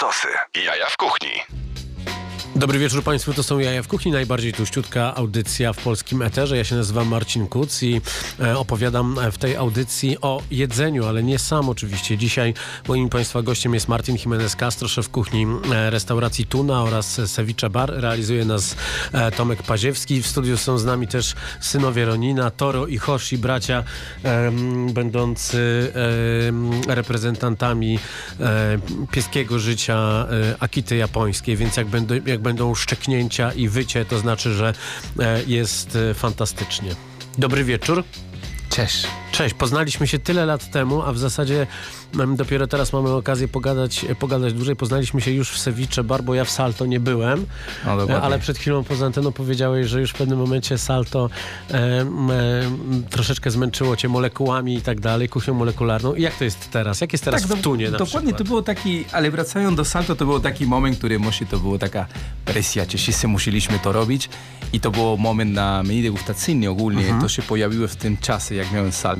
Tostosy. 0.00 0.28
Jaja 0.54 0.86
w 0.86 0.96
kuchni. 0.96 1.59
Dobry 2.60 2.78
wieczór 2.78 3.02
Państwu, 3.02 3.34
to 3.34 3.42
są 3.42 3.58
Jaja 3.58 3.82
w 3.82 3.88
Kuchni, 3.88 4.12
najbardziej 4.12 4.52
tuściutka 4.52 5.14
audycja 5.14 5.72
w 5.72 5.76
polskim 5.76 6.22
eterze. 6.22 6.56
Ja 6.56 6.64
się 6.64 6.76
nazywam 6.76 7.08
Marcin 7.08 7.46
Kuc 7.46 7.82
i 7.82 8.00
e, 8.40 8.58
opowiadam 8.58 9.16
w 9.32 9.38
tej 9.38 9.56
audycji 9.56 10.20
o 10.20 10.42
jedzeniu, 10.50 11.06
ale 11.06 11.22
nie 11.22 11.38
sam 11.38 11.68
oczywiście. 11.68 12.18
Dzisiaj 12.18 12.54
moim 12.88 13.08
Państwa 13.08 13.42
gościem 13.42 13.74
jest 13.74 13.88
Martin 13.88 14.16
Jimenez 14.16 14.56
Castro, 14.56 14.88
szef 14.88 15.08
kuchni 15.08 15.46
e, 15.72 15.90
restauracji 15.90 16.46
Tuna 16.46 16.82
oraz 16.82 17.20
Ceviche 17.26 17.70
Bar. 17.70 17.92
Realizuje 17.94 18.44
nas 18.44 18.76
e, 19.12 19.30
Tomek 19.30 19.62
Paziewski. 19.62 20.22
W 20.22 20.26
studiu 20.26 20.56
są 20.56 20.78
z 20.78 20.84
nami 20.84 21.08
też 21.08 21.34
synowie 21.60 22.04
Ronina, 22.04 22.50
Toro 22.50 22.86
i 22.86 22.98
Hoshi, 22.98 23.38
bracia 23.38 23.84
będący 24.92 25.92
reprezentantami 26.88 27.98
pieskiego 29.10 29.58
życia 29.58 30.26
Akity 30.60 30.96
japońskiej, 30.96 31.56
więc 31.56 31.76
jak 31.76 31.86
będą, 31.86 32.14
jak 32.26 32.40
będą 32.50 32.74
szczeknięcia 32.74 33.52
i 33.52 33.68
wycie, 33.68 34.04
to 34.04 34.18
znaczy, 34.18 34.54
że 34.54 34.74
e, 35.18 35.42
jest 35.46 35.96
e, 35.96 36.14
fantastycznie. 36.14 36.94
Dobry 37.38 37.64
wieczór. 37.64 38.04
Cześć. 38.70 39.06
Cześć, 39.32 39.54
poznaliśmy 39.54 40.06
się 40.06 40.18
tyle 40.18 40.46
lat 40.46 40.70
temu, 40.70 41.02
a 41.02 41.12
w 41.12 41.18
zasadzie 41.18 41.66
dopiero 42.36 42.66
teraz 42.66 42.92
mamy 42.92 43.10
okazję 43.10 43.48
pogadać, 43.48 44.06
pogadać 44.18 44.52
dłużej. 44.52 44.76
Poznaliśmy 44.76 45.20
się 45.20 45.30
już 45.30 45.50
w 45.50 45.58
Sewicze 45.58 46.04
Bar, 46.04 46.22
bo 46.22 46.34
ja 46.34 46.44
w 46.44 46.50
Salto 46.50 46.86
nie 46.86 47.00
byłem, 47.00 47.46
no, 48.08 48.22
ale 48.22 48.38
przed 48.38 48.58
chwilą 48.58 48.84
poza 48.84 49.06
anteną 49.06 49.32
powiedziałeś, 49.32 49.86
że 49.86 50.00
już 50.00 50.10
w 50.10 50.14
pewnym 50.14 50.38
momencie 50.38 50.78
Salto 50.78 51.30
e, 51.70 51.74
e, 51.74 52.06
troszeczkę 53.10 53.50
zmęczyło 53.50 53.96
cię 53.96 54.08
molekułami 54.08 54.74
i 54.74 54.82
tak 54.82 55.00
dalej, 55.00 55.28
kuchnią 55.28 55.54
molekularną. 55.54 56.14
I 56.14 56.22
jak 56.22 56.36
to 56.36 56.44
jest 56.44 56.70
teraz? 56.70 57.00
Jak 57.00 57.12
jest 57.12 57.24
teraz 57.24 57.42
tak, 57.42 57.58
w 57.58 57.62
Tunie 57.62 57.90
na 57.90 57.98
Dokładnie, 57.98 58.20
przykład? 58.20 58.38
to 58.38 58.44
było 58.44 58.62
taki, 58.62 59.04
ale 59.12 59.30
wracając 59.30 59.76
do 59.76 59.84
Salto, 59.84 60.16
to 60.16 60.26
był 60.26 60.40
taki 60.40 60.66
moment, 60.66 60.98
który 60.98 61.18
może 61.18 61.46
to 61.46 61.58
była 61.58 61.78
taka 61.78 62.06
presja, 62.44 62.86
czy 62.86 62.98
wszyscy 62.98 63.28
musieliśmy 63.28 63.78
to 63.78 63.92
robić 63.92 64.28
i 64.72 64.80
to 64.80 64.90
był 64.90 65.18
moment 65.18 65.52
na 65.52 65.82
menu 65.82 66.02
degustacyjny 66.02 66.70
ogólnie. 66.70 67.02
Mhm. 67.02 67.20
To 67.22 67.28
się 67.28 67.42
pojawiło 67.42 67.88
w 67.88 67.96
tym 67.96 68.16
czasie, 68.16 68.54
jak 68.54 68.72
miałem 68.72 68.92
Salto 68.92 69.19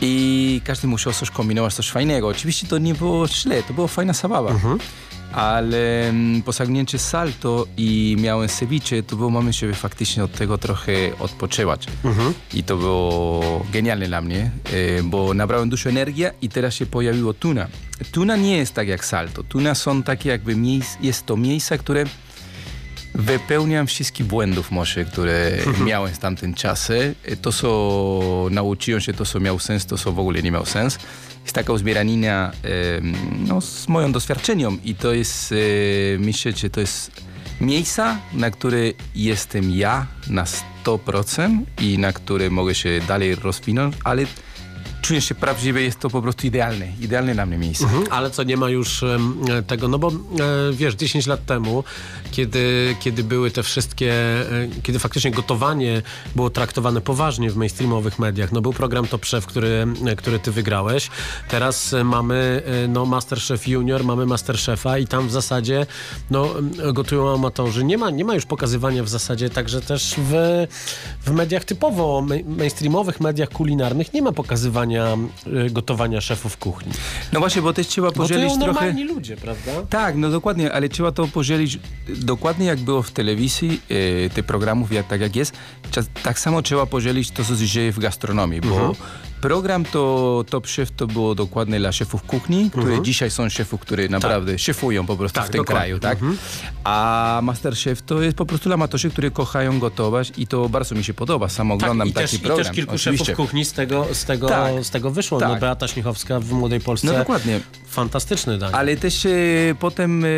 i 0.00 0.60
każdy 0.64 0.88
musiał 0.88 1.12
coś 1.12 1.30
kombinować, 1.30 1.74
coś 1.74 1.90
fajnego. 1.90 2.28
Oczywiście 2.28 2.66
to 2.66 2.78
nie 2.78 2.94
było 2.94 3.28
źle, 3.28 3.62
to 3.62 3.74
była 3.74 3.86
fajna 3.86 4.12
zabawa. 4.12 4.50
Mhm. 4.50 4.78
Ale 5.32 6.08
mm, 6.08 6.42
po 6.42 6.52
sagnięciu 6.52 6.98
salto 6.98 7.66
i 7.76 8.16
miałem 8.18 8.48
ceviche, 8.48 9.02
to 9.02 9.16
był 9.16 9.30
moment, 9.30 9.56
żeby 9.56 9.74
faktycznie 9.74 10.24
od 10.24 10.32
tego 10.32 10.58
trochę 10.58 10.92
odpoczywać. 11.18 11.86
Mhm. 12.04 12.34
I 12.54 12.62
to 12.62 12.76
było 12.76 13.66
genialne 13.72 14.06
dla 14.06 14.20
mnie, 14.20 14.50
e, 14.98 15.02
bo 15.02 15.34
nabrałem 15.34 15.68
dużo 15.68 15.88
energii 15.90 16.24
i 16.42 16.48
teraz 16.48 16.74
się 16.74 16.86
pojawiło 16.86 17.34
tuna. 17.34 17.66
Tuna 18.12 18.36
nie 18.36 18.56
jest 18.56 18.74
tak 18.74 18.88
jak 18.88 19.04
salto. 19.04 19.42
Tuna 19.42 19.74
są 19.74 20.02
takie 20.02 20.28
jakby 20.28 20.56
jest 21.00 21.26
to 21.26 21.36
miejsca, 21.36 21.78
które 21.78 22.04
Wypełniam 23.14 23.86
wszystkich 23.86 24.26
błędów 24.26 24.70
może, 24.70 25.04
które 25.04 25.52
miałem 25.86 26.14
w 26.14 26.18
tamtym 26.18 26.54
czasie. 26.54 27.14
To, 27.42 27.52
co 27.52 28.48
nauczyłem 28.50 29.00
się, 29.00 29.12
to, 29.12 29.26
co 29.26 29.40
miał 29.40 29.58
sens, 29.58 29.86
to, 29.86 29.98
co 29.98 30.12
w 30.12 30.18
ogóle 30.18 30.42
nie 30.42 30.50
miał 30.50 30.66
sens. 30.66 30.98
Jest 31.42 31.54
taka 31.54 31.72
uzbieranina 31.72 32.52
no, 33.48 33.60
z 33.60 33.88
moją 33.88 34.12
doświadczeniem 34.12 34.78
i 34.84 34.94
to 34.94 35.12
jest, 35.12 35.52
e, 35.52 35.56
myślę, 36.18 36.52
że 36.52 36.70
to 36.70 36.80
jest 36.80 37.10
miejsca, 37.60 38.18
na 38.32 38.50
które 38.50 38.78
jestem 39.14 39.70
ja 39.70 40.06
na 40.28 40.44
100% 40.84 41.58
i 41.80 41.98
na 41.98 42.12
które 42.12 42.50
mogę 42.50 42.74
się 42.74 43.00
dalej 43.08 43.34
rozwinąć, 43.34 43.96
ale 44.04 44.26
czuję 45.02 45.20
się 45.20 45.34
prawdziwie, 45.34 45.82
jest 45.82 46.00
to 46.00 46.10
po 46.10 46.22
prostu 46.22 46.46
idealne, 46.46 46.88
idealne 47.00 47.34
dla 47.34 47.46
mnie 47.46 47.58
miejsce. 47.58 47.84
Mhm, 47.84 48.04
ale 48.10 48.30
co, 48.30 48.42
nie 48.42 48.56
ma 48.56 48.70
już 48.70 49.02
um, 49.02 49.40
tego, 49.66 49.88
no 49.88 49.98
bo 49.98 50.08
e, 50.08 50.12
wiesz, 50.72 50.94
10 50.94 51.26
lat 51.26 51.46
temu, 51.46 51.84
kiedy, 52.30 52.96
kiedy 53.00 53.24
były 53.24 53.50
te 53.50 53.62
wszystkie, 53.62 54.12
e, 54.12 54.68
kiedy 54.82 54.98
faktycznie 54.98 55.30
gotowanie 55.30 56.02
było 56.36 56.50
traktowane 56.50 57.00
poważnie 57.00 57.50
w 57.50 57.56
mainstreamowych 57.56 58.18
mediach, 58.18 58.52
no 58.52 58.60
był 58.60 58.72
program 58.72 59.06
Top 59.06 59.26
Chef, 59.26 59.46
który, 59.46 59.86
e, 60.06 60.16
który 60.16 60.38
ty 60.38 60.52
wygrałeś, 60.52 61.10
teraz 61.48 61.94
mamy 62.04 62.62
no 62.88 63.06
Masterchef 63.06 63.68
Junior, 63.68 64.04
mamy 64.04 64.26
Masterchefa 64.26 64.98
i 64.98 65.06
tam 65.06 65.28
w 65.28 65.32
zasadzie 65.32 65.86
no 66.30 66.48
gotują 66.92 67.34
amatorzy, 67.34 67.84
nie 67.84 67.98
ma, 67.98 68.10
nie 68.10 68.24
ma 68.24 68.34
już 68.34 68.46
pokazywania 68.46 69.04
w 69.04 69.08
zasadzie 69.08 69.50
także 69.50 69.80
też 69.80 70.14
w, 70.18 70.66
w 71.22 71.30
mediach 71.30 71.64
typowo 71.64 72.26
mainstreamowych, 72.46 73.20
mediach 73.20 73.48
kulinarnych 73.48 74.12
nie 74.12 74.22
ma 74.22 74.32
pokazywania 74.32 75.16
gotowania, 75.70 76.20
szefów 76.20 76.56
kuchni. 76.56 76.92
No 77.32 77.40
właśnie, 77.40 77.62
bo 77.62 77.72
też 77.72 77.86
trzeba 77.86 78.12
podzielić 78.12 78.52
trochę... 78.52 78.66
normalni 78.66 79.04
ludzie, 79.04 79.36
prawda? 79.36 79.72
Tak, 79.90 80.16
no 80.16 80.30
dokładnie, 80.30 80.72
ale 80.72 80.88
trzeba 80.88 81.12
to 81.12 81.26
podzielić 81.26 81.78
dokładnie 82.20 82.66
jak 82.66 82.78
było 82.78 83.02
w 83.02 83.10
telewizji, 83.10 83.80
e, 84.26 84.30
tych 84.30 84.44
programów, 84.44 84.92
jak, 84.92 85.06
tak 85.06 85.20
jak 85.20 85.36
jest, 85.36 85.52
tak 86.22 86.38
samo 86.38 86.62
trzeba 86.62 86.86
podzielić 86.86 87.30
to, 87.30 87.44
co 87.44 87.56
się 87.56 87.66
dzieje 87.66 87.92
w 87.92 87.98
gastronomii, 87.98 88.60
bo 88.60 88.68
mhm. 88.68 88.94
Program 89.40 89.84
to 89.84 90.44
Top 90.50 90.66
Chef 90.66 90.90
to 90.90 91.06
było 91.06 91.34
dokładnie 91.34 91.78
dla 91.78 91.92
szefów 91.92 92.22
kuchni, 92.22 92.70
które 92.70 92.86
mhm. 92.86 93.04
dzisiaj 93.04 93.30
są 93.30 93.48
szefów, 93.48 93.80
które 93.80 94.02
tak. 94.02 94.10
naprawdę 94.10 94.52
tak. 94.52 94.60
szefują 94.60 95.06
po 95.06 95.16
prostu 95.16 95.40
tak, 95.40 95.48
w 95.48 95.50
tym 95.50 95.60
dokładnie. 95.60 95.80
kraju, 95.80 95.98
tak? 95.98 96.12
Mhm. 96.12 96.38
A 96.84 97.40
Masterchef 97.42 98.02
to 98.02 98.22
jest 98.22 98.36
po 98.36 98.46
prostu 98.46 98.68
dla 98.68 98.74
amatorzy, 98.74 99.10
którzy 99.10 99.30
kochają 99.30 99.78
gotować 99.78 100.32
i 100.36 100.46
to 100.46 100.68
bardzo 100.68 100.94
mi 100.94 101.04
się 101.04 101.14
podoba. 101.14 101.48
Sam 101.48 101.68
tak, 101.68 101.74
oglądam 101.74 102.12
tak, 102.12 102.22
taki 102.22 102.38
też, 102.38 102.40
program. 102.40 102.60
I 102.60 102.64
też 102.64 102.76
kilku 102.76 102.94
oczywiście. 102.94 103.24
szefów 103.24 103.46
kuchni 103.46 103.64
z 103.64 103.72
tego, 103.72 104.06
z 104.12 104.24
tego, 104.24 104.48
tak. 104.48 104.84
z 104.84 104.90
tego 104.90 105.10
wyszło. 105.10 105.40
No, 105.40 105.50
tak. 105.50 105.60
Beata 105.60 105.88
Śniechowska 105.88 106.40
w 106.40 106.52
Młodej 106.52 106.80
Polsce. 106.80 107.06
No 107.06 107.12
dokładnie. 107.12 107.60
Fantastyczny 107.88 108.58
dań. 108.58 108.70
Ale 108.74 108.96
też 108.96 109.26
e, 109.26 109.30
potem 109.80 110.24
e, 110.24 110.28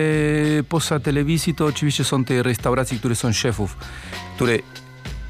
poza 0.68 1.00
telewizji 1.00 1.54
to 1.54 1.66
oczywiście 1.66 2.04
są 2.04 2.24
te 2.24 2.42
restauracje, 2.42 2.98
które 2.98 3.14
są 3.14 3.32
szefów, 3.32 3.76
które 4.36 4.58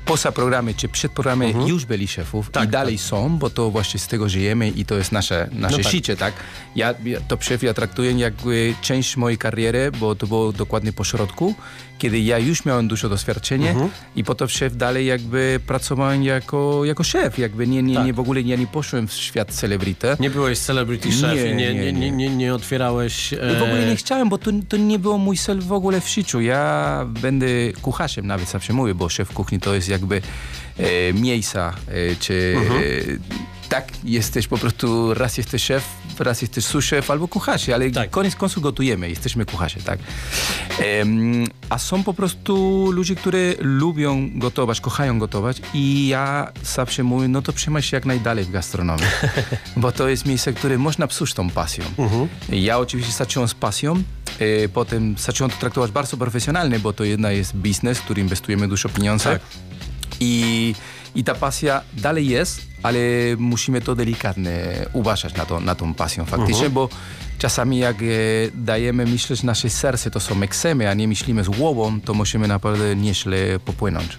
poza 0.04 0.32
programy 0.32 0.74
czy 0.74 0.88
przed 0.88 1.12
programy 1.12 1.46
mhm. 1.46 1.66
już 1.68 1.84
byli 1.84 2.08
szefów 2.08 2.50
tak, 2.50 2.68
i 2.68 2.72
dalej 2.72 2.96
tak. 2.96 3.06
są, 3.06 3.38
bo 3.38 3.50
to 3.50 3.70
właśnie 3.70 4.00
z 4.00 4.06
tego 4.06 4.28
żyjemy 4.28 4.68
i 4.68 4.84
to 4.84 4.94
jest 4.94 5.12
nasze, 5.12 5.48
nasze 5.52 5.76
no 5.76 5.82
tak. 5.82 5.92
życie, 5.92 6.16
tak? 6.16 6.34
Ja, 6.76 6.94
to 7.28 7.36
szef 7.40 7.62
ja 7.62 7.74
traktuję 7.74 8.12
jakby 8.12 8.74
część 8.82 9.16
mojej 9.16 9.38
kariery, 9.38 9.90
bo 10.00 10.14
to 10.14 10.26
było 10.26 10.52
dokładnie 10.52 10.92
po 10.92 11.04
środku, 11.04 11.54
kiedy 12.02 12.20
ja 12.20 12.38
już 12.38 12.64
miałem 12.64 12.88
dużo 12.88 13.08
doświadczenia 13.08 13.70
mhm. 13.70 13.90
i 14.16 14.24
potem 14.24 14.48
szef 14.48 14.76
dalej 14.76 15.06
jakby 15.06 15.60
pracowałem 15.66 16.22
jako, 16.22 16.84
jako 16.84 17.04
szef, 17.04 17.38
jakby 17.38 17.66
nie, 17.66 17.82
nie, 17.82 17.94
tak. 17.94 18.06
nie 18.06 18.12
w 18.12 18.20
ogóle 18.20 18.40
ja 18.40 18.56
nie 18.56 18.66
poszłem 18.66 19.08
w 19.08 19.12
świat 19.12 19.52
celebrity. 19.52 20.16
Nie 20.20 20.30
byłeś 20.30 20.58
celebrity 20.58 21.10
chef 21.10 21.34
nie, 21.34 21.50
i 21.50 21.54
nie, 21.54 21.74
nie, 21.74 21.92
nie, 21.92 22.10
nie, 22.10 22.30
nie 22.36 22.54
otwierałeś... 22.54 23.32
E... 23.32 23.36
W 23.58 23.62
ogóle 23.62 23.86
nie 23.86 23.96
chciałem, 23.96 24.28
bo 24.28 24.38
to, 24.38 24.50
to 24.68 24.76
nie 24.76 24.98
było 24.98 25.18
mój 25.18 25.36
cel 25.36 25.60
w 25.60 25.72
ogóle 25.72 26.00
w 26.00 26.08
życiu. 26.08 26.40
Ja 26.40 27.04
będę 27.08 27.46
kucharzem 27.82 28.26
nawet 28.26 28.48
zawsze 28.48 28.72
mówię, 28.72 28.94
bo 28.94 29.08
szef 29.08 29.32
kuchni 29.32 29.60
to 29.60 29.74
jest 29.74 29.88
jakby 29.92 30.22
e, 30.78 31.12
miejsca, 31.12 31.74
e, 31.88 32.16
czy 32.16 32.54
mhm. 32.56 32.82
e, 32.82 33.42
tak 33.68 33.88
jesteś 34.04 34.48
po 34.48 34.58
prostu, 34.58 35.14
raz 35.14 35.38
jesteś 35.38 35.62
szef, 35.62 35.84
raz 36.18 36.42
jesteś 36.42 36.64
suszef 36.64 37.10
albo 37.10 37.28
kucharze, 37.28 37.74
ale 37.74 37.90
tak. 37.90 38.10
koniec 38.10 38.36
końców 38.36 38.62
gotujemy, 38.62 39.08
jesteśmy 39.08 39.44
kucharze, 39.46 39.80
tak. 39.80 39.98
A 41.68 41.78
są 41.78 42.02
po 42.02 42.14
prostu 42.14 42.86
ludzie, 42.92 43.14
którzy 43.14 43.56
lubią 43.60 44.30
gotować, 44.34 44.80
kochają 44.80 45.18
gotować 45.18 45.62
i 45.74 46.08
ja 46.08 46.52
zawsze 46.64 47.02
mówię, 47.02 47.28
no 47.28 47.42
to 47.42 47.52
trzymaj 47.52 47.82
się 47.82 47.96
jak 47.96 48.06
najdalej 48.06 48.44
w 48.44 48.50
gastronomii, 48.50 49.06
bo 49.76 49.92
to 49.92 50.08
jest 50.08 50.26
miejsce, 50.26 50.52
które 50.52 50.78
można 50.78 51.06
psuć 51.06 51.34
tą 51.34 51.50
pasją. 51.50 51.84
Mhm. 51.98 52.28
Ja 52.48 52.78
oczywiście 52.78 53.12
zacząłem 53.12 53.48
z 53.48 53.54
pasją, 53.54 54.02
e, 54.38 54.68
potem 54.68 55.14
zacząłem 55.18 55.50
to 55.50 55.56
traktować 55.56 55.90
bardzo 55.90 56.16
profesjonalnie, 56.16 56.78
bo 56.78 56.92
to 56.92 57.04
jedna 57.04 57.30
jest 57.30 57.56
biznes, 57.56 57.98
w 57.98 58.02
który 58.02 58.22
inwestujemy 58.22 58.68
dużo 58.68 58.88
pieniędzy. 58.88 59.24
Tak. 59.24 59.40
I, 60.22 60.74
I 61.14 61.24
ta 61.24 61.34
pasja 61.34 61.82
dalej 61.92 62.28
jest, 62.28 62.62
ale 62.82 62.98
musimy 63.38 63.80
to 63.80 63.94
delikatnie 63.94 64.52
uważać 64.92 65.34
na, 65.34 65.46
to, 65.46 65.60
na 65.60 65.74
tą 65.74 65.94
pasję 65.94 66.24
faktycznie, 66.24 66.66
uh 66.66 66.72
-huh. 66.72 66.74
bo 66.74 66.88
czasami 67.38 67.78
jak 67.78 67.96
e, 68.02 68.06
dajemy 68.54 69.06
myśleć 69.06 69.42
nasze 69.42 69.70
serce, 69.70 70.10
to 70.10 70.20
są 70.20 70.42
eksemy, 70.42 70.90
a 70.90 70.94
nie 70.94 71.08
myślimy 71.08 71.44
z 71.44 71.48
głową, 71.48 72.00
to 72.00 72.14
musimy 72.14 72.48
naprawdę 72.48 72.96
nieźle 72.96 73.58
popłynąć. 73.64 74.18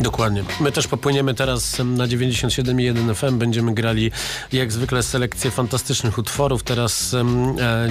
Dokładnie. 0.00 0.44
My 0.60 0.72
też 0.72 0.88
popłyniemy 0.88 1.34
teraz 1.34 1.78
na 1.78 2.06
97,1 2.06 3.14
FM. 3.14 3.38
Będziemy 3.38 3.74
grali 3.74 4.10
jak 4.52 4.72
zwykle 4.72 5.02
selekcję 5.02 5.50
fantastycznych 5.50 6.18
utworów. 6.18 6.62
Teraz 6.62 7.14
e, 7.14 7.24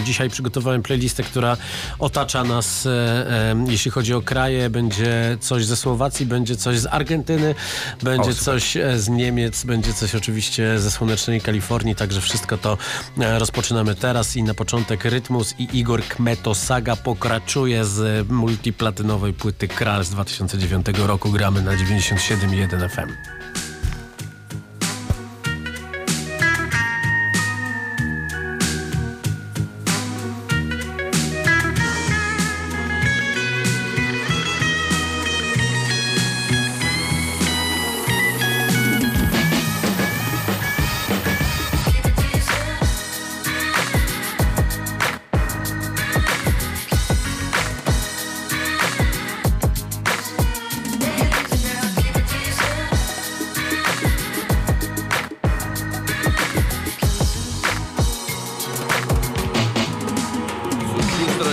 dzisiaj 0.04 0.30
przygotowałem 0.30 0.84
playlistę, 0.84 1.24
która 1.24 1.58
otacza 2.00 2.44
nas, 2.44 2.86
e, 2.86 3.66
jeśli 3.68 3.92
chodzi 3.92 4.14
o 4.14 4.22
kraje. 4.22 4.70
Będzie 4.70 5.38
coś 5.40 5.66
ze 5.66 5.76
Słowacji, 5.76 6.26
będzie 6.26 6.56
coś 6.56 6.80
z 6.80 6.86
Argentyny, 6.86 7.56
będzie 8.04 8.30
o, 8.30 8.34
coś 8.34 8.78
e, 8.78 9.00
z 9.00 9.10
Niemiec, 9.10 9.64
będzie 9.64 9.94
coś 9.94 10.16
oczywiście 10.16 10.80
ze 10.80 10.92
słonecznej 10.92 11.42
Kalifornii. 11.42 11.96
Także 11.96 12.22
wszystko 12.22 12.58
to 12.58 12.78
e, 13.20 13.40
rozpoczynamy 13.40 13.96
teraz 13.96 14.36
i 14.36 14.44
na 14.44 14.54
początek 14.54 15.06
Rytmus 15.06 15.56
i 15.60 15.78
Igor 15.78 16.04
Kmeto 16.04 16.56
Saga 16.56 16.96
pokraczuje 16.96 17.86
z 17.86 18.30
multiplatynowej 18.30 19.34
płyty 19.34 19.68
Kral 19.68 20.06
z 20.06 20.10
2009 20.10 20.86
roku. 20.98 21.32
Gramy 21.32 21.62
na 21.62 21.78
90 21.78 21.99
97,1 22.00 22.88
FM. 22.88 23.39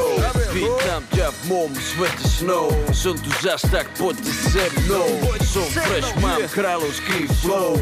Питам 0.53 1.03
тя 1.15 1.31
в 1.31 1.49
мом 1.49 1.75
свет 1.75 2.19
е 2.25 2.27
сноу 2.27 2.71
Съм 2.93 3.15
до 3.17 3.29
застак 3.41 3.89
под 3.97 4.15
земно 4.25 5.05
Съм 5.53 5.63
фреш, 5.63 6.05
мам 6.21 6.41
краловски 6.53 7.27
флоу 7.41 7.77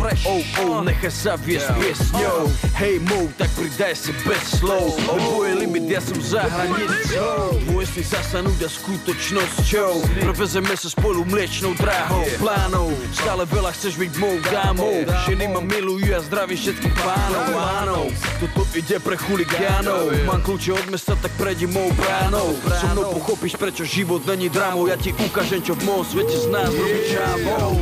Оу, 0.60 0.84
неха 0.84 1.12
са 1.12 1.38
вие 1.46 1.60
с 1.60 1.68
песньо 1.68 2.50
Хей, 2.78 3.00
мол, 3.00 3.30
так 3.38 3.50
придай 3.56 3.96
се 3.96 4.12
без 4.12 4.60
слоу 4.60 4.98
Обоели 5.10 5.68
ми, 5.68 5.80
дя 5.80 6.02
съм 6.02 6.22
за 6.22 6.40
границо 6.40 7.50
Двоесни 7.60 8.04
са 8.04 8.24
са 8.24 8.44
нудя 8.44 8.70
с 8.70 8.78
куточностью 8.78 9.86
Превеземе 10.22 10.76
se 10.76 10.90
spolu 10.90 11.26
mliečnou 11.26 11.74
dráhou 11.74 12.26
Plánou, 12.40 12.98
stále 13.14 13.46
byla 13.46 13.72
chceš 13.72 13.96
byť 13.96 14.18
mou 14.18 14.40
dámou 14.52 15.06
Ženy 15.30 15.48
ma 15.48 15.62
milujú 15.62 16.16
a 16.18 16.20
zdravím, 16.22 16.58
že 16.58 16.71
všetkých 16.72 16.96
pánov 17.04 17.52
Áno, 17.84 18.00
toto 18.40 18.64
ide 18.72 18.98
pre 19.04 19.20
chuligánov 19.20 20.16
Mám 20.24 20.42
kľúče 20.48 20.72
od 20.72 20.88
mesta, 20.88 21.14
tak 21.20 21.32
prejdi 21.36 21.68
mou 21.68 21.92
bránou. 21.98 22.56
So 22.80 22.88
mnou 22.94 23.12
pochopíš, 23.12 23.60
prečo 23.60 23.84
život 23.84 24.24
není 24.24 24.48
drámou. 24.48 24.88
Ja 24.88 24.96
ti 24.96 25.12
ukážem, 25.12 25.60
čo 25.60 25.76
v 25.76 25.84
mojom 25.90 26.06
svete 26.06 26.38
z 26.38 26.48
nás 26.48 26.70
robí 26.72 27.00
čávou. 27.10 27.74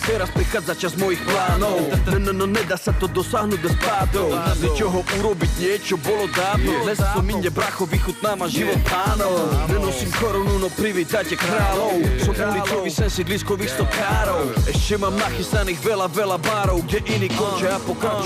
Teraz 0.00 0.30
prichádza 0.32 0.74
čas 0.78 0.92
mojich 0.96 1.20
plánov. 1.26 1.90
No, 2.30 2.46
nedá 2.46 2.78
sa 2.78 2.94
to 2.94 3.10
dosiahnuť 3.10 3.58
bez 3.60 3.74
pádov. 3.82 4.32
Z 4.56 4.60
ničoho 4.64 5.02
urobiť 5.20 5.52
niečo 5.60 5.94
bolo 6.00 6.30
dávno. 6.30 6.70
Dnes 6.86 6.98
som 6.98 7.26
inde 7.26 7.50
bracho, 7.50 7.84
vychutnávam 7.84 8.48
život 8.48 8.78
pánov. 8.86 9.50
Nenosím 9.68 10.10
korunu, 10.16 10.62
no 10.62 10.68
privítajte 10.72 11.36
kráľov. 11.36 12.00
Som 12.22 12.34
ulicový 12.34 12.90
sen 12.90 13.10
sídliskových 13.10 13.72
stokárov 13.74 14.54
Ešte 14.68 14.94
mám 14.96 15.14
nachystaných 15.18 15.80
veľa, 15.82 16.06
veľa 16.10 16.38
bárov 16.40 16.82
Kde 16.86 17.00
iní 17.10 17.28
končia 17.32 17.76
a 17.76 17.80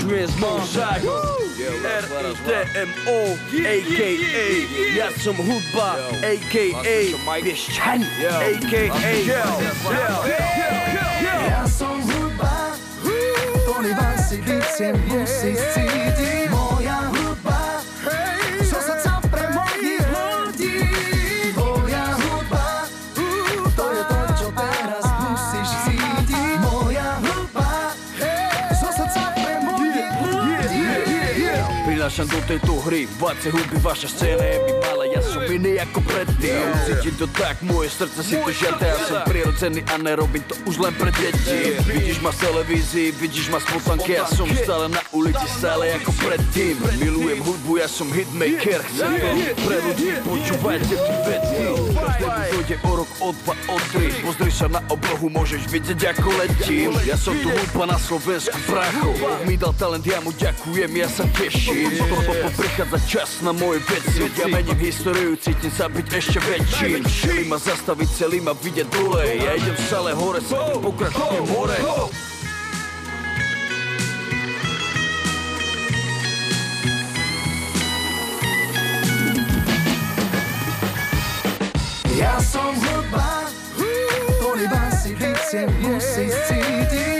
Grisman 0.07 0.65
Zaak 0.65 1.03
Er 1.03 2.25
is 2.31 2.37
de 2.45 2.85
MO, 2.85 3.37
a.k.a. 3.65 4.47
Ja, 4.95 5.09
Chan, 5.15 5.35
a.k.a. 6.23 7.41
Bishan, 7.43 8.01
a.k.a. 8.03 8.85
Tony 13.65 13.93
Wansi, 13.93 14.41
beats 14.41 14.79
en 14.79 15.27
CD 15.27 16.44
Prinášam 32.05 32.29
do 32.29 32.41
tejto 32.45 32.77
hry 32.85 33.09
Váce 33.17 33.49
hudby, 33.49 33.81
vaša 33.81 34.05
scéna 34.05 34.45
je 34.45 34.61
mi 34.61 34.73
malá 34.77 35.09
Ja 35.09 35.25
som 35.25 35.41
iný 35.41 35.81
ako 35.81 36.05
predtým. 36.05 36.61
Cítim 36.85 37.17
to 37.17 37.25
tak, 37.33 37.57
moje 37.65 37.89
srdce 37.97 38.21
si 38.21 38.37
to 38.37 38.51
žiada 38.53 38.93
Ja 38.93 38.97
som 39.09 39.17
prirodzený 39.25 39.81
a 39.89 39.97
nerobím 39.97 40.45
to 40.45 40.53
už 40.69 40.85
len 40.85 40.93
pre 41.01 41.09
deti. 41.17 41.73
Vidíš 41.81 42.21
ma 42.21 42.29
v 42.29 42.37
televízii, 42.45 43.09
vidíš 43.17 43.49
ma 43.49 43.57
spotanke 43.57 44.21
Ja 44.21 44.29
som 44.29 44.45
stále 44.53 44.93
na 44.93 45.01
ulici, 45.17 45.49
stále 45.49 45.97
ako 45.97 46.13
predtým. 46.21 46.77
Milujem 47.01 47.41
hudbu, 47.41 47.81
ja 47.81 47.89
som 47.89 48.05
hitmaker 48.13 48.85
Chcem 48.85 49.09
to 49.17 49.27
pre 49.65 49.77
ľudí, 49.89 50.09
počúvajte 50.21 50.93
tu 50.93 51.13
veci. 51.25 51.57
Každému 51.89 52.41
dojde 52.53 52.75
o 52.85 52.91
rok, 53.01 53.09
o 53.17 53.29
dva, 53.33 53.53
o 53.65 53.77
tri. 53.89 54.13
Pozri 54.21 54.53
sa 54.53 54.69
na 54.69 54.81
oblohu, 54.93 55.25
môžeš 55.33 55.73
vidieť 55.73 56.13
ako 56.13 56.29
letím. 56.37 56.93
Ja 57.01 57.17
som 57.17 57.33
tu 57.41 57.49
hudba 57.49 57.89
na 57.89 57.97
Slovensku, 57.97 58.53
Boh 59.17 59.41
mi 59.49 59.57
dal 59.57 59.73
talent, 59.73 60.05
ja 60.05 60.21
mu 60.21 60.29
ďakujem, 60.29 60.91
ja 60.93 61.09
sa 61.09 61.25
teším 61.33 61.94
prichádza 62.55 62.99
čas 63.07 63.29
na 63.41 63.51
moje 63.51 63.79
veci. 63.87 64.27
Ja 64.35 64.47
mením 64.51 64.79
históriu, 64.79 65.35
cítim 65.39 65.71
sa 65.71 65.87
byť 65.87 66.07
ešte 66.11 66.39
väčším 66.43 67.01
Celý 67.07 67.43
ma 67.47 67.57
zastaviť, 67.59 68.09
celý 68.11 68.39
ma 68.43 68.51
vidieť 68.51 68.87
dole. 68.91 69.23
Ja 69.39 69.55
idem 69.55 69.77
stále 69.79 70.11
hore, 70.11 70.41
sa 70.43 70.75
pokračujem 70.75 71.45
hore 71.55 71.77
Ja 82.15 82.39
som 82.39 82.71
hudba, 82.71 83.51
Tony 84.39 84.65
Vansi 84.71 85.11
biciem 85.19 85.67
musí 85.83 86.31
cítiť 86.31 87.14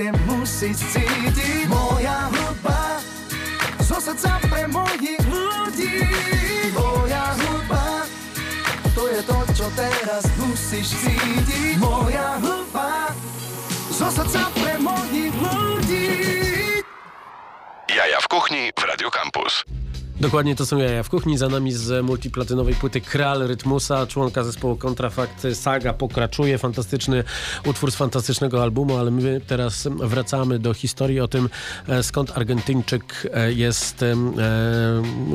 Vansi 0.00 0.08
biciem 0.08 0.16
musí 0.24 0.70
cítiť. 0.72 1.68
Moja 1.68 2.32
hudba, 2.32 3.04
zo 3.84 4.00
srdca 4.00 4.40
pre 4.48 4.64
mojich 4.64 5.20
ľudí. 5.28 6.00
Tvoja 6.72 7.36
hudba 7.36 8.08
To 8.96 9.02
je 9.12 9.20
to, 9.20 9.38
čo 9.52 9.66
teraz 9.76 10.24
musíš 10.40 10.96
cítiť. 11.04 11.76
Moja 11.76 12.40
hudba 12.40 13.12
Zo 13.92 14.08
srdca 14.08 14.48
pre 14.56 14.80
mojich 14.80 15.34
ľudí. 15.36 16.08
Jaja 17.92 18.18
w 18.24 18.28
kuchni 18.32 18.72
w 18.72 18.80
Radio 18.80 19.12
Campus. 19.12 19.68
Dokładnie 20.20 20.56
to 20.56 20.66
są 20.66 20.78
jaja 20.78 21.02
w 21.02 21.10
kuchni. 21.10 21.38
Za 21.38 21.48
nami 21.48 21.72
z 21.72 22.04
multiplatynowej 22.04 22.74
płyty 22.74 23.00
Kral 23.00 23.46
Rytmusa, 23.46 24.06
członka 24.06 24.44
zespołu 24.44 24.76
Kontrafakt 24.76 25.46
Saga 25.54 25.92
pokraczuje. 25.92 26.58
Fantastyczny 26.58 27.24
utwór 27.66 27.92
z 27.92 27.96
fantastycznego 27.96 28.62
albumu, 28.62 28.96
ale 28.96 29.10
my 29.10 29.40
teraz 29.46 29.88
wracamy 30.00 30.58
do 30.58 30.74
historii 30.74 31.20
o 31.20 31.28
tym, 31.28 31.48
e, 31.88 32.02
skąd 32.02 32.30
Argentyńczyk 32.30 33.30
e, 33.34 33.52
jest, 33.52 34.02
e, 34.02 34.14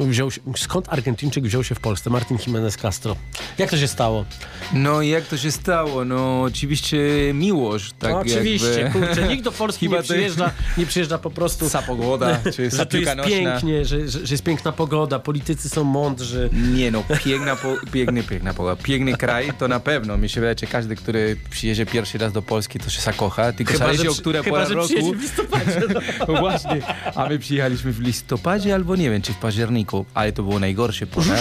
wziął 0.07 0.31
się, 0.31 0.41
skąd 0.57 0.89
Argentyńczyk 0.89 1.43
wziął 1.43 1.63
się 1.63 1.75
w 1.75 1.79
Polsce. 1.79 2.09
Martin 2.09 2.37
Jimenez 2.47 2.77
Castro. 2.77 3.15
Jak 3.57 3.69
to 3.69 3.77
się 3.77 3.87
stało? 3.87 4.25
No 4.73 5.01
i 5.01 5.09
jak 5.09 5.25
to 5.25 5.37
się 5.37 5.51
stało? 5.51 6.05
No 6.05 6.41
oczywiście 6.41 6.97
miłość. 7.33 7.93
Tak 7.99 8.11
no, 8.11 8.19
oczywiście, 8.19 8.81
jakby... 8.81 8.99
kurczę, 8.99 9.27
nikt 9.27 9.43
do 9.43 9.51
Polski 9.51 9.85
Chyba 9.85 9.97
nie 9.97 10.03
przyjeżdża, 10.03 10.51
nie 10.77 10.85
przyjeżdża 10.85 11.17
po 11.17 11.29
prostu... 11.29 11.65
Sa 11.75 11.81
pogoda, 11.81 12.39
czy 12.55 12.71
że 12.71 12.85
tu 12.85 12.97
jest 12.97 13.07
nożna. 13.07 13.23
pięknie, 13.23 13.85
że, 13.85 14.07
że, 14.07 14.25
że 14.25 14.33
jest 14.33 14.43
piękna 14.43 14.74
pogoda, 14.75 15.19
politycy 15.19 15.69
są 15.69 15.83
mądrzy. 15.83 16.49
Nie 16.75 16.91
no, 16.91 17.03
piękna, 17.23 17.55
po, 17.55 17.75
piękny, 17.91 18.23
piękna 18.23 18.53
pogoda. 18.53 18.83
Piękny 18.83 19.17
kraj, 19.17 19.51
to 19.59 19.67
na 19.67 19.79
pewno. 19.79 20.17
Mi 20.17 20.29
się 20.29 20.41
wydaje, 20.41 20.55
że 20.61 20.67
każdy, 20.67 20.95
który 20.95 21.37
przyjedzie 21.49 21.85
pierwszy 21.85 22.17
raz 22.17 22.33
do 22.33 22.41
Polski, 22.41 22.79
to 22.79 22.89
się 22.89 23.01
zakocha. 23.01 23.53
Tylko 23.53 23.77
zależy 23.77 24.09
o 24.09 24.11
przy- 24.13 24.21
które 24.21 24.43
chyba, 24.43 24.55
pora 24.55 24.65
że 24.69 24.73
roku. 24.73 25.13
w 25.13 25.21
listopadzie. 25.21 25.81
No 26.27 26.33
właśnie, 26.39 26.81
a 27.15 27.29
my 27.29 27.39
przyjechaliśmy 27.39 27.91
w 27.91 27.99
listopadzie 27.99 28.75
albo 28.75 28.95
nie 28.95 29.09
wiem, 29.09 29.21
czy 29.21 29.33
w 29.33 29.37
październiku, 29.37 30.05
ale 30.13 30.31
to 30.31 30.43
było 30.43 30.59
najgorsze 30.59 31.07
pora 31.07 31.35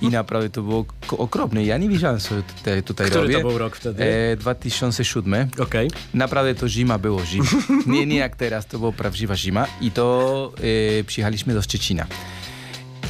i 0.00 0.08
naprawdę 0.08 0.50
to 0.50 0.62
było 0.62 0.84
okropne. 1.10 1.64
Ja 1.64 1.78
nie 1.78 1.88
wiedziałem, 1.88 2.18
co 2.20 2.34
tutaj, 2.58 2.82
tutaj 2.82 3.06
Który 3.06 3.22
robię. 3.22 3.34
to 3.42 3.48
był 3.48 3.58
rok 3.58 3.76
wtedy? 3.76 4.04
E, 4.04 4.36
2007. 4.36 5.48
Okej. 5.58 5.90
Naprawdę 6.14 6.54
to 6.54 6.68
zima 6.68 6.98
było 6.98 7.24
zima. 7.24 7.44
Nie, 7.86 8.06
nie 8.06 8.16
jak 8.16 8.36
teraz, 8.36 8.66
to 8.66 8.78
była 8.78 8.92
prawdziwa 8.92 9.36
zima. 9.36 9.66
I 9.80 9.90
to 9.90 10.52
e, 11.00 11.04
przyjechaliśmy 11.04 11.54
do 11.54 11.62
Szczecina. 11.62 12.06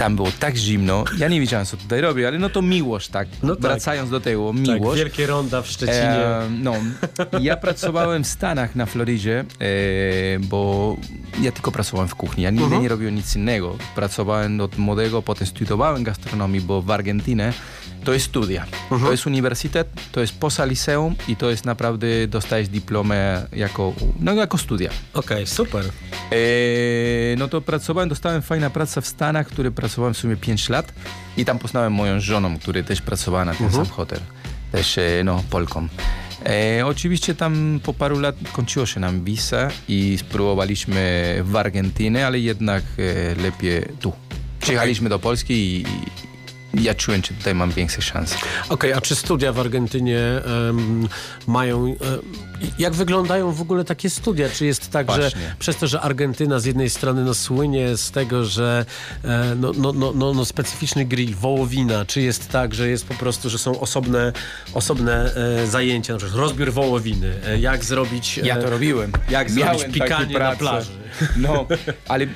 Tam 0.00 0.16
było 0.16 0.28
tak 0.38 0.56
zimno, 0.56 1.04
ja 1.18 1.28
nie 1.28 1.40
wiedziałem, 1.40 1.66
co 1.66 1.76
tutaj 1.76 2.00
robię, 2.00 2.28
ale 2.28 2.38
no 2.38 2.48
to 2.50 2.62
miłość, 2.62 3.08
tak. 3.08 3.28
No 3.42 3.54
tak. 3.56 3.62
Wracając 3.62 4.10
do 4.10 4.20
tego, 4.20 4.52
Tak, 4.52 4.60
miłość. 4.60 4.98
wielkie 4.98 5.26
ronda 5.26 5.62
w 5.62 5.66
Szczecinie. 5.66 6.16
E, 6.16 6.48
no, 6.62 6.74
ja 7.40 7.56
pracowałem 7.56 8.24
w 8.24 8.26
Stanach 8.26 8.74
na 8.76 8.86
Florydzie, 8.86 9.44
e, 9.60 9.68
bo 10.38 10.96
ja 11.42 11.52
tylko 11.52 11.72
pracowałem 11.72 12.08
w 12.08 12.14
kuchni, 12.14 12.44
ja 12.44 12.50
nigdy 12.50 12.78
nie 12.78 12.88
robiłem 12.88 13.14
nic 13.14 13.36
innego. 13.36 13.76
Pracowałem 13.94 14.60
od 14.60 14.78
młodego, 14.78 15.22
potem 15.22 15.46
studiowałem 15.46 16.02
gastronomię, 16.02 16.60
bo 16.60 16.82
w 16.82 16.90
Argentynie 16.90 17.52
to 18.04 18.12
jest 18.12 18.26
studia. 18.26 18.66
To 18.88 19.10
jest 19.10 19.26
uniwersytet, 19.26 19.88
to 20.12 20.20
jest 20.20 20.38
poza 20.38 20.64
liceum 20.64 21.14
i 21.28 21.36
to 21.36 21.50
jest 21.50 21.64
naprawdę, 21.64 22.06
dostajesz 22.28 22.68
dyplomę 22.68 23.46
jako, 23.52 23.94
no, 24.20 24.34
jako 24.34 24.58
studia. 24.58 24.90
Okej, 25.14 25.46
super. 25.46 25.84
E, 25.84 26.36
no 27.36 27.48
to 27.48 27.60
pracowałem, 27.60 28.08
dostałem 28.08 28.42
fajna 28.42 28.70
praca 28.70 29.00
w 29.00 29.06
Stanach, 29.06 29.46
który 29.46 29.70
pracowałem 29.70 30.14
w 30.14 30.18
sumie 30.18 30.36
5 30.36 30.68
lat 30.68 30.92
i 31.36 31.44
tam 31.44 31.58
poznałem 31.58 31.92
moją 31.92 32.20
żoną, 32.20 32.58
która 32.58 32.82
też 32.82 33.02
pracowała 33.02 33.44
na 33.44 33.54
ten 33.54 33.72
sam 33.72 33.86
hotel, 33.86 34.20
też 34.72 34.98
e, 34.98 35.22
no, 35.24 35.42
Polką. 35.50 35.88
E, 36.46 36.86
oczywiście 36.86 37.34
tam 37.34 37.80
po 37.82 37.94
paru 37.94 38.18
lat 38.18 38.36
kończyło 38.52 38.86
się 38.86 39.00
nam 39.00 39.24
visa 39.24 39.68
i 39.88 40.18
spróbowaliśmy 40.18 41.36
w 41.44 41.56
Argentynie, 41.56 42.26
ale 42.26 42.38
jednak 42.38 42.82
e, 42.98 43.42
lepiej 43.42 43.82
tu. 44.00 44.12
Przyjechaliśmy 44.60 45.08
do 45.08 45.18
Polski 45.18 45.54
i, 45.54 45.84
ja 46.74 46.94
czułem, 46.94 47.22
że 47.22 47.34
tutaj 47.34 47.54
mam 47.54 47.70
większe 47.70 48.02
szanse. 48.02 48.36
Okej, 48.68 48.92
a 48.92 49.00
czy 49.00 49.14
studia 49.14 49.52
w 49.52 49.58
Argentynie 49.58 50.20
em, 50.68 51.08
mają. 51.46 51.86
em, 51.86 51.96
jak 52.78 52.94
wyglądają 52.94 53.52
w 53.52 53.60
ogóle 53.60 53.84
takie 53.84 54.10
studia? 54.10 54.48
Czy 54.50 54.66
jest 54.66 54.90
tak, 54.90 55.10
że 55.10 55.20
Właśnie. 55.20 55.54
przez 55.58 55.76
to, 55.76 55.86
że 55.86 56.00
Argentyna 56.00 56.58
z 56.60 56.64
jednej 56.64 56.90
strony 56.90 57.24
no, 57.24 57.34
słynie 57.34 57.96
z 57.96 58.10
tego, 58.10 58.44
że 58.44 58.84
e, 59.24 59.54
no, 59.56 59.72
no, 59.76 59.92
no, 59.92 60.12
no, 60.14 60.34
no, 60.34 60.44
specyficzny 60.44 61.04
grill, 61.04 61.34
wołowina, 61.34 62.04
czy 62.04 62.20
jest 62.20 62.48
tak, 62.48 62.74
że 62.74 62.88
jest 62.88 63.06
po 63.06 63.14
prostu, 63.14 63.50
że 63.50 63.58
są 63.58 63.80
osobne, 63.80 64.32
osobne 64.74 65.34
e, 65.34 65.66
zajęcia, 65.66 66.12
na 66.12 66.18
przykład 66.18 66.38
rozbiór 66.40 66.72
wołowiny, 66.72 67.32
e, 67.46 67.60
jak 67.60 67.84
zrobić. 67.84 68.38
e, 68.38 68.46
Ja 68.46 68.56
to 68.56 68.70
robiłem. 68.70 69.12
Jak 69.30 69.52
Miałem 69.52 69.78
zrobić 69.78 69.94
pikanie 69.94 70.38
na 70.38 70.56
plaży. 70.56 70.90
No, 71.36 71.66
ale 72.08 72.26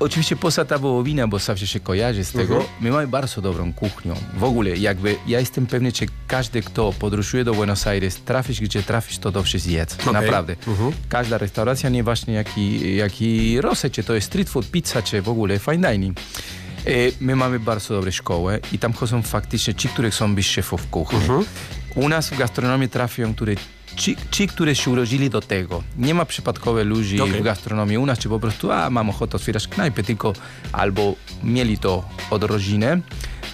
oczywiście 0.00 0.36
poza 0.36 0.64
ta 0.64 0.78
wołowina, 0.78 1.28
bo 1.28 1.38
zawsze 1.38 1.66
się 1.66 1.80
kojarzy 1.80 2.24
z 2.24 2.32
tego, 2.32 2.64
my 2.80 2.90
mamy 2.90 3.06
bardzo 3.06 3.40
dobrą 3.42 3.72
kuchnię. 3.72 4.12
W 4.36 4.44
ogóle, 4.44 4.70
jakby 4.76 5.16
ja 5.26 5.40
jestem 5.40 5.66
pewny, 5.66 5.90
że 5.90 6.06
każdy, 6.26 6.62
kto 6.62 6.92
podróżuje 6.98 7.44
do 7.44 7.54
Buenos 7.54 7.86
Aires, 7.86 8.16
trafisz 8.24 8.60
gdzie 8.60 8.82
trafisz, 8.82 9.18
to 9.18 9.32
dobrze 9.32 9.58
zjedz. 9.58 9.96
Naprawdę. 10.12 10.56
Każda 11.08 11.38
restauracja, 11.38 11.90
nieważne 11.90 12.32
jaki, 12.32 12.96
jaki 12.96 13.60
rozsąd, 13.60 13.94
czy 13.94 14.04
to 14.04 14.14
jest 14.14 14.26
street 14.26 14.50
food, 14.50 14.70
pizza, 14.70 15.02
czy 15.02 15.22
w 15.22 15.28
ogóle 15.28 15.58
fine 15.58 15.90
dining. 15.90 16.18
E, 16.86 16.90
My 17.20 17.36
mamy 17.36 17.58
bardzo 17.60 17.94
dobre 17.94 18.12
szkoły 18.12 18.60
i 18.72 18.78
tam 18.78 18.92
chodzą 18.92 19.22
faktycznie 19.22 19.74
ci, 19.74 19.88
którzy 19.88 20.10
chcą 20.10 20.34
być 20.34 20.46
szefów 20.46 20.90
kuchni. 20.90 21.18
U 21.94 22.08
nas 22.08 22.30
w 22.30 22.38
gastronomii 22.38 22.88
trafią, 22.88 23.34
które 23.34 23.54
ci, 23.96 24.16
ci, 24.30 24.46
którzy 24.48 24.74
się 24.74 24.90
urodzili 24.90 25.30
do 25.30 25.40
tego. 25.40 25.82
Nie 25.98 26.14
ma 26.14 26.24
przypadkowych 26.24 26.86
ludzi 26.86 27.20
Okej. 27.20 27.40
w 27.40 27.42
gastronomii 27.42 27.98
u 27.98 28.06
nas, 28.06 28.18
czy 28.18 28.28
po 28.28 28.40
prostu, 28.40 28.72
a 28.72 28.90
mam 28.90 29.10
ochotę 29.10 29.36
otwierać 29.36 29.68
knajpę, 29.68 30.02
tylko 30.02 30.32
albo 30.72 31.14
mieli 31.42 31.78
to 31.78 32.04
od 32.30 32.44
rodziny, 32.44 33.00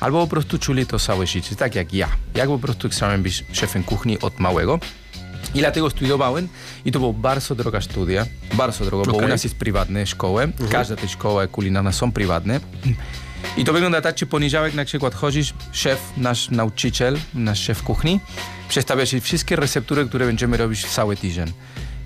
albo 0.01 0.21
po 0.21 0.27
prostu 0.27 0.59
czuli 0.59 0.87
to 0.87 0.99
całe 0.99 1.27
życie, 1.27 1.57
tak 1.57 1.75
jak 1.75 1.95
ja. 1.95 2.09
Ja 2.35 2.47
po 2.47 2.59
prostu 2.59 2.89
chciałem 2.89 3.23
być 3.23 3.45
szefem 3.53 3.85
kuchni 3.85 4.21
od 4.21 4.41
małego. 4.41 4.79
I 5.55 5.59
dlatego 5.59 5.91
studiowałem 5.91 6.49
i 6.85 6.93
to 6.93 6.99
była 6.99 7.13
bardzo 7.13 7.55
droga 7.55 7.81
studia, 7.81 8.27
bardzo 8.55 8.85
droga, 8.85 9.05
bo 9.05 9.17
Okej. 9.17 9.27
u 9.27 9.29
nas 9.29 9.45
jest 9.45 9.57
prywatne 9.57 10.07
szkoły, 10.07 10.53
każda 10.71 10.97
te 10.97 11.09
szkoły 11.09 11.49
kulinarne 11.49 11.93
są 11.93 12.13
prywatne. 12.13 12.61
I 13.57 13.65
to 13.65 13.73
wygląda 13.73 14.01
tak, 14.01 14.15
czy 14.15 14.27
poniedziałek 14.27 14.75
na 14.75 14.85
przykład 14.85 15.15
chodzisz, 15.15 15.55
szef, 15.73 15.99
nasz 16.17 16.51
nauczyciel, 16.51 17.19
nasz 17.35 17.61
szef 17.61 17.83
kuchni, 17.83 18.21
przedstawia 18.69 19.07
ci 19.07 19.21
wszystkie 19.21 19.57
receptury, 19.57 20.07
które 20.07 20.27
będziemy 20.27 20.57
robić 20.57 20.87
cały 20.87 21.17
tydzień. 21.17 21.53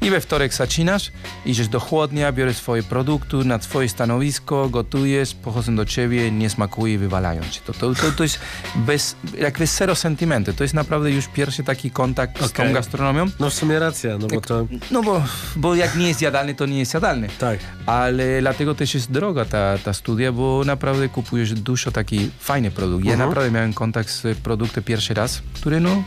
I 0.01 0.11
we 0.11 0.21
wtorek 0.21 0.55
zaczynasz, 0.55 1.13
idziesz 1.47 1.69
do 1.69 1.81
chłodnia, 1.81 2.33
bierzesz 2.33 2.57
swoje 2.57 2.83
produkty 2.83 3.37
na 3.37 3.59
twoje 3.59 3.89
stanowisko, 3.89 4.69
gotujesz, 4.69 5.35
pochodzą 5.35 5.77
do 5.77 5.85
ciebie, 5.85 6.31
nie 6.31 6.51
smakuje 6.51 6.95
i 6.95 6.99
wywalają 6.99 7.43
cię. 7.51 7.61
To, 7.67 7.73
to, 7.73 7.95
to, 7.95 8.13
to 8.17 8.23
jest 8.23 8.39
bez, 8.77 9.17
jakby 9.39 9.67
zero 9.67 9.95
sentymenty. 9.95 10.53
To 10.55 10.65
jest 10.65 10.75
naprawdę 10.75 11.11
już 11.11 11.27
pierwszy 11.29 11.63
taki 11.65 11.91
kontakt 11.91 12.45
z 12.45 12.53
tą 12.53 12.73
gastronomią. 12.73 13.27
No 13.41 13.51
w 13.51 13.55
sumie 13.55 13.79
racja, 13.79 14.19
no 14.19 14.27
bo 14.27 14.41
to. 14.41 14.67
No 14.91 15.03
bo, 15.03 15.23
bo 15.57 15.75
jak 15.75 15.97
nie 15.97 16.09
jest 16.09 16.23
jadalny, 16.23 16.55
to 16.55 16.67
nie 16.67 16.79
jest 16.79 16.95
jadalny. 16.95 17.29
Tak. 17.39 17.59
Ale 17.87 18.41
dlatego 18.41 18.75
też 18.75 18.95
jest 18.95 19.11
droga 19.13 19.45
ta, 19.45 19.79
ta 19.79 19.93
studia, 19.93 20.33
bo 20.33 20.63
naprawdę 20.67 21.09
kupujesz 21.09 21.53
dużo 21.55 21.91
taki 21.93 22.31
fajny 22.41 22.71
produkt. 22.71 23.05
Ja 23.05 23.13
Mhm. 23.13 23.29
naprawdę 23.29 23.51
miałem 23.51 23.73
kontakt 23.75 24.11
z 24.11 24.39
produktem 24.39 24.85
pierwszy 24.85 25.15
raz, 25.15 25.43
który 25.55 25.81
no, 25.81 26.03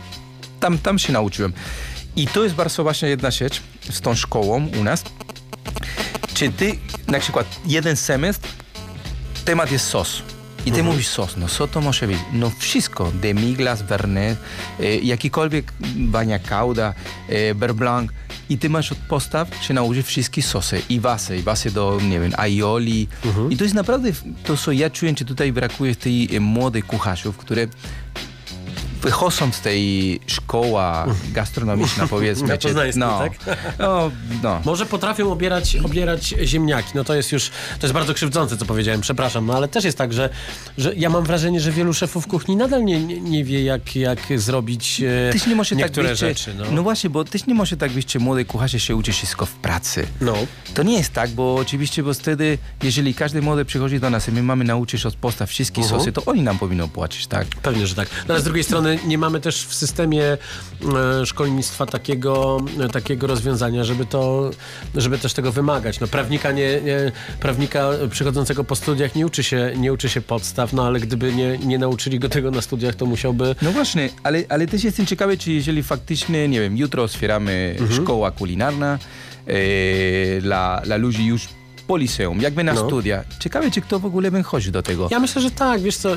tam, 0.60 0.78
tam 0.78 0.98
się 0.98 1.12
nauczyłem. 1.12 1.52
I 2.16 2.26
to 2.26 2.44
jest 2.44 2.54
bardzo 2.54 2.84
ważna 2.84 3.08
jedna 3.08 3.30
rzecz 3.30 3.62
z 3.90 4.00
tą 4.00 4.14
szkołą 4.14 4.68
u 4.80 4.84
nas. 4.84 5.04
Czy 6.34 6.52
ty 6.52 6.78
na 7.06 7.20
przykład 7.20 7.46
jeden 7.66 7.96
semestr 7.96 8.48
temat 9.44 9.72
jest 9.72 9.86
sos. 9.86 10.22
I 10.66 10.72
ty 10.72 10.82
mówisz 10.82 11.08
sos, 11.08 11.36
no 11.36 11.48
co 11.48 11.68
to 11.68 11.80
może 11.80 12.06
być? 12.06 12.18
No 12.32 12.50
wszystko, 12.58 13.12
demiglas, 13.14 13.82
vernet, 13.82 14.38
e, 14.80 14.96
jakikolwiek 14.96 15.72
bania 15.96 16.38
cauda, 16.38 16.94
e, 17.28 17.54
beurre 17.54 17.74
blanc. 17.74 18.10
I 18.48 18.58
ty 18.58 18.70
masz 18.70 18.92
od 18.92 18.98
postaw 18.98 19.48
się 19.64 19.74
nauczyć 19.74 20.06
wszystkie 20.06 20.42
sosy 20.42 20.82
i 20.88 21.00
wasy, 21.00 21.36
i 21.36 21.42
wasy 21.42 21.70
do, 21.70 21.98
nie 22.02 22.20
wiem, 22.20 22.32
aioli. 22.36 23.08
I 23.50 23.56
to 23.56 23.64
jest 23.64 23.74
naprawdę 23.76 24.10
to, 24.44 24.56
co 24.56 24.72
ja 24.72 24.90
czuję, 24.90 25.14
że 25.18 25.24
tutaj 25.24 25.52
brakuje 25.52 25.96
tej 25.96 26.36
e, 26.36 26.40
młodych 26.40 26.86
kucharzów, 26.86 27.36
które 27.36 27.66
wychodzą 29.02 29.52
z 29.52 29.60
tej 29.60 30.20
szkoła 30.26 31.06
gastronomiczna, 31.32 32.06
powiedzmy. 32.16 32.58
Poznańskiej, 32.58 33.00
no, 33.00 33.18
tak? 33.18 33.58
no, 33.78 34.10
no. 34.42 34.60
Może 34.64 34.86
potrafią 34.86 35.32
obierać, 35.32 35.76
obierać 35.76 36.34
ziemniaki. 36.44 36.90
No 36.94 37.04
to 37.04 37.14
jest 37.14 37.32
już, 37.32 37.48
to 37.50 37.86
jest 37.86 37.94
bardzo 37.94 38.14
krzywdzące, 38.14 38.56
co 38.56 38.66
powiedziałem, 38.66 39.00
przepraszam. 39.00 39.46
No 39.46 39.54
ale 39.56 39.68
też 39.68 39.84
jest 39.84 39.98
tak, 39.98 40.12
że, 40.12 40.30
że 40.78 40.94
ja 40.94 41.10
mam 41.10 41.24
wrażenie, 41.24 41.60
że 41.60 41.72
wielu 41.72 41.94
szefów 41.94 42.26
kuchni 42.26 42.56
nadal 42.56 42.84
nie, 42.84 43.00
nie, 43.00 43.20
nie 43.20 43.44
wie, 43.44 43.64
jak, 43.64 43.96
jak 43.96 44.18
zrobić 44.36 45.00
e, 45.28 45.32
Też 45.32 45.46
nie 45.46 45.54
może 45.56 45.76
niektóre 45.76 46.02
tak 46.08 46.12
być, 46.12 46.20
że- 46.20 46.28
rzeczy. 46.28 46.54
No. 46.58 46.64
no 46.72 46.82
właśnie, 46.82 47.10
bo 47.10 47.24
też 47.24 47.46
nie 47.46 47.54
może 47.54 47.76
tak 47.76 47.92
być, 47.92 48.12
że 48.12 48.18
młody 48.18 48.44
kucharze 48.44 48.80
się 48.80 48.96
uczy 48.96 49.12
wszystko 49.12 49.46
w 49.46 49.52
pracy. 49.52 50.06
no. 50.20 50.34
To 50.74 50.82
nie 50.82 50.96
jest 50.98 51.12
tak, 51.12 51.30
bo 51.30 51.54
oczywiście, 51.54 52.02
bo 52.02 52.14
wtedy, 52.14 52.58
jeżeli 52.82 53.14
każdy 53.14 53.42
młody 53.42 53.64
przychodzi 53.64 54.00
do 54.00 54.10
nas 54.10 54.28
i 54.28 54.32
my 54.32 54.42
mamy 54.42 54.64
nauczyć 54.64 55.06
od 55.06 55.14
postaw 55.14 55.50
wszystkie 55.50 55.82
Mhm. 55.82 56.00
sosy, 56.00 56.12
to 56.12 56.24
oni 56.24 56.42
nam 56.42 56.58
powinno 56.58 56.88
płacić, 56.88 57.26
tak? 57.26 57.46
Pewnie, 57.62 57.86
że 57.86 57.94
tak. 57.94 58.08
No, 58.28 58.34
ale 58.34 58.40
z 58.40 58.44
drugiej 58.44 58.64
strony 58.64 58.89
nie 59.06 59.18
mamy 59.18 59.40
też 59.40 59.66
w 59.66 59.74
systemie 59.74 60.24
e, 60.24 60.38
szkolnictwa 61.26 61.86
takiego, 61.86 62.58
e, 62.80 62.88
takiego 62.88 63.26
rozwiązania, 63.26 63.84
żeby 63.84 64.06
to, 64.06 64.50
żeby 64.94 65.18
też 65.18 65.32
tego 65.32 65.52
wymagać. 65.52 66.00
No, 66.00 66.06
prawnika, 66.06 66.52
nie, 66.52 66.80
nie, 66.80 67.12
prawnika 67.40 67.90
przychodzącego 68.10 68.64
po 68.64 68.76
studiach 68.76 69.14
nie 69.14 69.26
uczy 69.26 69.42
się, 69.42 69.72
nie 69.76 69.92
uczy 69.92 70.08
się 70.08 70.20
podstaw, 70.20 70.72
no 70.72 70.86
ale 70.86 71.00
gdyby 71.00 71.32
nie, 71.32 71.58
nie 71.58 71.78
nauczyli 71.78 72.18
go 72.18 72.28
tego 72.28 72.50
na 72.50 72.60
studiach, 72.62 72.94
to 72.94 73.06
musiałby... 73.06 73.54
No 73.62 73.72
właśnie, 73.72 74.08
ale, 74.22 74.42
ale 74.48 74.66
też 74.66 74.84
jestem 74.84 75.06
ciekawy, 75.06 75.38
czy 75.38 75.52
jeżeli 75.52 75.82
faktycznie, 75.82 76.48
nie 76.48 76.60
wiem, 76.60 76.76
jutro 76.76 77.02
otwieramy 77.02 77.76
Mhm. 77.80 78.02
szkoła 78.02 78.30
kulinarna 78.30 78.98
e, 79.46 80.40
dla, 80.40 80.80
dla 80.84 80.96
ludzi 80.96 81.26
już 81.26 81.48
po 81.90 81.96
liceum, 81.96 82.40
jakby 82.40 82.64
na 82.64 82.72
No. 82.72 82.86
studia. 82.86 83.24
Ciekawe, 83.38 83.70
czy 83.70 83.80
kto 83.80 83.98
w 83.98 84.06
ogóle 84.06 84.30
by 84.30 84.42
chodzi 84.42 84.70
do 84.70 84.82
tego. 84.82 85.08
Ja 85.10 85.20
myślę, 85.20 85.42
że 85.42 85.50
tak, 85.50 85.82
wiesz 85.82 85.96
co, 85.96 86.16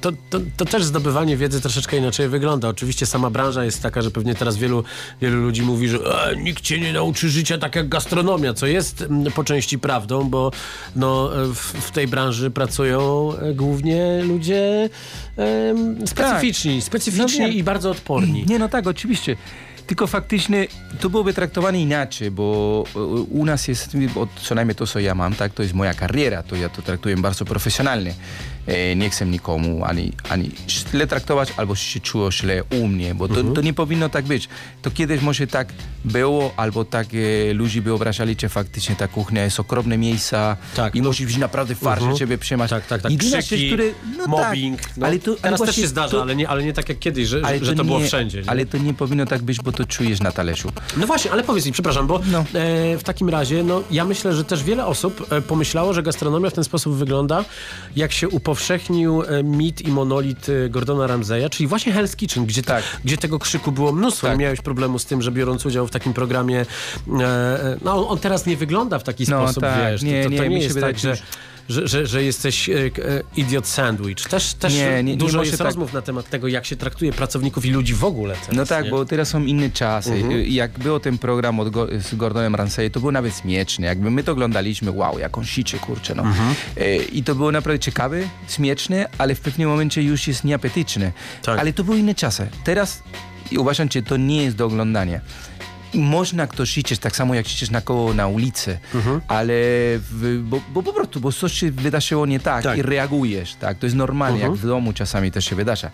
to, 0.00 0.12
to, 0.30 0.40
to 0.56 0.64
też 0.64 0.84
zdobywanie 0.84 1.36
wiedzy 1.36 1.60
troszeczkę 1.60 1.96
inaczej 1.96 2.28
wygląda. 2.28 2.68
Oczywiście 2.68 3.06
sama 3.06 3.30
branża 3.30 3.64
jest 3.64 3.82
taka, 3.82 4.02
że 4.02 4.10
pewnie 4.10 4.34
teraz 4.34 4.56
wielu, 4.56 4.84
wielu 5.20 5.42
ludzi 5.42 5.62
mówi, 5.62 5.88
że 5.88 5.98
e, 5.98 6.36
nikt 6.36 6.62
cię 6.62 6.80
nie 6.80 6.92
nauczy 6.92 7.28
życia 7.28 7.58
tak 7.58 7.76
jak 7.76 7.88
gastronomia, 7.88 8.54
co 8.54 8.66
jest 8.66 9.04
po 9.34 9.44
części 9.44 9.78
prawdą, 9.78 10.24
bo 10.24 10.50
no, 10.96 11.30
w, 11.54 11.58
w 11.58 11.90
tej 11.90 12.08
branży 12.08 12.50
pracują 12.50 13.32
e, 13.36 13.54
głównie 13.54 14.22
ludzie 14.22 14.90
em, 15.36 16.06
specyficzni, 16.06 16.82
specyficzni 16.82 17.40
No 17.46 17.48
i 17.48 17.62
bardzo 17.62 17.90
odporni. 17.90 18.44
Nie, 18.46 18.58
no 18.58 18.68
tak, 18.68 18.86
oczywiście. 18.86 19.36
Tylko 19.86 20.06
faktycznie 20.06 20.66
to 21.00 21.10
byłoby 21.10 21.34
traktowane 21.34 21.80
inaczej, 21.80 22.30
bo 22.30 22.84
e, 22.96 22.98
u 23.30 23.44
nas 23.44 23.68
jest, 23.68 23.96
co 24.42 24.54
najmniej 24.54 24.74
to, 24.74 24.86
co 24.86 25.00
ja 25.00 25.14
mam, 25.14 25.34
tak, 25.34 25.52
to 25.52 25.62
jest 25.62 25.74
moja 25.74 25.94
kariera, 25.94 26.42
to 26.42 26.56
ja 26.56 26.68
to 26.68 26.82
traktuję 26.82 27.16
bardzo 27.16 27.44
profesjonalnie. 27.44 28.14
E, 28.66 28.96
nie 28.96 29.10
chcę 29.10 29.26
nikomu 29.26 29.84
ani, 29.84 30.12
ani 30.28 30.50
źle 30.68 31.06
traktować, 31.06 31.52
albo 31.56 31.74
się 31.74 32.00
czuło 32.00 32.32
źle 32.32 32.62
u 32.64 32.88
mnie, 32.88 33.14
bo 33.14 33.28
to, 33.28 33.42
to 33.44 33.60
nie 33.60 33.72
powinno 33.74 34.08
tak 34.08 34.24
być. 34.24 34.48
To 34.82 34.90
kiedyś 34.90 35.20
może 35.22 35.46
tak 35.46 35.68
było, 36.04 36.52
albo 36.56 36.84
tak 36.84 37.06
e, 37.50 37.52
ludzie 37.54 37.82
by 37.82 37.92
obrażali, 37.92 38.36
że 38.40 38.48
faktycznie 38.48 38.96
ta 38.96 39.08
kuchnia 39.08 39.44
jest 39.44 39.60
okropne 39.60 39.98
miejsca 39.98 40.56
Tak, 40.76 40.94
i 40.94 41.02
no. 41.02 41.08
musi 41.08 41.26
być 41.26 41.36
naprawdę 41.36 41.74
far, 41.74 42.02
że 42.02 42.14
ciebie 42.14 42.38
przyjmać. 42.38 42.70
Tak, 42.70 42.86
tak, 42.86 43.02
tak. 43.02 43.12
Jedyna 43.12 43.42
Krzyki, 43.42 43.68
rzecz, 43.70 43.94
no 44.18 44.26
mobbing. 44.26 44.80
Tak, 44.80 44.96
No, 44.96 45.06
ale 45.06 45.18
to, 45.18 45.30
ale 45.30 45.38
teraz 45.40 45.60
też 45.60 45.76
się 45.76 45.86
zdarza, 45.86 46.10
to- 46.10 46.22
ale, 46.22 46.36
nie, 46.36 46.48
ale 46.48 46.62
nie 46.64 46.72
tak 46.72 46.88
jak 46.88 46.98
kiedyś, 46.98 47.28
że, 47.28 47.40
ale 47.44 47.64
że 47.64 47.74
to 47.74 47.84
było 47.84 47.98
nie, 48.00 48.06
wszędzie. 48.06 48.42
Nie? 48.42 48.50
Ale 48.50 48.66
to 48.66 48.78
nie 48.78 48.94
powinno 48.94 49.26
tak 49.26 49.42
być, 49.42 49.60
bo 49.60 49.72
to 49.72 49.84
czujesz 49.84 50.20
na 50.20 50.32
talerzu. 50.32 50.72
No 50.96 51.06
właśnie, 51.06 51.32
ale 51.32 51.42
powiedz 51.42 51.66
mi, 51.66 51.72
przepraszam, 51.72 52.06
bo 52.06 52.20
No. 52.32 52.38
e, 52.54 52.98
w 52.98 53.02
takim 53.04 53.28
razie, 53.28 53.62
no 53.62 53.82
ja 53.90 54.04
myślę, 54.04 54.34
że 54.34 54.44
też 54.44 54.62
wiele 54.64 54.86
osób 54.86 55.26
e, 55.32 55.42
pomyślało, 55.42 55.94
że 55.94 56.02
gastronomia 56.02 56.50
w 56.50 56.52
ten 56.52 56.64
sposób 56.64 56.94
wygląda, 56.96 57.44
jak 57.96 58.12
się 58.12 58.28
upowszechnił 58.54 59.22
e, 59.22 59.42
mit 59.42 59.82
i 59.82 59.88
monolit 59.88 60.48
e, 60.48 60.68
Gordona 60.68 61.06
Ramsaya, 61.06 61.50
czyli 61.50 61.66
właśnie 61.66 61.92
Hell's 61.92 62.16
Kitchen, 62.16 62.46
gdzie, 62.46 62.62
Tak. 62.62 62.84
gdzie 63.04 63.16
tego 63.16 63.38
krzyku 63.38 63.72
było 63.72 63.92
mnóstwo. 63.92 64.26
Tak. 64.26 64.38
Miałeś 64.38 64.60
problemu 64.60 64.98
z 64.98 65.06
tym, 65.06 65.22
że 65.22 65.32
biorąc 65.32 65.66
udział 65.66 65.86
w 65.86 65.90
takim 65.90 66.12
programie, 66.12 66.60
e, 66.60 67.24
e, 67.24 67.76
no 67.84 68.08
on, 68.08 68.18
teraz 68.18 68.46
nie 68.46 68.56
wygląda 68.56 68.98
w 68.98 69.02
taki 69.04 69.24
No 69.28 69.44
sposób, 69.44 69.62
tak, 69.62 69.92
wiesz, 69.92 70.02
nie, 70.02 70.24
to, 70.24 70.30
to, 70.30 70.36
to 70.36 70.42
nie, 70.42 70.48
nie 70.48 70.58
jest 70.58 70.80
tak, 70.80 70.98
że 70.98 71.16
że... 71.68 71.88
Że, 71.88 72.06
że, 72.06 72.22
jesteś 72.22 72.68
e, 72.68 72.74
e, 72.74 72.90
idiot 73.36 73.66
sandwich. 73.66 74.16
Też, 74.28 74.54
też 74.54 74.74
Nie, 74.74 74.86
nie- 74.96 75.02
nie 75.02 75.16
dużo 75.16 75.38
może 75.38 75.46
jest 75.46 75.58
tak. 75.58 75.66
rozmów 75.66 75.92
na 75.92 76.02
temat 76.02 76.28
tego, 76.30 76.48
jak 76.48 76.66
się 76.66 76.76
traktuje 76.76 77.12
pracowników 77.12 77.64
i 77.66 77.70
ludzi 77.70 77.94
w 77.94 78.04
ogóle 78.04 78.34
teraz, 78.34 78.56
No 78.56 78.66
tak, 78.66 78.84
nie? 78.84 78.90
bo 78.90 79.04
teraz 79.04 79.28
są 79.28 79.44
inne 79.44 79.70
czasy. 79.70 80.22
Jak 80.48 80.78
był 80.78 81.00
ten 81.00 81.18
program 81.18 81.60
od 81.60 81.68
Go- 81.70 81.88
z 82.00 82.14
Gordonem 82.14 82.54
Ramsay, 82.54 82.90
to 82.90 83.00
było 83.00 83.12
nawet 83.12 83.38
śmieszne. 83.38 83.86
Jakby 83.86 84.10
my 84.10 84.22
to 84.22 84.32
oglądaliśmy, 84.32 84.90
wow, 84.90 85.18
jak 85.18 85.38
on 85.38 85.44
sicie, 85.44 85.78
kurczę, 85.78 86.14
no. 86.14 86.24
E, 86.76 86.96
I 86.96 87.22
to 87.22 87.34
było 87.34 87.52
naprawdę 87.52 87.78
ciekawe, 87.78 88.18
śmieszne, 88.48 89.08
ale 89.18 89.34
w 89.34 89.40
pewnym 89.40 89.68
momencie 89.68 90.02
już 90.02 90.28
jest 90.28 90.44
nieapetyczne. 90.44 91.12
Tak. 91.42 91.58
Ale 91.58 91.72
to 91.72 91.84
były 91.84 91.98
inne 91.98 92.14
czasy. 92.14 92.46
Teraz 92.64 93.02
uważam, 93.58 93.88
że 93.92 94.02
to 94.02 94.16
nie 94.16 94.44
jest 94.44 94.56
do 94.56 94.66
oglądania. 94.66 95.20
Można 95.94 96.46
ktoś 96.46 96.70
krzyczeć, 96.70 96.98
tak 97.00 97.16
samo 97.16 97.34
jak 97.34 97.46
krzyczeć 97.46 97.70
na 97.70 97.80
koło 97.80 98.14
na 98.14 98.26
ulicy, 98.28 98.78
ale 99.28 99.54
w, 99.98 100.40
bo, 100.44 100.60
bo 100.72 100.82
po 100.82 100.92
prostu, 100.92 101.20
bo 101.20 101.32
coś 101.32 101.52
się 101.52 101.70
wydarzyło 101.70 102.26
nie 102.26 102.40
tak, 102.40 102.62
Tak. 102.64 102.78
i 102.78 102.82
reagujesz, 102.82 103.54
tak, 103.54 103.78
to 103.78 103.86
jest 103.86 103.96
normalne, 103.96 104.38
jak 104.38 104.52
w 104.52 104.66
domu 104.66 104.92
czasami 104.92 105.30
też 105.30 105.44
się 105.44 105.56
wydarza, 105.56 105.90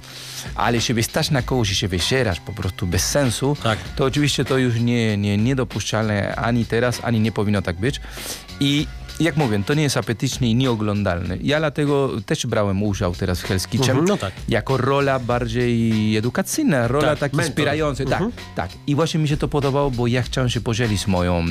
ale 0.55 0.77
jeśli 0.77 1.03
stać 1.03 1.31
na 1.31 1.43
kogoś 1.43 1.71
i 1.71 1.75
się 1.75 1.89
wysierasz 1.89 2.41
po 2.41 2.53
prostu 2.53 2.87
bez 2.87 3.05
sensu, 3.11 3.57
Tak. 3.63 3.79
to 3.97 4.05
oczywiście 4.05 4.45
to 4.45 4.59
już 4.59 4.81
nie, 4.81 5.17
nie, 5.17 5.37
niedopuszczalne 5.39 6.37
ani 6.37 6.65
teraz, 6.67 7.01
ani 7.03 7.21
nie 7.21 7.33
powinno 7.33 7.63
tak 7.63 7.77
być. 7.77 8.01
I 8.61 8.87
jak 9.21 9.37
mówię, 9.37 9.63
to 9.67 9.75
nie 9.75 9.83
jest 9.83 9.97
apetyczne 9.97 10.47
i 10.47 10.55
nieoglądalne. 10.55 11.37
Ja 11.43 11.59
dlatego 11.59 12.11
też 12.27 12.47
brałem 12.47 12.83
udział 12.83 13.15
teraz 13.15 13.41
w 13.41 13.49
Hell's 13.49 13.69
Kitchen 13.69 13.91
Mhm, 13.91 14.05
no 14.09 14.17
tak. 14.17 14.33
jako 14.49 14.77
rola 14.77 15.19
bardziej 15.19 16.17
edukacyjna, 16.17 16.89
rola 16.89 17.09
Tak, 17.09 17.19
tak, 17.19 17.33
mentor. 17.33 17.47
inspirająca. 17.51 18.05
Tak, 18.05 18.23
tak. 18.57 18.71
I 18.87 18.95
właśnie 18.95 19.21
mi 19.21 19.29
się 19.29 19.37
to 19.37 19.49
podobało, 19.49 19.91
bo 19.91 20.07
ja 20.07 20.23
chciałem 20.23 20.51
się 20.51 20.61
podzielić 20.61 21.07
moją 21.07 21.45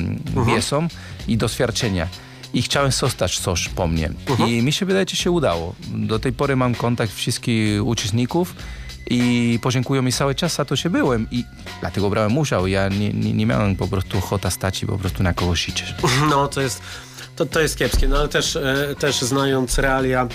wiedzą 0.46 0.88
i 1.28 1.36
doświadczenia. 1.36 2.08
I 2.54 2.62
chciałem 2.62 2.92
zostać 2.92 3.38
coś 3.38 3.68
po 3.68 3.86
mnie. 3.86 4.10
I 4.48 4.62
mi 4.62 4.72
się 4.72 4.86
wydaje, 4.86 5.06
że 5.10 5.16
się 5.16 5.30
udało. 5.30 5.74
Do 5.88 6.18
tej 6.18 6.32
pory 6.32 6.56
mam 6.56 6.74
kontakt 6.74 7.12
wszystkich 7.14 7.86
uczestników 7.86 8.54
i 9.10 9.58
podziękują 9.62 10.02
mi 10.02 10.12
cały 10.12 10.34
czas, 10.34 10.60
a 10.60 10.64
to 10.64 10.76
się 10.76 10.90
byłem. 10.90 11.26
I 11.30 11.44
dlatego 11.80 12.10
brałem 12.10 12.38
udział. 12.38 12.66
Ja 12.66 12.88
nie, 12.88 13.12
nie, 13.12 13.32
nie 13.32 13.46
miałem 13.46 13.76
po 13.76 13.88
prostu 13.88 14.18
ochota 14.18 14.50
stać 14.50 14.82
i 14.82 14.86
po 14.86 14.98
prostu 14.98 15.22
na 15.22 15.32
kogoś 15.34 15.62
krzyczeć. 15.62 15.94
No, 16.30 16.48
to 16.48 16.60
jest, 16.60 16.82
to, 17.40 17.46
to 17.46 17.60
jest 17.60 17.78
kiepskie, 17.78 18.08
no 18.08 18.18
ale 18.18 18.28
też, 18.28 18.56
e, 18.56 18.94
też 18.98 19.20
znając 19.20 19.78
realia 19.78 20.28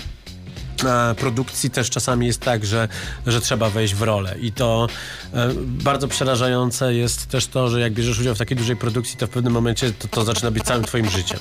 e, 0.85 1.15
produkcji 1.15 1.69
też 1.69 1.89
czasami 1.89 2.27
jest 2.27 2.41
tak, 2.41 2.65
że, 2.65 2.87
że 3.27 3.41
trzeba 3.41 3.69
wejść 3.69 3.95
w 3.95 4.01
rolę 4.01 4.35
i 4.41 4.51
to 4.51 4.87
e, 5.33 5.49
bardzo 5.57 6.07
przerażające 6.07 6.93
jest 6.93 7.27
też 7.27 7.47
to, 7.47 7.69
że 7.69 7.79
jak 7.79 7.93
bierzesz 7.93 8.19
udział 8.19 8.35
w 8.35 8.37
takiej 8.37 8.57
dużej 8.57 8.75
produkcji, 8.75 9.17
to 9.17 9.27
w 9.27 9.29
pewnym 9.29 9.53
momencie 9.53 9.91
to, 9.91 10.07
to 10.07 10.23
zaczyna 10.23 10.51
być 10.51 10.63
całym 10.63 10.83
twoim 10.83 11.09
życiem. 11.09 11.39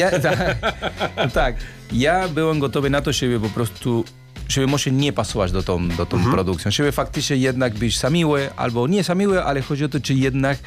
Ja, 0.00 0.20
tak, 0.20 0.56
tak. 1.34 1.56
Ja 1.92 2.28
byłem 2.28 2.58
gotowy 2.58 2.90
na 2.90 3.00
to, 3.00 3.12
żeby 3.12 3.40
po 3.40 3.48
prostu 3.48 4.04
żeby 4.48 4.66
może 4.66 4.90
nie 4.90 5.12
pasować 5.12 5.52
do 5.52 5.62
tą, 5.62 5.88
do 5.88 6.06
tą 6.06 6.24
produkcją. 6.24 6.70
Żeby 6.70 6.92
faktycznie 6.92 7.36
jednak 7.36 7.74
być 7.74 7.98
samiły, 7.98 8.50
albo 8.56 8.86
nie 8.86 9.04
samiły, 9.04 9.44
ale 9.44 9.62
chodzi 9.62 9.84
o 9.84 9.88
to, 9.88 10.00
czy 10.00 10.14
jednak 10.14 10.58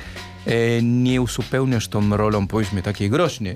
e, 0.46 0.82
nie 0.82 1.22
uzupełniasz 1.22 1.88
tą 1.88 2.18
rolą, 2.18 2.48
powiedzmy, 2.48 2.82
takiej 2.82 3.10
groźnej. 3.10 3.56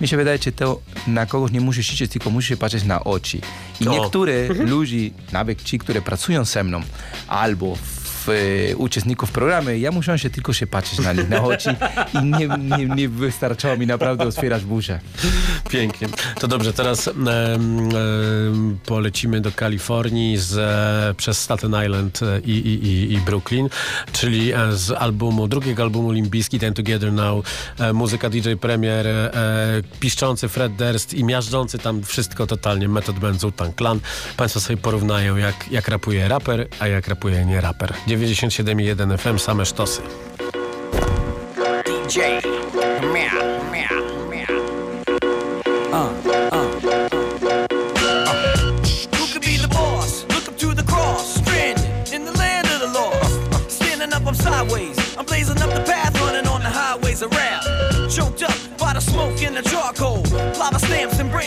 Mi 0.00 0.08
się 0.08 0.16
wydaje, 0.16 0.38
że 0.38 0.52
to 0.52 0.80
na 1.06 1.26
kogoś 1.26 1.52
nie 1.52 1.60
musisz 1.60 1.86
siedzieć, 1.86 2.12
tylko 2.12 2.30
musisz 2.30 2.58
patrzeć 2.58 2.84
na 2.84 3.04
oczy. 3.04 3.38
I 3.80 3.88
O. 3.88 3.90
niektóre 3.92 4.48
ludzi, 4.48 5.12
nawet 5.32 5.62
ci, 5.62 5.78
które 5.78 6.02
pracują 6.02 6.44
ze 6.44 6.64
mną, 6.64 6.80
albo 7.28 7.76
w, 7.76 8.01
e, 8.28 8.76
uczestników 8.76 9.32
programu, 9.32 9.70
ja 9.70 9.90
musiałem 9.90 10.18
się 10.18 10.30
tylko 10.30 10.52
się 10.52 10.66
patrzeć 10.66 10.98
na 10.98 11.12
nich, 11.12 11.28
na 11.28 11.42
oczy 11.42 11.76
i 12.14 12.24
nie, 12.24 12.48
nie, 12.78 12.86
nie 12.86 13.08
wystarczało 13.08 13.76
mi 13.76 13.86
naprawdę 13.86 14.24
otwierać 14.24 14.64
buzię. 14.64 15.00
Pięknie. 15.70 16.08
To 16.40 16.48
dobrze, 16.48 16.72
teraz 16.72 17.10
polecimy 18.86 19.40
do 19.40 19.52
Kalifornii 19.52 20.36
z, 20.36 20.58
e, 20.58 21.14
przez 21.14 21.40
Staten 21.40 21.84
Island 21.84 22.20
e, 22.22 22.40
i, 22.40 22.50
i, 22.50 22.86
i, 22.86 23.12
i 23.12 23.18
Brooklyn, 23.18 23.68
czyli 24.12 24.52
e, 24.52 24.72
z 24.72 24.90
albumu, 24.90 25.48
drugiego 25.48 25.82
albumu 25.82 26.12
Limbiski, 26.12 26.58
Ten 26.58 26.74
Together 26.74 27.12
Now, 27.12 27.44
muzyka 27.94 28.30
DJ 28.30 28.52
Premier, 28.60 29.06
piszczący 30.00 30.48
Fred 30.48 30.76
Durst 30.76 31.14
i 31.14 31.24
miażdżący 31.24 31.78
tam 31.78 32.02
wszystko 32.02 32.46
totalnie 32.46 32.88
Method 32.88 33.18
Wu-Tang 33.18 33.76
Clan. 33.76 34.00
Państwo 34.36 34.60
sobie 34.60 34.76
porównają, 34.76 35.36
jak, 35.36 35.54
jak 35.70 35.88
rapuje 35.88 36.28
raper, 36.28 36.68
a 36.78 36.88
jak 36.88 37.08
rapuje 37.08 37.44
nie 37.44 37.60
raper. 37.60 37.92
97,1 38.16 39.18
FM, 39.18 39.36
same 39.36 39.64
sztosy. 39.64 40.02
DJ. 41.84 42.18
Meow, 43.12 43.51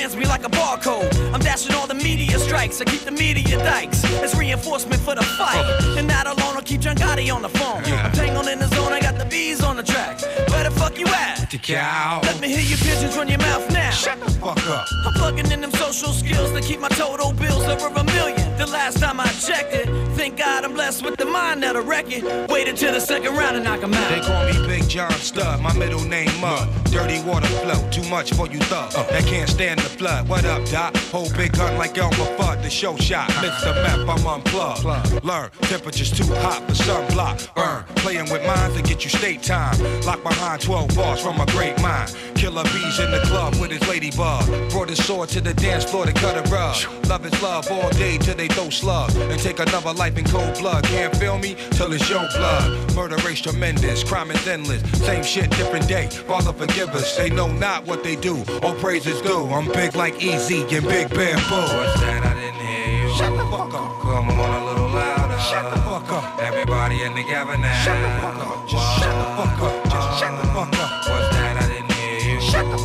brands 0.06 0.16
me 0.16 0.26
like 0.28 0.46
a 0.46 0.50
barcode. 0.50 1.34
I'm 1.34 1.40
dashing 1.40 1.74
all 1.74 1.88
the 1.88 1.96
media 1.96 2.38
strikes. 2.38 2.80
I 2.82 2.86
keep 2.86 3.02
the 3.02 3.12
media 3.12 3.58
dikes 3.58 4.04
as 4.22 4.36
reinforcement 4.36 5.02
for 5.02 5.16
the 5.16 5.24
fight. 5.24 5.66
And 5.98 6.08
not 6.08 6.28
alone, 6.28 6.56
I'll 6.56 6.62
keep 6.62 6.82
John 6.82 6.96
Gotti 6.96 7.34
on 7.34 7.42
the 7.42 7.50
phone. 7.50 7.84
I'm 7.86 8.12
tangled 8.12 8.48
in 8.48 8.60
the 8.60 8.68
zone, 8.68 8.94
I 8.94 9.00
got 9.00 9.18
the 9.18 9.26
bees 9.26 9.64
on 9.64 9.78
the 9.78 9.84
track. 9.84 10.20
Where 10.56 10.64
the 10.64 10.72
fuck 10.72 10.98
you 10.98 11.06
at? 11.08 11.52
The 11.52 11.58
cow. 11.58 12.22
Let 12.24 12.40
me 12.40 12.48
hear 12.48 12.62
your 12.62 12.78
pigeons 12.78 13.18
run 13.18 13.28
your 13.28 13.40
mouth 13.40 13.70
now. 13.72 13.90
Shut 13.92 14.20
the 14.22 14.32
fuck 14.32 14.58
up. 14.68 14.88
I'm 15.06 15.14
plugging 15.14 15.52
in 15.52 15.60
them 15.60 15.72
social 15.72 16.14
skills 16.14 16.52
to 16.54 16.62
keep 16.62 16.80
my 16.80 16.88
total 16.88 17.34
bills 17.34 17.66
over 17.66 17.88
a 17.88 18.04
million. 18.06 18.58
The 18.58 18.66
last 18.66 19.00
time 19.00 19.20
I 19.20 19.28
checked 19.28 19.74
it, 19.74 19.88
thank 20.16 20.38
God 20.38 20.64
I'm 20.64 20.74
blessed 20.74 21.04
with 21.04 21.18
the 21.18 21.26
mind 21.26 21.62
that'll 21.64 21.84
wreck 21.84 22.06
it. 22.10 22.24
Wait 22.50 22.70
until 22.70 22.94
the 22.94 23.02
second 23.02 23.36
round 23.36 23.58
and 23.58 23.66
knock 23.66 23.84
'em 23.84 23.94
out. 23.94 24.10
They 24.10 24.22
call 24.22 24.46
me 24.46 24.66
Big 24.66 24.88
John 24.88 25.12
Stud, 25.12 25.60
my 25.62 25.74
middle 25.74 26.04
name 26.06 26.32
Mud. 26.40 26.70
Dirty 26.86 27.22
water 27.24 27.48
flow, 27.64 27.90
too 27.92 28.08
much 28.10 28.34
for 28.34 28.48
you 28.48 28.60
thugs 28.72 28.96
uh. 28.96 29.04
that 29.04 29.26
can't 29.26 29.50
stand 29.50 29.80
the 29.82 29.90
flood. 29.90 30.30
What 30.30 30.46
up, 30.46 30.64
Doc? 30.70 30.96
Hold 31.12 31.36
big 31.36 31.52
gun 31.52 31.78
like 31.78 31.98
Elmer 31.98 32.16
Fudd, 32.38 32.64
the 32.64 32.70
show 32.70 32.96
shot. 32.96 33.30
Uh. 33.38 33.42
mix 33.42 33.62
the 33.62 33.74
map. 33.84 34.00
I'm 34.08 34.26
unplugged. 34.26 35.24
Learn, 35.26 35.50
temperature's 35.64 36.12
too 36.12 36.30
hot 36.36 36.64
for 36.68 36.76
sunblock. 36.76 37.54
Burn, 37.56 37.84
playing 37.98 38.30
with 38.32 38.46
minds 38.48 38.78
to 38.78 38.82
get 38.82 39.04
you 39.04 39.10
state 39.10 39.44
time. 39.44 39.78
Lock 40.04 40.24
behind 40.24 40.45
12 40.54 40.96
bars 40.96 41.20
from 41.20 41.40
a 41.42 41.46
great 41.48 41.80
mind. 41.82 42.16
Killer 42.36 42.64
bees 42.66 43.00
in 43.00 43.10
the 43.10 43.20
club 43.26 43.56
with 43.56 43.72
his 43.72 43.82
ladybug. 43.88 44.46
Brought 44.70 44.90
his 44.90 45.04
sword 45.04 45.30
to 45.30 45.42
the 45.42 45.54
dance 45.56 45.84
floor 45.84 46.06
to 46.06 46.14
cut 46.14 46.38
a 46.38 46.50
rug. 46.52 46.78
Love 47.08 47.26
is 47.26 47.42
love 47.42 47.70
all 47.72 47.90
day 47.92 48.18
till 48.18 48.36
they 48.36 48.48
throw 48.48 48.70
slugs. 48.70 49.16
And 49.16 49.40
take 49.40 49.60
another 49.60 49.94
life 49.94 50.18
in 50.18 50.26
cold 50.26 50.58
blood. 50.60 50.84
Can't 50.86 51.16
feel 51.18 51.38
me 51.40 51.56
till 51.72 51.92
it's 51.94 52.08
your 52.10 52.28
blood. 52.36 52.96
Murder 52.96 53.18
race 53.26 53.42
tremendous, 53.42 54.04
crime 54.04 54.30
is 54.30 54.48
endless. 54.48 54.82
Same 55.00 55.24
shit, 55.24 55.50
different 55.52 55.88
day. 55.88 56.08
Father 56.08 56.54
forgive 56.54 56.90
us. 56.90 57.18
They 57.18 57.30
know 57.30 57.48
not 57.48 57.88
what 57.88 58.04
they 58.04 58.16
do. 58.16 58.44
All 58.62 58.76
praises 58.76 59.20
due. 59.22 59.48
I'm 59.48 59.66
big 59.72 59.96
like 59.96 60.22
Easy 60.22 60.62
and 60.62 60.86
Big 60.88 61.10
Bamboo. 61.10 61.56
What's 61.56 62.00
that? 62.02 62.24
I 62.24 62.34
didn't 62.36 62.62
hear 62.62 63.08
you. 63.08 63.16
Shut 63.16 63.32
the 63.32 63.46
fuck 63.50 63.74
up. 63.74 64.02
Come 64.02 64.30
on 64.30 64.62
a 64.62 64.66
little 64.66 64.90
louder. 64.90 65.40
Shut 65.40 65.74
the 65.74 65.82
fuck 65.82 66.12
up. 66.12 66.40
Everybody 66.40 67.02
in 67.02 67.16
together 67.16 67.58
now. 67.58 67.84
Shut 67.84 68.00
the 68.00 68.22
fuck 68.22 68.48
up. 68.48 68.70
Just 68.70 69.00
shut 69.00 69.16
the 69.16 69.44
fuck 69.44 69.62
up. 69.62 69.85
Shut 70.18 70.32
the 70.38 70.48
fuck 70.54 70.65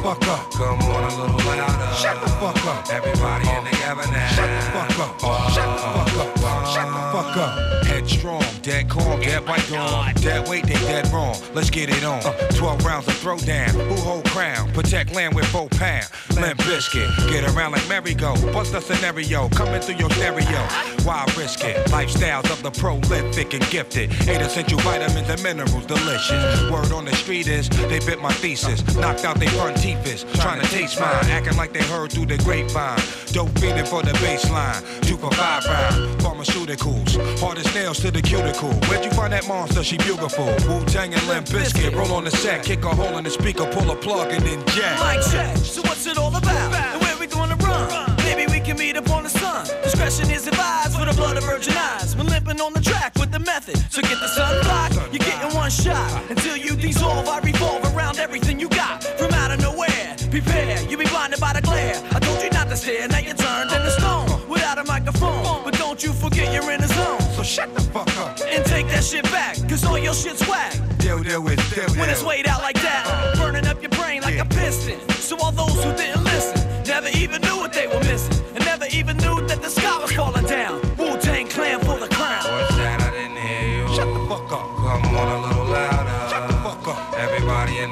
fuck 0.02 0.26
up. 0.28 0.50
Come 0.52 0.80
on 0.80 1.04
a 1.04 1.16
little 1.16 1.36
louder. 1.46 1.94
Shut 1.94 2.20
the 2.20 2.30
fuck 2.40 2.64
up. 2.66 2.88
Everybody 2.90 3.48
in 3.48 3.64
together 3.64 4.06
now. 4.10 4.28
Shut 4.28 4.48
the 4.48 4.92
fuck 4.92 5.24
up. 5.24 5.50
Shut 5.52 5.68
the 5.76 6.10
fuck 6.12 6.44
up. 6.44 6.66
Shut 6.66 6.86
the 6.86 7.02
fuck 7.12 7.36
up. 7.36 7.84
Headstrong, 7.86 8.44
dead 8.62 8.88
calm, 8.88 9.20
dead 9.20 9.46
white 9.46 9.66
dawn. 9.68 10.14
Dead 10.14 10.48
weight, 10.48 10.64
they 10.64 10.74
dead 10.74 11.06
wrong. 11.08 11.36
Let's 11.54 11.70
get 11.70 11.88
it 11.90 12.04
on. 12.04 12.20
Uh. 12.24 12.32
12 12.54 12.84
rounds 12.84 13.08
of 13.08 13.14
throwdown. 13.14 13.70
Who 13.70 13.94
hold 14.00 14.24
crown? 14.26 14.72
Protect 14.72 15.12
land 15.14 15.34
with 15.34 15.46
four 15.46 15.68
pound. 15.68 16.06
Limp 16.36 16.58
biscuit. 16.58 17.10
Get 17.28 17.44
around 17.54 17.72
like 17.72 17.86
merry-go. 17.88 18.34
Bust 18.52 18.74
a 18.74 18.80
scenario. 18.80 19.48
Coming 19.50 19.80
through 19.80 19.96
your 19.96 20.10
stereo. 20.10 20.62
Why 21.04 21.24
risk 21.36 21.64
it? 21.64 21.84
Lifestyles 21.88 22.50
of 22.50 22.62
the 22.62 22.70
prolific 22.70 23.54
and 23.54 23.68
gifted. 23.70 24.12
Eight 24.28 24.40
essential 24.40 24.78
vitamins 24.80 25.28
and 25.28 25.42
minerals. 25.42 25.86
Delicious. 25.86 26.70
Word 26.70 26.92
on 26.92 27.04
the 27.04 27.14
street 27.16 27.48
is 27.48 27.68
they 27.68 27.98
bit 27.98 28.20
my 28.20 28.32
thesis. 28.34 28.84
Knocked 28.96 29.24
out 29.24 29.38
they 29.38 29.48
front 29.48 29.76
teeth 29.76 29.89
Trying 30.34 30.60
to 30.60 30.68
taste 30.68 31.00
mine. 31.00 31.24
Acting 31.30 31.56
like 31.56 31.72
they 31.72 31.82
heard 31.82 32.12
through 32.12 32.26
the 32.26 32.38
grapevine. 32.38 33.00
Dope 33.32 33.56
feeding 33.58 33.84
for 33.84 34.02
the 34.02 34.12
baseline. 34.22 34.80
Two 35.02 35.16
for 35.16 35.30
five 35.32 35.64
round. 35.64 36.20
Pharmaceuticals. 36.20 37.16
Hardest 37.40 37.74
nails 37.74 38.00
to 38.00 38.10
the 38.10 38.22
cuticle. 38.22 38.72
Where'd 38.88 39.04
you 39.04 39.10
find 39.10 39.32
that 39.32 39.46
monster? 39.48 39.82
She 39.82 39.96
beautiful. 39.98 40.46
Wu 40.68 40.84
Tang 40.86 41.14
and 41.14 41.26
Limp 41.28 41.50
Biscuit. 41.50 41.94
Roll 41.94 42.12
on 42.12 42.24
the 42.24 42.30
set. 42.30 42.64
Kick 42.64 42.84
a 42.84 42.94
hole 42.94 43.18
in 43.18 43.24
the 43.24 43.30
speaker. 43.30 43.66
Pull 43.66 43.90
a 43.90 43.96
plug 43.96 44.32
and 44.32 44.44
then 44.44 44.64
jack. 44.68 44.98
Mic 45.00 45.24
check. 45.30 45.56
So 45.56 45.82
what's 45.82 46.06
it 46.06 46.18
all 46.18 46.34
about? 46.34 46.74
And 46.74 47.00
where 47.02 47.16
we 47.18 47.26
gonna 47.26 47.56
run? 47.56 48.09
Maybe 48.30 48.46
we 48.52 48.60
can 48.60 48.78
meet 48.78 48.96
up 48.96 49.10
on 49.10 49.24
the 49.24 49.28
sun. 49.28 49.66
Discretion 49.82 50.30
is 50.30 50.46
advised 50.46 50.96
for 50.96 51.04
the 51.04 51.12
blood 51.14 51.36
of 51.36 51.42
virgin 51.42 51.74
eyes. 51.76 52.14
We're 52.14 52.30
limping 52.30 52.60
on 52.60 52.72
the 52.72 52.80
track 52.80 53.12
with 53.18 53.32
the 53.32 53.40
method. 53.40 53.76
So 53.90 54.00
get 54.02 54.20
the 54.20 54.28
sun 54.28 54.62
block. 54.62 54.92
You're 55.10 55.26
getting 55.30 55.52
one 55.52 55.68
shot. 55.68 56.08
Until 56.30 56.56
you 56.56 56.76
dissolve, 56.76 57.26
I 57.26 57.40
revolve 57.40 57.82
around 57.92 58.20
everything 58.20 58.60
you 58.60 58.68
got. 58.68 59.02
From 59.18 59.32
out 59.32 59.50
of 59.50 59.58
nowhere. 59.60 60.16
Prepare. 60.30 60.80
You'll 60.88 61.00
be 61.00 61.06
blinded 61.06 61.40
by 61.40 61.54
the 61.54 61.60
glare. 61.60 61.96
I 62.12 62.20
told 62.20 62.40
you 62.40 62.50
not 62.50 62.68
to 62.68 62.76
stare. 62.76 63.08
Now 63.08 63.18
you're 63.18 63.34
turned 63.34 63.72
into 63.72 63.90
stone. 63.90 64.48
Without 64.48 64.78
a 64.78 64.84
microphone. 64.84 65.64
But 65.64 65.74
don't 65.74 66.00
you 66.00 66.12
forget 66.12 66.54
you're 66.54 66.70
in 66.70 66.80
the 66.80 66.86
zone. 66.86 67.20
So 67.34 67.42
shut 67.42 67.74
the 67.74 67.80
fuck 67.80 68.16
up. 68.18 68.38
And 68.46 68.64
take 68.64 68.86
that 68.94 69.02
shit 69.02 69.24
back. 69.24 69.56
Cause 69.68 69.84
all 69.84 69.98
your 69.98 70.14
shit's 70.14 70.46
whack. 70.46 70.72
Deal, 70.98 71.20
deal 71.20 71.42
with, 71.42 71.58
deal, 71.74 71.88
deal. 71.88 71.96
When 72.00 72.08
it's 72.08 72.22
weighed 72.22 72.46
out 72.46 72.62
like 72.62 72.80
that, 72.80 73.34
burning 73.38 73.66
up 73.66 73.82
your 73.82 73.90
brain 73.90 74.22
like 74.22 74.38
a 74.38 74.44
piston. 74.44 75.00
So 75.30 75.36
all 75.38 75.52
those 75.52 75.78
who 75.84 75.94
didn't 75.94 76.24
listen 76.24 76.58
never 76.88 77.06
even 77.14 77.40
knew 77.42 77.54
what 77.62 77.72
they 77.72 77.86
were 77.86 78.00
missing, 78.00 78.44
and 78.52 78.64
never 78.66 78.86
even 78.90 79.16
knew 79.18 79.46
that 79.46 79.62
the 79.62 79.70
sky 79.70 79.96
was 80.02 80.10
falling 80.10 80.44
down. 80.46 80.82
Wu 80.98 81.16
Tang 81.20 81.46
Clan 81.46 81.78
for 81.86 82.00
the 82.00 82.08
crown. 82.08 82.42
What's 82.50 82.74
that? 82.74 82.98
I 83.00 83.10
didn't 83.14 83.36
hear 83.36 83.78
you. 83.78 83.94
Shut 83.94 84.08
the 84.10 84.26
fuck 84.26 84.50
up. 84.50 84.66
Come 84.82 85.14
on 85.14 85.28
a 85.30 85.46
little 85.46 85.66
louder. 85.66 86.30
Shut 86.34 86.42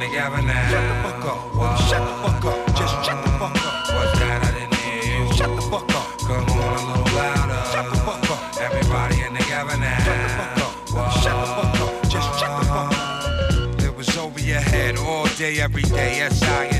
together 0.00 0.42
now. 0.42 0.66
Shut 0.66 0.82
the 0.82 0.96
fuck 1.06 1.24
up. 1.30 1.54
Wow. 1.54 1.76
Shut 1.86 2.02
the 2.02 2.14
fuck 2.26 2.44
up. 2.44 2.66
Just 2.74 2.94
shut 3.06 3.22
the 3.22 3.30
fuck 3.38 3.54
up. 3.54 3.86
What's 3.94 4.18
that? 4.18 4.42
I 4.42 4.50
didn't 4.58 4.74
hear 4.82 4.98
you. 5.06 5.32
Shut 5.38 5.54
the 5.54 5.62
fuck 5.62 5.94
up. 5.94 6.18
Come 6.26 6.42
on 6.58 6.74
a 6.74 6.82
little 6.90 7.10
louder. 7.14 7.60
Shut 7.70 7.86
the 7.86 7.98
fuck 8.02 8.30
up. 8.34 8.42
Everybody 8.58 9.22
in 9.22 9.32
together 9.38 9.78
now. 9.78 10.02
Shut 10.02 10.18
the 10.26 10.30
fuck 10.42 10.58
up. 10.58 10.74
Shut 11.22 11.38
the 11.38 11.46
fuck 11.54 11.78
up. 11.86 12.02
Just 12.10 12.28
shut 12.40 12.50
the 12.58 12.66
fuck 12.66 12.98
up. 12.98 13.82
It 13.86 13.94
was 13.96 14.10
over 14.18 14.40
your 14.40 14.58
head 14.58 14.96
all 14.98 15.26
day, 15.38 15.60
every 15.60 15.82
day. 15.82 16.18
S-I-N-Y 16.22 16.77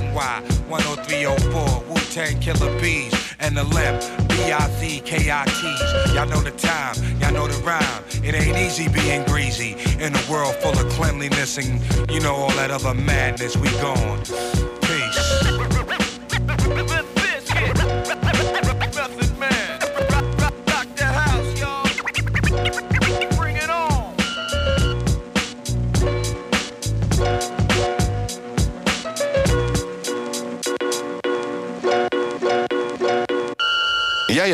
10304 1.08 1.84
Wu 1.88 1.96
Tang 2.12 2.38
Killer 2.38 2.80
Bees 2.80 3.14
and 3.40 3.56
the 3.56 3.64
limp 3.64 4.00
B-I-Z-K-I-T's. 4.28 6.14
Y'all 6.14 6.28
know 6.28 6.40
the 6.40 6.50
time, 6.50 6.94
y'all 7.18 7.32
know 7.32 7.48
the 7.48 7.58
rhyme. 7.64 8.04
It 8.22 8.34
ain't 8.34 8.58
easy 8.58 8.88
being 8.88 9.24
greasy 9.24 9.72
in 10.02 10.14
a 10.14 10.30
world 10.30 10.54
full 10.56 10.78
of 10.78 10.88
cleanliness 10.92 11.56
and 11.56 11.80
you 12.10 12.20
know 12.20 12.34
all 12.34 12.50
that 12.50 12.70
other 12.70 12.92
madness. 12.92 13.56
We 13.56 13.70
gone. 13.80 14.67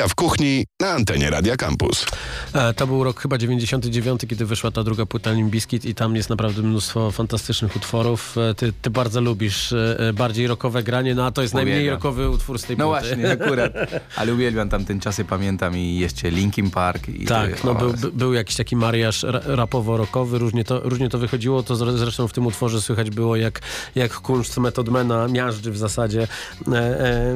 W 0.08 0.14
kuchni 0.14 0.66
na 0.80 0.92
antenie 0.92 1.30
Radia 1.30 1.56
Campus. 1.56 2.06
E, 2.54 2.74
To 2.74 2.86
był 2.86 3.04
rok 3.04 3.20
chyba 3.20 3.38
99, 3.38 4.20
kiedy 4.28 4.46
wyszła 4.46 4.70
ta 4.70 4.82
druga 4.82 5.06
płyta 5.06 5.32
Limbiskit 5.32 5.84
i 5.84 5.94
tam 5.94 6.16
jest 6.16 6.30
naprawdę 6.30 6.62
mnóstwo 6.62 7.10
fantastycznych 7.10 7.76
utworów. 7.76 8.36
E, 8.38 8.54
Ty, 8.54 8.72
ty 8.82 8.90
bardzo 8.90 9.20
lubisz 9.20 9.72
e, 9.72 10.12
bardziej 10.14 10.46
rockowe 10.46 10.82
granie, 10.82 11.14
no 11.14 11.26
a 11.26 11.30
to 11.30 11.42
jest 11.42 11.54
najmniej 11.54 11.76
Uwielbiam. 11.76 11.94
rockowy 11.94 12.30
utwór 12.30 12.58
z 12.58 12.62
tej 12.64 12.76
No 12.76 12.88
płyty. 12.90 13.06
właśnie, 13.08 13.32
akurat. 13.32 13.72
Ale 14.16 14.34
uwielbiam 14.34 14.68
tamten 14.68 15.00
czasy, 15.00 15.24
pamiętam 15.24 15.76
i 15.76 15.98
jeszcze 15.98 16.30
Linkin 16.30 16.70
Park. 16.70 17.08
I 17.08 17.24
Tak, 17.26 17.60
to- 17.60 17.66
no 17.66 17.74
był, 17.74 17.92
by- 17.92 18.12
był 18.12 18.34
jakiś 18.34 18.56
taki 18.56 18.76
mariaż 18.76 19.22
ra- 19.22 19.40
rapowo-rockowy, 19.46 20.38
różnie 20.38 20.64
to, 20.64 20.80
różnie 20.80 21.08
to 21.08 21.18
wychodziło, 21.18 21.62
to 21.62 21.74
zre- 21.74 21.96
zresztą 21.96 22.28
w 22.28 22.32
tym 22.32 22.46
utworze 22.46 22.80
słychać 22.82 23.10
było 23.10 23.36
jak, 23.36 23.60
jak 23.94 24.12
kunszt 24.14 24.58
Methodmana 24.58 25.28
miażdży 25.28 25.70
w 25.70 25.78
zasadzie, 25.78 26.26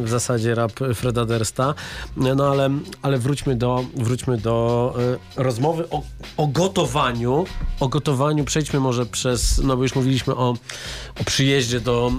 w 0.04 0.08
zasadzie 0.08 0.54
rap 0.54 0.72
Freda 0.94 1.24
Dursta. 1.24 1.74
No 2.16 2.50
ale, 2.50 2.70
ale 3.02 3.18
wróćmy 3.18 3.56
do, 3.56 3.84
wróćmy 3.96 4.38
do 4.38 4.94
rozmowy 5.36 5.90
o, 5.90 6.02
o 6.36 6.46
gotowaniu, 6.46 7.44
o 7.80 7.88
gotowaniu, 7.88 8.44
przejdźmy 8.44 8.80
może 8.80 9.06
przez, 9.06 9.58
no 9.58 9.76
bo 9.76 9.82
już 9.82 9.94
mówiliśmy 9.94 10.34
o, 10.34 10.54
o 11.20 11.24
przyjeździe, 11.24 11.80
do, 11.80 12.12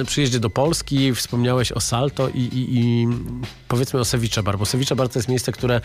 e, 0.00 0.04
przyjeździe 0.04 0.40
do 0.40 0.50
Polski, 0.50 1.14
wspomniałeś 1.14 1.72
o 1.72 1.80
Salto 1.80 2.28
i, 2.28 2.40
i, 2.40 2.80
i 2.80 3.08
powiedzmy 3.68 4.00
o 4.00 4.04
Ceviche 4.04 4.42
Bar, 4.42 4.58
bo 4.58 4.66
Ceviche 4.66 4.96
Bar 4.96 5.08
to 5.08 5.18
jest 5.18 5.28
miejsce, 5.28 5.52
które, 5.52 5.80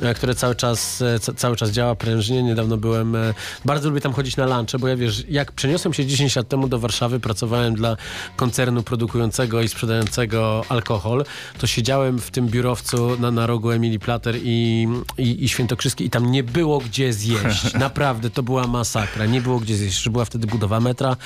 e, 0.00 0.14
które 0.14 0.34
cały 0.34 0.54
czas, 0.54 1.02
e, 1.02 1.18
ca, 1.18 1.34
cały 1.34 1.56
czas 1.56 1.70
działa 1.70 1.94
prężnie. 1.94 2.42
Niedawno 2.42 2.76
byłem, 2.76 3.16
e, 3.16 3.34
bardzo 3.64 3.88
lubię 3.88 4.00
tam 4.00 4.12
chodzić 4.12 4.36
na 4.36 4.46
lunche, 4.56 4.78
bo 4.78 4.88
ja 4.88 4.96
wiesz, 4.96 5.24
jak 5.28 5.52
przeniosłem 5.52 5.94
się 5.94 6.06
10 6.06 6.36
lat 6.36 6.48
temu 6.48 6.68
do 6.68 6.78
Warszawy, 6.78 7.20
pracowałem 7.20 7.74
dla 7.74 7.96
koncernu 8.36 8.82
produkującego 8.82 9.62
i 9.62 9.68
sprzedającego 9.68 10.62
alkohol, 10.68 11.24
to 11.58 11.66
siedziałem 11.66 12.18
w 12.18 12.30
tym 12.30 12.48
biurowcu 12.48 13.16
na, 13.20 13.30
na 13.30 13.46
rogu 13.46 13.70
Emilii 13.70 13.98
Plater 13.98 14.36
i, 14.42 14.88
i, 15.18 15.44
i 15.44 15.48
Świętokrzyskiej 15.48 15.95
i 16.00 16.10
tam 16.10 16.30
nie 16.30 16.42
było 16.42 16.78
gdzie 16.78 17.12
zjeść. 17.12 17.74
Naprawdę, 17.86 18.30
to 18.30 18.42
była 18.42 18.66
masakra. 18.66 19.26
Nie 19.26 19.40
było 19.40 19.60
gdzie 19.60 19.76
zjeść. 19.76 20.02
Że 20.02 20.10
była 20.10 20.24
wtedy 20.24 20.46
budowa 20.46 20.80
metra 20.80 21.16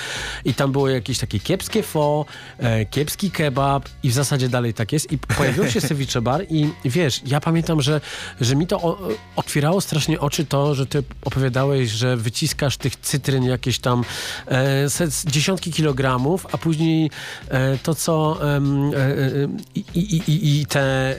i 0.45 0.53
tam 0.53 0.71
było 0.71 0.89
jakieś 0.89 1.19
takie 1.19 1.39
kiepskie 1.39 1.83
fo, 1.83 2.25
e, 2.57 2.85
kiepski 2.85 3.31
kebab 3.31 3.89
i 4.03 4.09
w 4.09 4.13
zasadzie 4.13 4.49
dalej 4.49 4.73
tak 4.73 4.91
jest. 4.91 5.11
I 5.11 5.17
pojawił 5.17 5.67
się 5.71 5.81
ceviche 5.81 6.21
bar 6.21 6.45
i 6.49 6.71
wiesz, 6.85 7.21
ja 7.25 7.39
pamiętam, 7.39 7.81
że, 7.81 8.01
że 8.41 8.55
mi 8.55 8.67
to 8.67 8.97
otwierało 9.35 9.81
strasznie 9.81 10.19
oczy 10.19 10.45
to, 10.45 10.75
że 10.75 10.85
ty 10.85 11.03
opowiadałeś, 11.25 11.89
że 11.89 12.17
wyciskasz 12.17 12.77
tych 12.77 12.95
cytryn 12.95 13.43
jakieś 13.43 13.79
tam 13.79 14.03
e, 14.45 14.89
set, 14.89 15.23
dziesiątki 15.25 15.71
kilogramów, 15.71 16.47
a 16.51 16.57
później 16.57 17.11
e, 17.49 17.77
to, 17.77 17.95
co 17.95 18.37
e, 18.41 18.57
e, 18.57 18.61
i, 19.75 19.79
i, 19.93 20.31
i, 20.31 20.61
i 20.61 20.65
te 20.65 21.15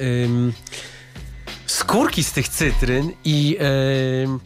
skórki 1.72 2.24
z 2.24 2.32
tych 2.32 2.48
cytryn 2.48 3.10
i 3.24 3.56
em, 4.24 4.40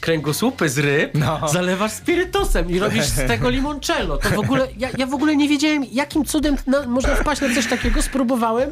kręgosłupy 0.00 0.68
z 0.68 0.78
ryb 0.78 1.10
No. 1.14 1.48
zalewasz 1.48 1.92
spirytosem 1.92 2.70
i 2.70 2.78
robisz 2.78 3.04
z 3.04 3.14
tego 3.28 3.50
limoncello. 3.50 4.18
To 4.18 4.28
w 4.30 4.38
ogóle, 4.38 4.68
ja, 4.78 4.88
ja 4.98 5.06
w 5.06 5.14
ogóle 5.14 5.36
nie 5.36 5.48
wiedziałem, 5.48 5.84
jakim 5.92 6.24
cudem 6.24 6.56
na, 6.66 6.86
można 6.86 7.14
wpaść 7.14 7.40
na 7.40 7.54
coś 7.54 7.66
takiego. 7.66 8.02
Spróbowałem 8.02 8.70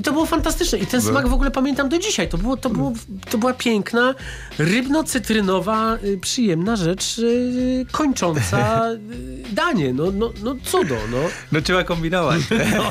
i 0.00 0.02
to 0.02 0.12
było 0.12 0.26
fantastyczne. 0.26 0.78
I 0.78 0.86
ten 0.86 1.02
smak 1.02 1.28
w 1.28 1.32
ogóle 1.32 1.50
pamiętam 1.50 1.88
do 1.88 1.98
dzisiaj. 1.98 2.28
To, 2.28 2.38
było, 2.38 2.56
to, 2.56 2.70
było, 2.70 2.92
to 3.30 3.38
była 3.38 3.52
piękna, 3.54 4.14
rybno-cytrynowa, 4.58 6.04
y, 6.04 6.18
przyjemna 6.18 6.76
rzecz, 6.76 7.18
y, 7.18 7.86
kończąca 7.92 8.90
y, 8.92 9.54
danie. 9.54 9.94
No, 9.94 10.04
no, 10.10 10.32
no 10.42 10.56
cudo, 10.64 10.94
no. 11.10 11.18
No 11.52 11.60
trzeba 11.60 11.84
kombinować. 11.84 12.40
no 12.76 12.90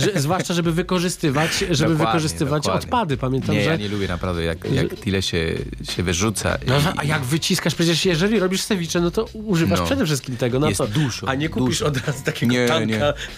że, 0.00 0.20
zwłaszcza, 0.20 0.54
żeby 0.54 0.72
wykorzystywać, 0.72 1.50
żeby 1.58 1.74
Dokładnie, 1.92 1.96
wykorzystywać 2.06 2.62
dokładnie. 2.62 2.86
odpady. 2.86 3.16
Pamiętam, 3.16 3.54
Nie, 3.54 3.64
że... 3.64 3.70
ja 3.70 3.76
nie 3.76 3.88
lubię 3.88 4.08
naprawdę, 4.08 4.44
jak, 4.44 4.72
jak 4.72 4.94
tyle 4.94 5.22
się, 5.22 5.54
się 5.90 6.02
wyrzuca. 6.02 6.58
No, 6.66 6.78
i- 6.78 6.82
a 6.96 7.04
jak 7.04 7.22
wyciskasz, 7.24 7.74
przecież 7.74 8.04
jeżeli 8.04 8.38
robisz 8.38 8.64
ceviche, 8.64 9.00
no 9.00 9.10
to 9.10 9.24
używasz 9.24 9.78
No. 9.78 9.84
przede 9.86 10.04
wszystkim 10.06 10.36
tego 10.36 10.58
na 10.60 10.68
Jest 10.68 10.78
to. 10.78 10.86
dużo, 10.86 11.28
A 11.28 11.34
nie 11.34 11.48
kupisz 11.48 11.78
dużo. 11.78 11.86
od 11.86 12.06
razu 12.06 12.24
takiego 12.24 12.52
Nie, 12.52 12.66
tanka 12.66 12.86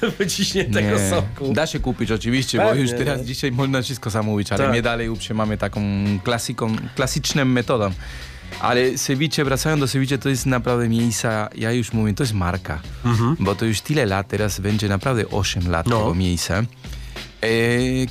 nie. 0.02 0.10
wyciśniętego 0.18 0.98
Nie. 0.98 1.10
soku. 1.10 1.52
Da 1.52 1.66
się 1.66 1.80
kupić 1.80 2.10
oczywiście, 2.10 2.58
bo 2.58 2.64
Pewnie, 2.64 2.82
już 2.82 2.90
teraz 3.10 3.20
nie? 3.20 3.26
dzisiaj 3.26 3.52
można 3.52 3.82
wszystko 3.82 4.10
zamówić, 4.10 4.52
ale 4.52 4.64
Tak. 4.64 4.72
my 4.72 4.82
dalej 4.82 5.08
utrzymamy 5.08 5.58
taką 5.58 5.80
klasiką, 6.24 6.76
klasyczną 6.94 7.44
metodą. 7.44 7.90
Ale 8.60 8.94
ceviche, 8.98 9.44
wracając 9.44 9.80
do 9.80 9.88
ceviche, 9.88 10.18
to 10.18 10.28
jest 10.28 10.46
naprawdę 10.46 10.88
miejsca, 10.88 11.48
ja 11.54 11.72
już 11.72 11.92
mówię, 11.92 12.14
to 12.14 12.22
jest 12.22 12.34
marka, 12.34 12.80
bo 13.38 13.54
to 13.54 13.64
już 13.64 13.80
tyle 13.80 14.06
lat, 14.06 14.28
teraz 14.28 14.60
będzie 14.60 14.88
naprawdę 14.88 15.28
8 15.28 15.70
lat 15.70 15.86
Mhm. 15.86 15.90
No. 16.02 16.08
tego 16.08 16.14
miejsca, 16.14 16.54
e, 17.40 17.46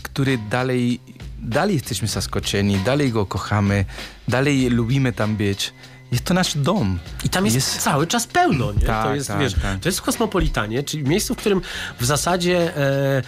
który 0.03 0.37
dalej, 0.49 0.99
dalej 1.39 1.75
jesteśmy 1.75 2.07
zaskoczeni, 2.07 2.77
dalej 2.77 3.11
go 3.11 3.25
kochamy, 3.25 3.85
dalej 4.27 4.69
lubimy 4.69 5.13
tam 5.13 5.35
być. 5.35 5.73
Jest 6.11 6.23
to 6.25 6.33
nasz 6.33 6.57
dom. 6.57 6.99
I 7.23 7.29
tam 7.29 7.45
jest, 7.45 7.77
cały 7.79 8.07
czas 8.07 8.27
pełno, 8.27 8.73
nie? 8.73 8.79
to 8.79 8.85
Tak, 8.85 9.15
jest, 9.15 9.27
tak, 9.27 9.39
wiesz, 9.39 9.53
tak. 9.53 9.79
to 9.79 9.89
jest 9.89 9.99
w 9.99 10.01
Kosmopolitanie, 10.01 10.83
czyli 10.83 11.03
miejscu, 11.03 11.35
w 11.35 11.37
którym 11.37 11.61
w 11.99 12.05
zasadzie 12.05 12.77
e, 12.77 13.21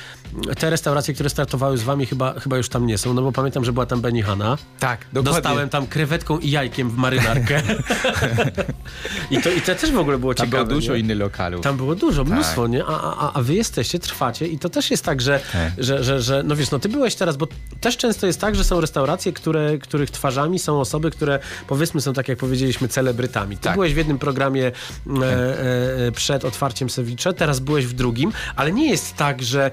te 0.59 0.69
restauracje, 0.69 1.13
które 1.13 1.29
startowały 1.29 1.77
z 1.77 1.83
wami 1.83 2.05
chyba, 2.05 2.39
chyba 2.39 2.57
już 2.57 2.69
tam 2.69 2.87
nie 2.87 2.97
są, 2.97 3.13
no 3.13 3.21
bo 3.21 3.31
pamiętam, 3.31 3.65
że 3.65 3.73
była 3.73 3.85
tam 3.85 4.01
Benihana. 4.01 4.57
Tak, 4.79 5.05
dokładnie. 5.13 5.41
Dostałem 5.41 5.69
tam 5.69 5.87
krewetką 5.87 6.39
i 6.39 6.51
jajkiem 6.51 6.89
w 6.89 6.97
marynarkę. 6.97 7.61
I, 9.31 9.41
to, 9.41 9.49
I 9.49 9.61
to 9.61 9.75
też 9.75 9.91
w 9.91 9.97
ogóle 9.97 10.17
było 10.17 10.33
Tam 10.33 10.45
ciekawe. 10.47 10.65
było 10.65 10.79
dużo 10.79 10.93
nie? 10.93 10.99
innych 10.99 11.17
lokalów. 11.17 11.61
Tam 11.61 11.77
było 11.77 11.95
dużo, 11.95 12.23
mnóstwo, 12.23 12.67
nie? 12.67 12.83
A, 12.85 13.17
a, 13.17 13.33
a 13.33 13.41
wy 13.41 13.53
jesteście, 13.53 13.99
trwacie 13.99 14.47
i 14.47 14.59
to 14.59 14.69
też 14.69 14.91
jest 14.91 15.05
tak, 15.05 15.21
że, 15.21 15.39
Tak. 15.51 15.71
że, 15.77 16.03
że, 16.03 16.21
że, 16.21 16.43
no 16.43 16.55
wiesz, 16.55 16.71
no 16.71 16.79
ty 16.79 16.89
byłeś 16.89 17.15
teraz, 17.15 17.37
bo 17.37 17.47
też 17.81 17.97
często 17.97 18.27
jest 18.27 18.41
tak, 18.41 18.55
że 18.55 18.63
są 18.63 18.81
restauracje, 18.81 19.33
które, 19.33 19.77
których 19.77 20.11
twarzami 20.11 20.59
są 20.59 20.79
osoby, 20.79 21.11
które 21.11 21.39
powiedzmy 21.67 22.01
są, 22.01 22.13
tak 22.13 22.27
jak 22.27 22.37
powiedzieliśmy, 22.37 22.87
celebrytami. 22.87 23.57
Ty 23.57 23.63
Tak. 23.63 23.73
byłeś 23.73 23.93
w 23.93 23.97
jednym 23.97 24.19
programie 24.19 24.67
e, 24.67 26.07
e, 26.07 26.11
przed 26.11 26.45
otwarciem 26.45 26.89
Ceviche, 26.89 27.33
teraz 27.33 27.59
byłeś 27.59 27.85
w 27.85 27.93
drugim, 27.93 28.31
ale 28.55 28.71
nie 28.71 28.89
jest 28.89 29.15
tak, 29.15 29.43
że, 29.43 29.71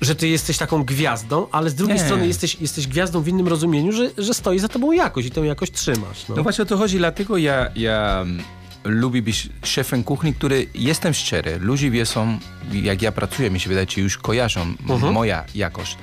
że 0.00 0.14
ty 0.14 0.28
jesteś 0.28 0.58
taką 0.58 0.82
gwiazdą, 0.84 1.46
ale 1.52 1.70
z 1.70 1.74
drugiej 1.74 1.96
Nie. 1.96 2.02
strony 2.04 2.26
jesteś, 2.26 2.56
jesteś 2.60 2.86
gwiazdą 2.86 3.20
w 3.22 3.28
innym 3.28 3.48
rozumieniu, 3.48 3.92
że, 3.92 4.10
że 4.18 4.34
stoi 4.34 4.58
za 4.58 4.68
tobą 4.68 4.92
jakość 4.92 5.26
i 5.28 5.30
tę 5.30 5.40
jakość 5.40 5.72
trzymasz. 5.72 6.28
No. 6.28 6.34
No 6.36 6.42
właśnie 6.42 6.62
o 6.62 6.66
to 6.66 6.76
chodzi, 6.76 6.98
dlatego 6.98 7.36
ja, 7.36 7.70
ja 7.76 8.18
mm, 8.22 8.42
lubię 8.84 9.22
być 9.22 9.48
szefem 9.64 10.04
kuchni, 10.04 10.34
który 10.34 10.66
jestem 10.74 11.14
szczery. 11.14 11.58
Ludzie 11.60 11.90
wiedzą, 11.90 12.38
jak 12.72 13.02
ja 13.02 13.12
pracuję, 13.12 13.50
mi 13.50 13.60
się 13.60 13.68
wydaje, 13.68 13.86
czy 13.86 14.00
już 14.00 14.18
kojarzą 14.18 14.60
m- 14.62 14.76
Mhm. 14.88 15.12
moja 15.12 15.44
jakość. 15.54 15.96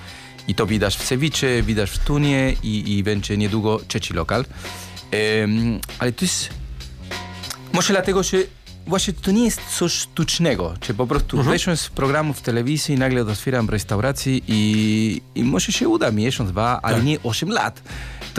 I 0.47 0.55
to 0.55 0.65
widać 0.65 0.97
w 0.97 1.03
ceviche, 1.03 1.61
widać 1.63 1.89
w 1.89 1.99
tunie 1.99 2.55
i, 2.63 2.97
i 2.97 3.03
będzie 3.03 3.37
niedługo 3.37 3.79
trzeci 3.87 4.13
lokal. 4.13 4.45
Em, 5.11 5.79
ale 5.99 6.11
to 6.11 6.25
jest... 6.25 6.49
Może 7.73 7.93
dlatego, 7.93 8.23
że 8.23 8.37
właśnie 8.89 9.13
to 9.13 9.31
nie 9.31 9.45
jest 9.45 9.61
coś 9.77 9.91
sztucznego, 9.93 10.73
czy 10.79 10.93
po 10.93 11.07
prostu 11.07 11.37
Mhm. 11.37 11.53
weszłem 11.53 11.77
z 11.77 11.89
programu 11.89 12.33
w 12.33 12.41
telewizji, 12.41 12.97
nagle 12.97 13.21
otwieram 13.21 13.69
restaurację 13.69 14.39
i, 14.47 15.21
i 15.35 15.43
może 15.43 15.71
się 15.71 15.89
uda 15.89 16.11
miesiąc, 16.11 16.51
dwa, 16.51 16.79
ale 16.83 16.95
Tak. 16.95 17.05
nie 17.05 17.17
8 17.23 17.49
lat. 17.49 17.81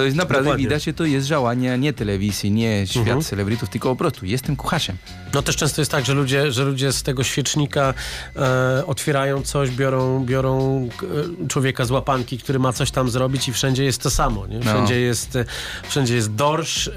To 0.01 0.05
jest 0.05 0.17
naprawdę 0.17 0.45
Dokładnie. 0.45 0.65
widać, 0.67 0.85
że 0.85 0.93
to 0.93 1.05
jest 1.05 1.27
działanie 1.27 1.79
nie 1.79 1.93
telewizji, 1.93 2.51
nie 2.51 2.87
świat 2.87 3.01
Mhm. 3.03 3.23
celebrytów, 3.23 3.69
tylko 3.69 3.89
po 3.89 3.97
prostu 3.97 4.27
jestem 4.27 4.57
kucharzem. 4.57 4.97
No 5.35 5.43
też 5.43 5.57
często 5.57 5.81
jest 5.81 5.91
tak, 5.91 6.05
że 6.05 6.15
ludzie, 6.15 6.53
że 6.53 6.65
ludzie 6.65 6.93
z 6.93 7.03
tego 7.03 7.25
świecznika 7.25 7.95
e, 8.37 8.87
otwierają 8.87 9.43
coś, 9.43 9.71
biorą, 9.71 10.25
biorą 10.25 10.89
e, 11.45 11.49
człowieka 11.49 11.85
z 11.85 11.91
łapanki, 11.91 12.39
który 12.39 12.59
ma 12.59 12.73
coś 12.73 12.91
tam 12.91 13.11
zrobić 13.11 13.49
i 13.49 13.53
wszędzie 13.53 13.85
jest 13.85 14.03
to 14.03 14.11
samo. 14.11 14.47
Nie? 14.47 14.59
No. 14.59 14.63
Wszędzie, 14.65 15.01
jest, 15.01 15.37
e, 15.37 15.45
wszędzie 15.89 16.15
jest 16.15 16.35
dorsz, 16.35 16.89
e, 16.89 16.93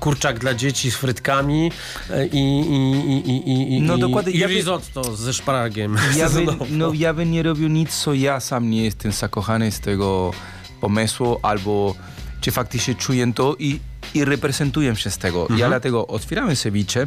kurczak 0.00 0.38
dla 0.38 0.54
dzieci 0.54 0.90
z 0.90 0.96
frytkami 0.96 1.72
e, 2.10 2.26
i, 2.26 2.60
i, 2.60 3.30
i, 3.30 3.50
i, 3.50 3.76
i, 3.76 3.80
No 3.82 3.98
dokładnie, 3.98 4.32
i 4.32 4.38
ja 4.38 4.48
by- 4.48 4.54
risotto 4.54 5.16
ze 5.16 5.32
szparagiem. 5.32 5.96
Ja 6.16 6.28
no, 6.70 6.92
ja 6.94 7.14
bym 7.14 7.30
nie 7.30 7.42
robił 7.42 7.68
nic, 7.68 7.96
co 7.96 8.14
ja 8.14 8.40
sam 8.40 8.70
nie 8.70 8.84
jestem 8.84 9.12
zakochany 9.12 9.70
z 9.72 9.80
tego 9.80 10.32
pomysłu, 10.80 11.38
albo 11.42 11.94
czy 12.40 12.50
faktycznie 12.50 12.94
czuję 12.94 13.32
to 13.34 13.56
i, 13.58 13.80
i 14.14 14.24
reprezentuję 14.24 14.96
się 14.96 15.10
z 15.10 15.18
tego. 15.18 15.48
Ja 15.56 15.68
dlatego 15.68 16.06
otwierałem 16.06 16.56
ceviche, 16.56 17.06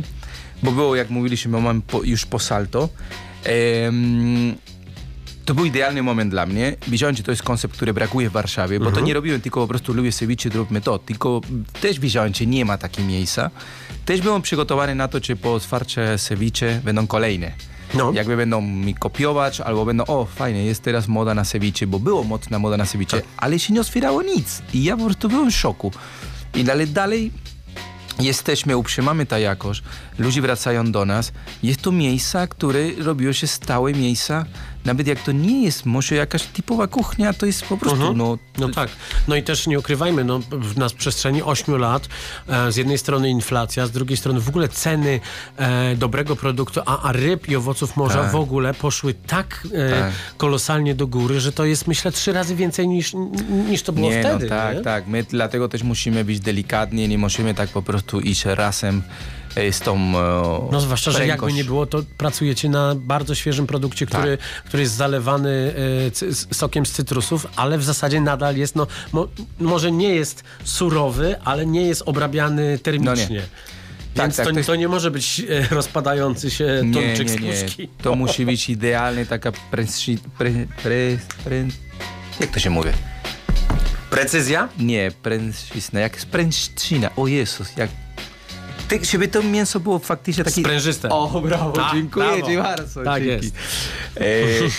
bo 0.64 0.72
było, 0.72 0.96
jak 0.96 1.10
mówiliśmy, 1.10 1.62
mam 1.62 1.82
po, 1.82 2.04
już 2.04 2.26
po 2.26 2.40
salto. 2.40 2.90
Em, 3.44 4.56
to 5.46 5.54
był 5.54 5.66
idealny 5.66 6.04
moment 6.04 6.32
dla 6.32 6.46
mnie. 6.46 6.76
Wiedziałem, 6.88 7.16
że 7.16 7.24
to 7.24 7.32
jest 7.32 7.44
koncept, 7.44 7.74
który 7.76 7.94
brakuje 7.94 8.30
w 8.30 8.32
Warszawie, 8.32 8.80
bo 8.80 8.92
to 8.92 9.00
nie 9.00 9.14
robiłem 9.14 9.42
tylko 9.42 9.62
po 9.62 9.68
prostu 9.68 9.94
lubię 9.94 10.12
ceviche, 10.12 10.50
zróbmy 10.50 10.82
to, 10.82 11.00
tylko 11.00 11.42
też 11.82 12.00
wiedziałem, 12.00 12.34
że 12.34 12.46
nie 12.46 12.66
ma 12.66 12.78
takiego 12.78 13.08
miejsca. 13.08 13.50
Też 14.06 14.22
byłem 14.22 14.42
przygotowany 14.42 14.96
na 14.96 15.08
to, 15.08 15.20
że 15.24 15.36
po 15.36 15.54
otwarciu 15.54 16.02
ceviche 16.18 16.82
będą 16.84 17.08
kolejne. 17.08 17.52
No. 17.94 18.12
Jakby 18.14 18.38
będą 18.38 18.62
mi 18.62 18.96
kopiować, 18.96 19.62
albo 19.62 19.86
będą, 19.86 20.06
o 20.06 20.26
fajnie, 20.26 20.66
jest 20.66 20.84
teraz 20.84 21.08
moda 21.08 21.34
na 21.34 21.46
ceviche, 21.46 21.88
bo 21.88 22.00
było 22.00 22.24
mocna 22.24 22.60
moda 22.60 22.78
na 22.78 22.86
ceviche, 22.86 23.22
ale 23.38 23.60
się 23.60 23.74
nie 23.74 23.82
otwierało 23.82 24.24
nic. 24.24 24.62
I 24.74 24.84
ja 24.84 24.98
po 24.98 25.06
prostu 25.06 25.30
byłem 25.30 25.52
w 25.52 25.56
szoku. 25.56 25.92
I 26.56 26.72
ale 26.72 26.88
dalej 26.88 27.32
jesteśmy, 28.20 28.78
utrzymamy 28.78 29.26
ta 29.26 29.40
jakość, 29.40 29.84
ludzie 30.20 30.42
wracają 30.42 30.92
do 30.92 31.06
nas. 31.06 31.32
Jest 31.64 31.82
to 31.82 31.92
miejsca, 31.92 32.48
które 32.48 32.80
robiło 32.98 33.34
się 33.34 33.48
stałe 33.48 33.94
miejsca, 33.94 34.46
nawet 34.90 35.08
jak 35.08 35.24
to 35.24 35.32
nie 35.32 35.64
jest 35.64 35.86
może 35.86 36.16
jakaś 36.16 36.44
typowa 36.44 36.88
kuchnia, 36.88 37.34
to 37.34 37.46
jest 37.46 37.66
po 37.66 37.78
prostu, 37.78 38.14
no, 38.14 38.38
No 38.60 38.70
tak. 38.70 38.90
No 39.28 39.36
i 39.36 39.44
też 39.44 39.68
nie 39.68 39.80
ukrywajmy, 39.80 40.24
no, 40.24 40.40
w 40.52 40.78
nas 40.78 40.94
przestrzeni 40.94 41.44
8 41.44 41.78
lat 41.78 42.10
e, 42.48 42.72
z 42.72 42.76
jednej 42.76 42.98
strony 42.98 43.30
inflacja, 43.30 43.88
z 43.88 43.92
drugiej 43.92 44.18
strony 44.18 44.40
w 44.40 44.50
ogóle 44.50 44.68
ceny 44.68 45.20
e, 45.58 45.96
dobrego 45.96 46.36
produktu, 46.36 46.82
a, 46.86 47.02
a 47.02 47.12
ryb 47.12 47.50
i 47.50 47.56
owoców 47.56 47.98
morza 47.98 48.22
Tak. 48.22 48.32
w 48.32 48.36
ogóle 48.36 48.74
poszły 48.74 49.14
tak, 49.14 49.68
e, 49.74 49.90
Tak. 49.90 50.12
kolosalnie 50.38 50.96
do 50.96 51.08
góry, 51.08 51.40
że 51.40 51.52
to 51.52 51.66
jest 51.66 51.88
myślę 51.88 52.12
trzy 52.12 52.34
razy 52.34 52.56
więcej 52.56 52.88
niż, 52.88 53.14
niż 53.70 53.84
to 53.84 53.92
było 53.94 54.10
nie, 54.10 54.20
wtedy. 54.20 54.44
no 54.46 54.50
tak, 54.50 54.76
nie? 54.78 54.82
tak. 54.82 55.08
My 55.08 55.24
dlatego 55.24 55.70
też 55.70 55.84
musimy 55.84 56.26
być 56.26 56.40
delikatni, 56.40 57.08
nie 57.08 57.18
możemy 57.18 57.54
tak 57.54 57.70
po 57.70 57.82
prostu 57.82 58.20
iść 58.20 58.46
razem 58.46 59.02
z 59.72 59.80
tą 59.80 59.96
e, 59.98 60.70
No 60.72 60.82
zwłaszcza, 60.82 61.12
że 61.12 61.28
jakby 61.28 61.54
nie 61.54 61.64
było, 61.64 61.86
to 61.86 62.04
pracujecie 62.18 62.70
na 62.70 62.96
bardzo 62.96 63.36
świeżym 63.36 63.68
produkcie, 63.68 64.06
który, 64.06 64.38
który 64.66 64.84
jest 64.84 64.96
zalewany 64.96 65.74
e, 66.52 66.56
sokiem 66.56 66.86
z 66.86 66.92
cytrusów, 66.92 67.48
ale 67.56 67.78
w 67.78 67.84
zasadzie 67.84 68.22
nadal 68.22 68.58
jest, 68.58 68.76
no 68.76 68.88
mo, 69.14 69.28
może 69.60 69.92
nie 69.92 70.16
jest 70.16 70.44
surowy, 70.64 71.36
ale 71.46 71.66
nie 71.66 71.82
jest 71.82 72.04
obrabiany 72.06 72.80
termicznie. 72.80 73.42
Tak, 74.14 74.26
Więc 74.26 74.36
tak, 74.36 74.46
to, 74.46 74.50
to 74.54 74.54
to, 74.54 74.72
jest- 74.72 74.80
nie 74.80 74.88
może 74.88 75.12
być 75.12 75.40
e, 75.50 75.76
rozpadający 75.76 76.52
się 76.52 76.82
Nie, 76.84 76.94
tuńczyk 76.94 77.42
nie, 77.42 77.56
z 77.56 77.78
nie. 77.78 77.88
To 78.04 78.16
musi 78.16 78.46
być 78.46 78.70
idealny, 78.70 79.26
taka 79.26 79.52
prężsi, 79.72 80.18
pre, 80.38 80.52
pre, 80.84 81.18
pre, 81.44 81.56
jak 82.40 82.50
to 82.52 82.60
się 82.60 82.70
mówi? 82.70 82.90
Precyzja? 84.10 84.70
Nie, 84.80 85.12
prężczyzna, 85.24 86.00
jak 86.00 86.22
sprężczyna. 86.22 87.10
O 87.16 87.28
Jezus, 87.28 87.78
jak... 87.78 87.90
Tak, 88.90 89.06
żeby 89.06 89.28
to 89.28 89.44
mięso 89.44 89.80
było 89.80 90.00
faktycznie 90.00 90.44
takie... 90.44 90.62
Sprężyste. 90.62 91.10
O, 91.10 91.42
brawo, 91.42 91.72
Tak, 91.72 91.94
dziękuję 91.94 92.26
brawo. 92.28 92.48
ci 92.48 92.58
bardzo. 92.58 93.04
Tak 93.04 93.24
dzięki. 93.24 93.46
jest. 93.46 93.56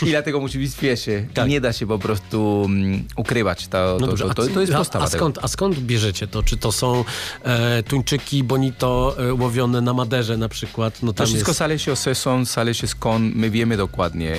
E, 0.02 0.06
I 0.06 0.10
dlatego 0.10 0.40
musi 0.40 0.58
być 0.58 0.72
świeże. 0.72 1.22
Tak. 1.34 1.48
Nie 1.48 1.60
da 1.60 1.72
się 1.72 1.86
po 1.86 1.98
prostu 1.98 2.62
mm, 2.66 3.04
ukrywać. 3.16 3.68
To, 3.68 3.96
No 4.00 4.06
to, 4.06 4.06
dobrze, 4.06 4.24
to, 4.24 4.34
to, 4.34 4.46
to 4.46 4.60
jest 4.60 4.72
a, 4.72 4.78
podstawa 4.78 5.04
a, 5.04 5.08
skąd, 5.08 5.38
a 5.42 5.48
skąd 5.48 5.78
bierzecie 5.78 6.26
to? 6.26 6.42
Czy 6.42 6.56
to 6.56 6.72
są 6.72 7.04
e, 7.44 7.82
tuńczyki 7.82 8.44
bonito 8.44 9.16
e, 9.28 9.34
łowione 9.34 9.80
na 9.80 9.92
Maderze 9.94 10.36
na 10.36 10.48
przykład? 10.48 11.02
No 11.02 11.12
To 11.12 11.16
tam 11.18 11.26
wszystko 11.26 11.50
jest... 11.50 11.58
zależy 11.58 11.92
od 11.92 11.98
sezon, 11.98 12.44
zależy 12.44 12.86
skąd, 12.86 13.36
my 13.36 13.50
wiemy 13.50 13.76
dokładnie. 13.76 14.36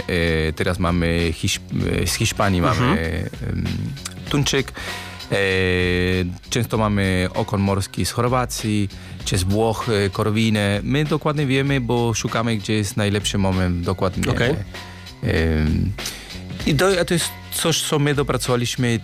E, 0.47 0.53
teraz 0.53 0.79
mamy 0.79 1.33
e, 2.03 2.07
z 2.07 2.13
Hiszpanii 2.13 2.61
mamy 2.61 3.29
em, 3.49 3.65
tuńczyk, 4.29 4.71
często 6.49 6.77
mamy 6.77 7.27
okon 7.33 7.61
morski 7.61 8.05
z 8.05 8.11
Chorwacji, 8.11 8.89
czy 9.25 9.37
z 9.37 9.43
Włoch, 9.43 9.89
e, 9.89 10.09
korwinę. 10.09 10.79
My 10.83 11.05
dokładnie 11.05 11.45
wiemy, 11.45 11.81
bo 11.81 12.13
szukamy, 12.13 12.57
gdzie 12.57 12.73
jest 12.73 12.97
najlepszy 12.97 13.37
moment, 13.37 13.85
dokładnie. 13.85 14.31
Okej. 14.31 14.55
Em, 15.23 15.91
I 16.65 16.75
to, 16.75 17.05
to 17.05 17.13
jest 17.13 17.29
coś, 17.53 17.81
co 17.81 17.99
my 17.99 18.15
dopracowaliśmy 18.15 18.99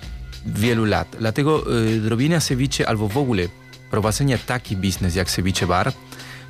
wielu 0.46 0.86
lat. 0.86 1.16
Dlatego 1.20 1.64
robienia 2.08 2.40
ceviche 2.40 2.90
albo 2.90 3.08
w 3.08 3.18
ogóle 3.18 3.44
prowadzenia 3.92 4.38
taki 4.38 4.78
biznes 4.78 5.16
jak 5.16 5.30
ceviche 5.30 5.68
bar, 5.68 5.94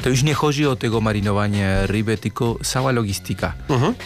to 0.03 0.09
już 0.09 0.23
nie 0.23 0.33
chodzi 0.33 0.65
o 0.67 0.75
tego 0.75 1.01
marynowania 1.01 1.85
ryby, 1.87 2.17
tylko 2.17 2.57
cała 2.63 2.91
logistyka. 2.91 3.53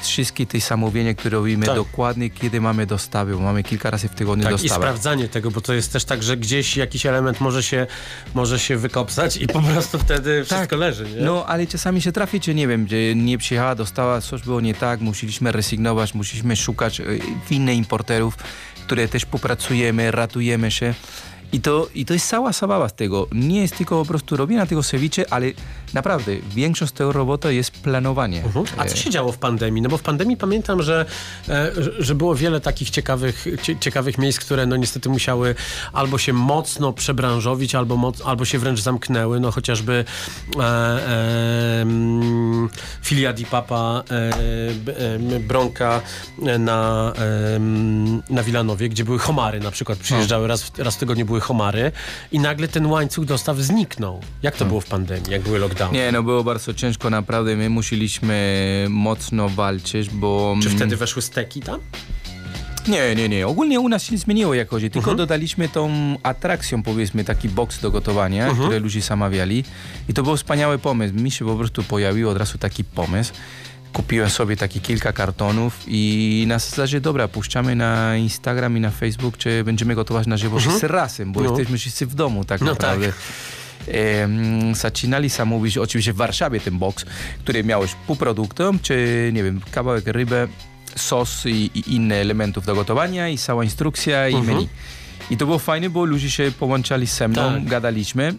Wszystkie 0.04 0.45
te 0.45 0.60
zamówienia, 0.60 1.13
które 1.13 1.38
robimy 1.38 1.65
Tak. 1.65 1.75
dokładnie, 1.75 2.30
kiedy 2.30 2.62
mamy 2.62 2.86
dostawy, 2.86 3.34
bo 3.36 3.39
mamy 3.39 3.63
kilka 3.63 3.89
razy 3.91 4.08
w 4.08 4.15
tygodniu 4.15 4.43
Tak, 4.43 4.51
i 4.54 4.56
dostawę. 4.56 4.75
sprawdzanie 4.82 5.27
tego, 5.27 5.51
bo 5.51 5.62
to 5.62 5.73
jest 5.73 5.93
też 5.93 6.06
tak, 6.06 6.23
że 6.23 6.38
gdzieś 6.38 6.77
jakiś 6.77 7.06
element 7.06 7.41
może 7.41 7.63
się, 7.63 7.88
może 8.34 8.60
się 8.60 8.77
wykopsać 8.77 9.38
i 9.38 9.47
po 9.47 9.62
prostu 9.62 9.99
wtedy 9.99 10.45
wszystko 10.45 10.75
leży, 10.75 11.06
nie? 11.15 11.21
No, 11.21 11.45
ale 11.45 11.67
czasami 11.67 12.01
się 12.01 12.12
trafi, 12.12 12.39
czy 12.39 12.56
nie 12.56 12.67
wiem, 12.67 12.88
że 12.88 13.15
nie 13.15 13.38
przyjechała 13.38 13.75
dostawa, 13.75 14.21
coś 14.21 14.41
było 14.41 14.62
nie 14.62 14.73
tak, 14.73 15.01
musieliśmy 15.01 15.51
rezygnować, 15.51 16.13
musieliśmy 16.13 16.56
szukać 16.56 16.99
e, 16.99 17.04
innych 17.49 17.77
importerów, 17.77 18.36
które 18.86 19.08
też 19.08 19.25
popracujemy, 19.25 20.12
ratujemy 20.12 20.71
się. 20.71 20.93
I 21.54 21.60
to, 21.62 21.88
I 21.95 22.06
to 22.06 22.13
jest 22.13 22.27
cała 22.30 22.51
zabawa 22.51 22.89
z 22.89 22.93
tego. 22.93 23.27
Nie 23.32 23.62
jest 23.62 23.77
tylko 23.77 23.99
po 23.99 24.06
prostu 24.06 24.38
robienie 24.38 24.67
tego 24.67 24.84
ceviche, 24.84 25.25
ale 25.34 25.47
naprawdę 25.93 26.32
większość 26.56 26.91
tego 26.93 27.12
robota 27.12 27.51
jest 27.51 27.71
planowanie. 27.71 28.43
Mhm. 28.43 28.65
A 28.77 28.86
co 28.86 28.95
się 28.95 29.10
działo 29.10 29.32
w 29.32 29.38
pandemii? 29.38 29.82
No 29.82 29.89
bo 29.89 29.97
w 29.97 30.01
pandemii 30.01 30.38
pamiętam, 30.38 30.82
że, 30.84 31.06
e, 31.49 31.71
że- 31.99 32.15
było 32.15 32.36
wiele 32.36 32.60
takich 32.62 32.89
ciekawych, 32.89 33.45
cie, 33.62 33.75
ciekawych 33.80 34.17
miejsc, 34.17 34.39
które 34.39 34.65
no 34.65 34.75
niestety 34.75 35.10
musiały 35.10 35.56
albo 35.93 36.17
się 36.17 36.34
mocno 36.34 36.93
przebranżowić, 36.93 37.75
albo, 37.75 37.97
moc, 37.97 38.21
albo 38.25 38.45
się 38.45 38.60
wręcz 38.60 38.80
zamknęły. 38.82 39.39
No 39.39 39.51
chociażby 39.51 40.06
e, 40.60 40.63
e, 40.63 41.82
mm, 41.82 42.69
filia 43.04 43.34
di 43.34 43.45
Papa 43.45 44.04
e, 44.12 44.30
e, 45.36 45.39
Bronka 45.39 46.01
na, 46.60 47.13
e, 47.17 47.60
na 48.30 48.43
Wilanowie, 48.43 48.89
gdzie 48.89 49.04
były 49.04 49.19
homary 49.19 49.60
na 49.60 49.71
przykład. 49.71 49.99
Przyjeżdżały 49.99 50.47
raz, 50.47 50.63
w- 50.63 50.80
raz 50.80 50.95
w 50.95 50.99
tygodniu 50.99 51.25
były 51.25 51.41
homary 51.41 51.91
i 52.32 52.39
nagle 52.39 52.67
ten 52.67 52.86
łańcuch 52.86 53.25
dostaw 53.25 53.58
zniknął. 53.58 54.19
Jak 54.43 54.56
to 54.56 54.65
było 54.65 54.82
w 54.82 54.86
pandemii, 54.86 55.32
jak 55.32 55.41
były 55.41 55.60
lockdowny? 55.60 55.80
Nie, 55.91 56.11
no 56.11 56.23
było 56.23 56.43
bardzo 56.43 56.73
ciężko, 56.73 57.09
naprawdę. 57.09 57.55
My 57.55 57.69
musieliśmy 57.69 58.85
mocno 58.89 59.49
walczyć, 59.49 60.09
bo... 60.09 60.55
Czy 60.61 60.67
mm, 60.67 60.77
wtedy 60.77 60.97
weszły 60.97 61.21
steki 61.21 61.61
tam? 61.61 61.79
Nie, 62.87 63.15
nie, 63.15 63.29
nie. 63.29 63.47
Ogólnie 63.47 63.79
u 63.79 63.89
nas 63.89 64.03
się 64.03 64.11
nie 64.11 64.17
zmieniło 64.17 64.53
jak 64.53 64.69
chodzi, 64.69 64.85
tylko 64.89 64.99
Mhm. 65.11 65.17
dodaliśmy 65.17 65.69
tą 65.69 65.91
atrakcją, 66.23 66.83
powiedzmy, 66.83 67.23
taki 67.23 67.49
boks 67.49 67.79
do 67.81 67.91
gotowania, 67.91 68.43
Mhm. 68.47 68.63
które 68.67 68.79
ludzie 68.79 69.01
zamawiali. 69.01 69.63
I 70.09 70.13
to 70.13 70.23
był 70.23 70.37
wspaniały 70.37 70.79
pomysł. 70.79 71.13
Mi 71.15 71.31
się 71.31 71.45
po 71.45 71.55
prostu 71.55 71.83
pojawił 71.83 72.29
od 72.29 72.37
razu 72.37 72.57
taki 72.57 72.83
pomysł. 72.83 73.33
Kupiłem 73.93 74.29
sobie 74.29 74.57
takie 74.57 74.79
kilka 74.79 75.13
kartonów 75.13 75.79
i 75.87 76.43
na 76.47 76.59
zasadzie, 76.59 77.01
dobra, 77.01 77.27
puszczamy 77.27 77.75
na 77.75 78.15
Instagram 78.17 78.77
i 78.77 78.79
na 78.79 78.91
Facebook, 78.91 79.37
czy 79.37 79.63
będziemy 79.63 79.95
gotować 79.95 80.27
na 80.27 80.37
żywo 80.37 80.59
wszyscy 80.59 80.87
razem, 80.87 81.31
bo 81.31 81.41
No. 81.41 81.49
jesteśmy 81.49 81.77
wszyscy 81.77 82.05
w 82.05 82.15
domu 82.15 82.45
tak 82.45 82.61
No 82.61 82.67
naprawdę. 82.67 83.05
Em, 83.05 83.11
zaczynali 84.73 85.29
zamówić 85.29 85.77
oczywiście 85.77 86.13
w 86.13 86.15
Warszawie 86.15 86.59
ten 86.59 86.77
boks, 86.79 87.05
który 87.39 87.63
miałeś 87.63 87.91
półproduktem, 88.07 88.79
czy 88.79 89.29
nie 89.33 89.43
wiem, 89.43 89.61
kawałek 89.71 90.07
ryby, 90.07 90.47
sos 90.95 91.45
i, 91.45 91.49
i 91.73 91.95
inne 91.95 92.15
elementów 92.15 92.65
do 92.65 92.75
gotowania 92.75 93.29
i 93.29 93.37
cała 93.37 93.63
instrukcja 93.63 94.29
i 94.29 94.35
Mhm. 94.35 94.55
menu. 94.57 94.67
I 95.29 95.37
to 95.37 95.45
było 95.45 95.59
fajne, 95.59 95.89
bo 95.89 96.05
ludzie 96.05 96.31
się 96.31 96.51
połączali 96.59 97.05
ze 97.07 97.27
mną, 97.27 97.53
Tak. 97.53 97.65
gadaliśmy, 97.65 98.33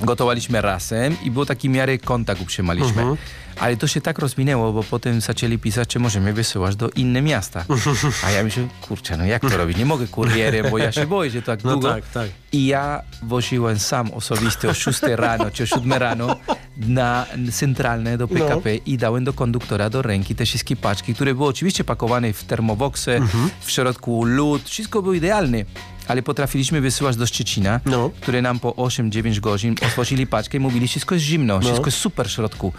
gotowaliśmy 0.00 0.60
razem 0.60 1.16
i 1.22 1.30
był 1.30 1.46
taki 1.46 1.68
w 1.68 1.72
miarę 1.72 1.98
kontakt 1.98 2.40
utrzymaliśmy. 2.40 3.02
Mhm. 3.02 3.16
Ale 3.60 3.76
to 3.76 3.86
się 3.86 4.00
tak 4.00 4.18
rozwinęło, 4.18 4.72
bo 4.72 4.82
potem 4.82 5.20
zaczęli 5.20 5.58
pisać, 5.58 5.88
czy 5.88 5.98
możemy 5.98 6.32
wysyłać 6.32 6.76
do 6.76 6.90
inne 6.90 7.22
miasta. 7.22 7.64
A 8.26 8.30
ja 8.30 8.44
myślę, 8.44 8.68
kurczę, 8.88 9.16
no 9.16 9.24
jak 9.24 9.42
to 9.42 9.56
robić? 9.56 9.78
Nie 9.78 9.84
mogę 9.86 10.06
kurierem, 10.06 10.70
bo 10.70 10.78
ja 10.78 10.92
się 10.92 11.06
boję, 11.06 11.30
że 11.30 11.42
tak 11.42 11.64
No 11.64 11.72
długo. 11.72 11.88
tak, 11.92 12.08
tak. 12.08 12.28
I 12.52 12.66
ja 12.66 13.02
woziłem 13.22 13.78
sam 13.78 14.10
osobisty 14.12 14.68
o 14.70 14.74
6 14.74 15.00
rano 15.02 15.50
czy 15.50 15.62
o 15.62 15.66
7 15.66 15.92
rano 15.92 16.36
na 16.76 17.26
centralne 17.52 18.18
do 18.18 18.28
PKP 18.28 18.76
i 18.76 18.98
dałem 18.98 19.24
do 19.24 19.32
konduktora 19.32 19.90
do 19.90 20.02
ręki 20.02 20.34
te 20.34 20.44
wszystkie 20.44 20.76
paczki, 20.76 21.14
które 21.14 21.34
były 21.34 21.48
oczywiście 21.48 21.84
pakowane 21.84 22.32
w 22.32 22.44
termoboksy, 22.44 23.20
w 23.60 23.70
środku 23.70 24.24
lód, 24.24 24.62
wszystko 24.68 25.02
było 25.02 25.14
idealne. 25.14 25.64
Ale 26.08 26.22
potrafiliśmy 26.22 26.80
wysyłać 26.80 27.16
do 27.16 27.26
Szczecina, 27.26 27.80
No. 27.86 28.10
które 28.20 28.42
nam 28.42 28.58
po 28.60 28.72
8-9 28.72 29.40
godzin 29.40 29.74
otworzyli 29.86 30.26
paczkę 30.26 30.56
i 30.56 30.60
mówili, 30.60 30.88
wszystko 30.88 31.14
jest 31.14 31.24
zimno, 31.26 31.60
wszystko 31.60 31.86
jest 31.86 31.98
super 31.98 32.28
w 32.28 32.30
środku. 32.30 32.72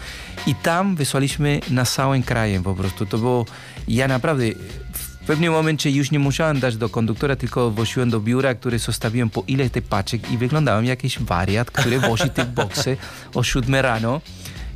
I 0.46 0.54
tam 0.54 0.96
wysłaliśmy 0.96 1.60
na 1.70 1.84
całym 1.84 2.22
krajem 2.22 2.62
po 2.62 2.74
prostu. 2.74 3.06
To 3.06 3.18
było, 3.18 3.46
ja 3.88 4.08
naprawdę 4.08 4.44
w 4.92 5.26
pewnym 5.26 5.52
momencie 5.52 5.90
już 5.90 6.10
nie 6.10 6.18
musiałem 6.18 6.60
dać 6.60 6.76
do 6.76 6.88
konduktora, 6.88 7.36
tylko 7.36 7.70
wosiłem 7.70 8.10
do 8.10 8.20
biura, 8.20 8.54
który 8.54 8.78
zostawiłem 8.78 9.30
po 9.30 9.44
ile 9.48 9.70
tych 9.70 9.84
paczek 9.84 10.30
i 10.30 10.38
wyglądałem 10.38 10.84
jak 10.84 10.98
jakiś 10.98 11.18
wariat, 11.18 11.70
który 11.70 12.00
wozi 12.00 12.30
te 12.30 12.44
boksy 12.60 12.96
o 13.34 13.42
7 13.42 13.74
rano. 13.74 14.20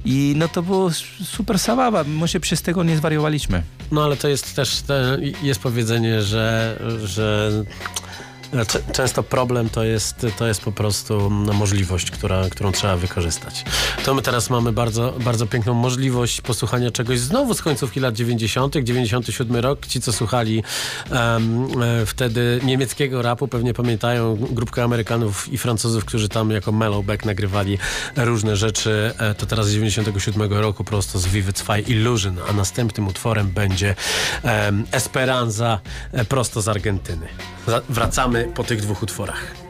I 0.07 0.35
no 0.37 0.49
to 0.49 0.63
było 0.63 0.91
super 1.25 1.59
zabawa, 1.59 2.05
my 2.05 2.29
się 2.29 2.41
przez 2.41 2.63
tego 2.63 2.85
nie 2.85 2.97
zwariowaliśmy. 2.97 3.63
No 3.93 4.05
ale 4.05 4.17
to 4.17 4.29
jest 4.29 4.57
też, 4.57 4.81
te, 4.81 5.19
jest 5.43 5.61
powiedzenie, 5.61 6.23
że, 6.23 6.79
że 7.05 7.51
często 8.93 9.23
problem 9.23 9.71
to 9.71 9.85
jest, 9.85 10.27
to 10.39 10.47
jest 10.47 10.61
po 10.61 10.73
prostu 10.73 11.31
no, 11.31 11.53
możliwość, 11.53 12.11
która, 12.11 12.49
którą 12.51 12.73
trzeba 12.73 12.97
wykorzystać. 12.97 13.65
To 14.05 14.15
my 14.15 14.23
teraz 14.23 14.51
mamy 14.51 14.73
bardzo, 14.73 15.15
bardzo 15.25 15.47
piękną 15.47 15.75
możliwość 15.75 16.41
posłuchania 16.41 16.91
czegoś 16.91 17.19
znowu 17.19 17.55
z 17.55 17.63
końcówki 17.63 18.01
lat 18.01 18.15
90., 18.15 18.77
97 18.77 19.57
rok. 19.57 19.87
Ci, 19.87 20.01
co 20.01 20.13
słuchali 20.13 20.63
e, 21.11 21.41
wtedy 22.07 22.61
niemieckiego 22.65 23.23
rapu, 23.23 23.49
pewnie 23.49 23.75
pamiętają 23.75 24.37
grupkę 24.37 24.85
Amerykanów 24.85 25.53
i 25.53 25.59
Francuzów, 25.59 26.05
którzy 26.05 26.29
tam 26.29 26.51
jako 26.51 26.73
Mellowback 26.73 27.25
nagrywali 27.25 27.79
różne 28.17 28.57
rzeczy. 28.57 29.15
E, 29.19 29.35
to 29.35 29.47
teraz 29.47 29.67
z 29.67 29.73
97 29.73 30.53
roku 30.53 30.85
prosto 30.85 31.19
z 31.19 31.27
Vivid 31.27 31.59
Zwei 31.59 31.91
Illusion, 31.91 32.37
a 32.49 32.53
następnym 32.53 33.09
utworem 33.09 33.49
będzie 33.49 33.95
em, 34.43 34.85
Esperanza 34.93 35.81
e, 36.13 36.25
prosto 36.25 36.63
z 36.63 36.69
Argentyny. 36.69 37.29
Wracamy 37.89 38.45
po 38.55 38.65
tych 38.65 38.81
dwóch 38.81 39.03
utworach. 39.03 39.64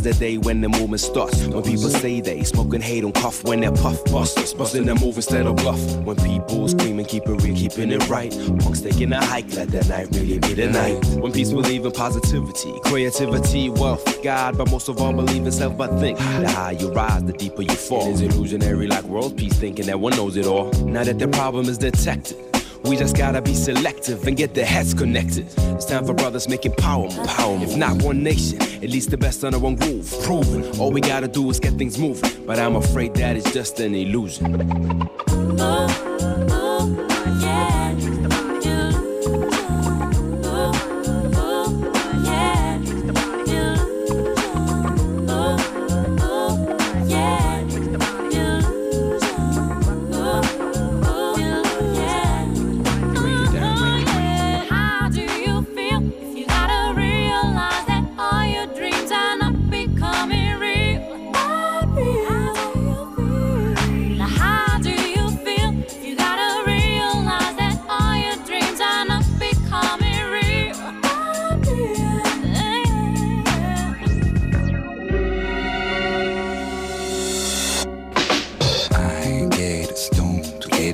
The 0.00 0.14
day 0.14 0.38
when 0.38 0.62
the 0.62 0.68
movement 0.70 1.00
starts. 1.00 1.44
When 1.46 1.62
people 1.62 1.90
say 1.90 2.22
they 2.22 2.42
smoke 2.42 2.72
and 2.72 2.82
hate 2.82 3.04
and 3.04 3.12
cough 3.12 3.44
when 3.44 3.60
they're 3.60 3.70
puff 3.70 4.02
busters, 4.06 4.54
busting 4.54 4.86
their 4.86 4.94
move 4.94 5.16
instead 5.16 5.46
of 5.46 5.56
bluff. 5.56 5.78
When 5.98 6.16
people 6.16 6.66
scream 6.68 6.98
and 6.98 7.06
keep 7.06 7.24
it 7.26 7.42
real, 7.42 7.54
keeping 7.54 7.92
it 7.92 8.08
right. 8.08 8.30
Punks 8.60 8.80
taking 8.80 9.12
a 9.12 9.22
hike, 9.22 9.52
let 9.52 9.68
that 9.68 9.88
night 9.88 10.08
really 10.12 10.38
be 10.38 10.54
the 10.54 10.68
night. 10.70 11.04
When 11.20 11.32
peace 11.32 11.52
believe 11.52 11.84
in 11.84 11.92
positivity, 11.92 12.72
creativity, 12.84 13.68
wealth, 13.68 14.22
God, 14.22 14.56
but 14.56 14.70
most 14.70 14.88
of 14.88 14.98
all 15.02 15.12
believe 15.12 15.44
in 15.44 15.52
self. 15.52 15.76
But 15.76 16.00
think, 16.00 16.18
the 16.18 16.48
higher 16.48 16.72
you 16.72 16.90
rise, 16.92 17.22
the 17.24 17.34
deeper 17.34 17.60
you 17.60 17.74
fall. 17.74 18.08
It 18.08 18.14
is 18.14 18.20
illusionary 18.22 18.86
like 18.86 19.04
world 19.04 19.36
peace, 19.36 19.58
thinking 19.58 19.84
that 19.86 20.00
one 20.00 20.16
knows 20.16 20.38
it 20.38 20.46
all. 20.46 20.72
Now 20.84 21.04
that 21.04 21.18
the 21.18 21.28
problem 21.28 21.68
is 21.68 21.76
detected. 21.76 22.49
We 22.84 22.96
just 22.96 23.16
gotta 23.16 23.42
be 23.42 23.54
selective 23.54 24.26
and 24.26 24.36
get 24.36 24.54
the 24.54 24.64
heads 24.64 24.94
connected. 24.94 25.46
It's 25.58 25.84
time 25.84 26.04
for 26.04 26.14
brothers 26.14 26.48
making 26.48 26.72
power 26.72 27.08
move. 27.08 27.26
Power 27.26 27.58
move. 27.58 27.70
If 27.70 27.76
not 27.76 28.02
one 28.02 28.22
nation, 28.22 28.60
at 28.60 28.90
least 28.90 29.10
the 29.10 29.16
best 29.18 29.44
under 29.44 29.58
one 29.58 29.76
groove. 29.76 30.12
Proven. 30.22 30.78
All 30.80 30.90
we 30.90 31.00
gotta 31.00 31.28
do 31.28 31.48
is 31.50 31.60
get 31.60 31.74
things 31.74 31.98
moving. 31.98 32.46
But 32.46 32.58
I'm 32.58 32.76
afraid 32.76 33.14
that 33.14 33.36
it's 33.36 33.52
just 33.52 33.80
an 33.80 33.94
illusion. 33.94 34.54
Uh-huh. 34.56 35.99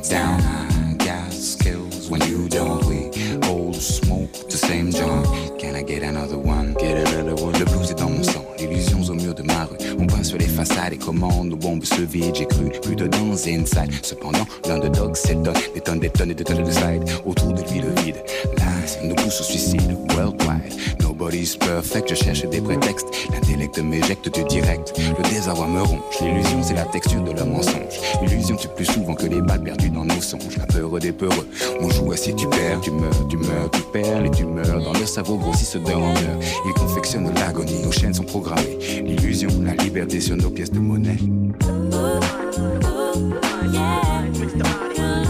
Down. 0.09 0.41
I 0.41 0.95
got 0.99 1.33
skills 1.33 2.09
when 2.11 2.21
you 2.23 2.49
don't. 2.49 2.85
We 2.87 3.11
all 3.49 3.73
smoke 3.73 4.33
the 4.49 4.57
same 4.57 4.91
joint. 4.91 5.27
Can 5.59 5.75
I 5.75 5.83
get 5.83 6.03
another 6.03 6.39
one? 6.39 6.75
Get 6.75 7.09
another 7.09 7.35
one. 7.35 7.53
Le 7.59 7.65
blues 7.65 7.91
est 7.91 7.99
dans 7.99 8.11
mon 8.11 8.23
sang, 8.23 8.45
l'illusion 8.59 9.03
au 9.03 9.15
mur 9.15 9.35
de 9.35 9.43
ma 9.43 9.65
rue. 9.65 9.77
On 9.99 10.07
peint 10.07 10.23
sur 10.23 10.39
les 10.39 10.47
façades 10.47 10.93
et 10.93 10.99
commande, 10.99 11.49
nos 11.49 11.57
bombes 11.57 11.85
se 11.85 12.03
vident. 12.03 12.35
J'ai 12.35 12.47
cru 12.47 12.71
plus 12.83 12.97
de 12.97 13.07
dans 13.07 13.33
inside. 13.33 13.93
Cependant, 14.03 14.47
l'underdog 14.69 15.17
s'étonne. 15.17 15.55
Des 15.75 15.81
tonnes, 15.81 16.01
des 16.01 16.11
tonnes 16.11 16.31
et 16.31 16.35
des 16.35 16.45
tonnes 16.45 16.65
de 16.65 16.71
side. 16.71 17.05
Autour 17.25 17.53
de 17.53 17.63
lui, 17.63 17.81
le 17.81 18.03
vide. 18.03 18.17
Nous 19.03 19.15
pousse 19.15 19.41
au 19.41 19.45
suicide. 19.45 19.97
Worldwide. 20.15 20.73
Nobody's 21.01 21.57
perfect. 21.57 22.11
Je 22.11 22.15
cherche 22.15 22.45
des 22.49 22.61
prétextes. 22.61 23.07
L'intellect 23.33 23.79
m'éjecte 23.79 24.33
du 24.33 24.45
direct. 24.45 24.93
Le 24.99 25.29
désarroi 25.29 25.67
me 25.67 25.83
ronge. 25.83 26.01
L'illusion, 26.21 26.63
c'est 26.63 26.75
la 26.75 26.85
texture 26.85 27.23
de 27.23 27.33
leur 27.33 27.47
mensonge. 27.47 28.01
L'illusion 28.23 28.57
tue 28.57 28.69
plus 28.69 28.85
souvent 28.85 29.15
que 29.15 29.27
les 29.27 29.41
balles 29.41 29.63
perdues 29.63 29.91
dans 29.91 30.05
nos 30.05 30.21
songes. 30.21 30.57
La 30.59 30.67
peur 30.67 30.99
des 30.99 31.13
peureux. 31.13 31.49
On 31.81 31.91
joue 31.91 32.13
assis, 32.13 32.35
tu 32.35 32.49
perds, 32.49 32.81
tu 32.81 32.91
meurs, 32.91 33.29
tu 33.29 33.37
meurs, 33.37 33.71
tu 33.73 33.83
perds, 33.93 34.23
les 34.23 34.31
tumeurs 34.31 34.83
dans 34.83 34.93
le 34.93 35.07
cerveau 35.07 35.37
grossissent 35.37 35.77
d'heure 35.77 36.03
en. 36.03 36.15
Ils 36.67 36.75
confectionnent 36.75 37.33
l'agonie, 37.35 37.83
nos 37.83 37.93
chaînes 37.93 38.15
sont 38.15 38.25
programmées. 38.25 38.79
L'illusion, 39.05 39.49
la 39.63 39.75
liberté 39.83 40.21
sur 40.21 40.37
nos 40.37 40.51
pièces 40.51 40.71
de 40.71 40.79
monnaie. 40.79 41.17
Radio 44.97 45.26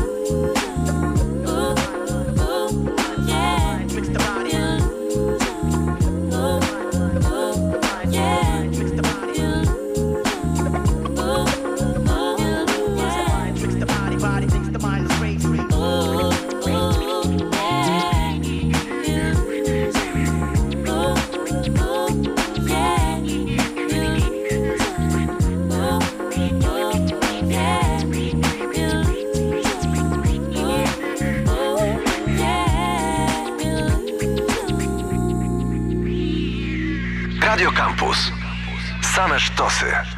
Same 39.17 39.39
sztosy. 39.39 40.16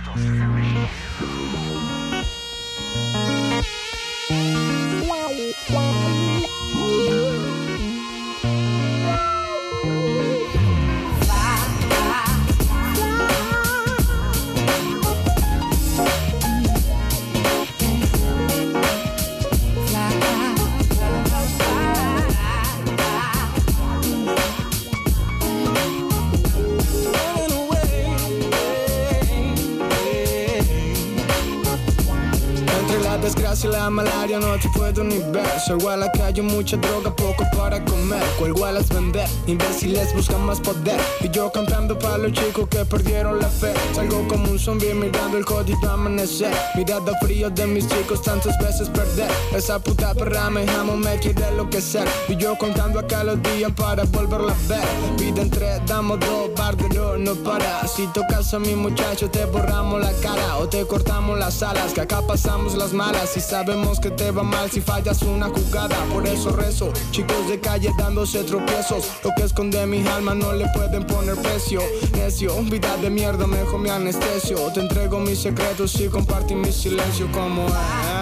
La 33.68 33.90
malaria 33.90 34.38
no 34.38 34.58
te 34.58 34.68
puedo 34.70 35.04
ni 35.04 35.18
ver 35.32 35.46
Soy 35.66 35.78
a 35.86 36.10
calle, 36.12 36.42
mucha 36.42 36.76
droga, 36.76 37.14
poco 37.14 37.44
para 37.56 37.84
comer. 37.84 38.22
Igual 38.46 38.76
es 38.76 38.88
vender, 38.88 39.28
imbéciles 39.48 40.14
buscan 40.14 40.44
más 40.44 40.60
poder. 40.60 41.00
Y 41.20 41.30
yo 41.30 41.50
cantando 41.50 41.98
para 41.98 42.18
los 42.18 42.32
chicos 42.32 42.68
que 42.68 42.84
perdieron 42.84 43.38
la 43.38 43.48
fe. 43.48 43.72
Salgo 43.94 44.26
como 44.28 44.50
un 44.50 44.58
zombie 44.58 44.94
mirando 44.94 45.38
el 45.38 45.44
jodido 45.44 45.90
amanecer. 45.90 46.54
Mirada 46.76 47.12
frío 47.20 47.50
de 47.50 47.66
mis 47.66 47.88
chicos 47.88 48.22
tantas 48.22 48.58
veces 48.58 48.88
perder. 48.88 49.30
Esa 49.54 49.78
puta 49.78 50.14
perra 50.14 50.50
me 50.50 50.68
amo, 50.70 50.96
me 50.96 51.18
quiere 51.18 51.48
enloquecer 51.48 52.06
Y 52.28 52.36
yo 52.36 52.56
contando 52.56 52.98
acá 52.98 53.24
los 53.24 53.42
días 53.42 53.72
para 53.72 54.04
volverla 54.04 54.52
a 54.52 54.68
ver. 54.68 54.84
Vida 55.18 55.42
entre 55.42 55.80
damos 55.86 56.20
dos, 56.20 56.50
bardero 56.56 57.16
no 57.16 57.34
para. 57.36 57.86
Si 57.88 58.06
tocas 58.08 58.52
a 58.54 58.58
mi 58.58 58.74
muchacho 58.74 59.30
te 59.30 59.44
borramos 59.46 60.00
la 60.00 60.12
cara. 60.20 60.58
O 60.58 60.68
te 60.68 60.86
cortamos 60.86 61.38
las 61.38 61.62
alas, 61.62 61.92
que 61.92 62.02
acá 62.02 62.22
pasamos 62.26 62.74
las 62.74 62.92
malas. 62.92 63.36
Y 63.36 63.40
sabemos 63.40 64.00
que 64.00 64.10
te 64.10 64.30
va 64.30 64.42
mal 64.42 64.70
si 64.70 64.80
fallas 64.80 65.22
una 65.22 65.48
jugada. 65.48 65.96
Por 66.12 66.26
eso 66.26 66.50
rezo, 66.50 66.92
chicos 67.10 67.48
de 67.48 67.60
calle 67.60 67.90
dándose 67.98 68.44
tropiezos. 68.44 69.06
Lo 69.24 69.30
que 69.38 69.44
esconde 69.44 69.86
mi 69.86 70.06
alma 70.08 70.34
no 70.34 70.52
le 70.52 70.66
pueden 70.74 71.04
poner 71.06 71.36
precio. 71.36 71.80
Necio, 72.12 72.60
vida 72.64 72.96
de 72.96 73.08
mierda, 73.08 73.46
mejor 73.46 73.78
mi 73.78 73.88
anestesio. 73.88 74.56
Te 74.74 74.80
entrego 74.80 75.20
mis 75.20 75.38
secretos 75.38 76.00
y 76.00 76.08
compartí 76.08 76.54
mi 76.56 76.72
silencio 76.72 77.30
como 77.30 77.66
es 77.66 78.17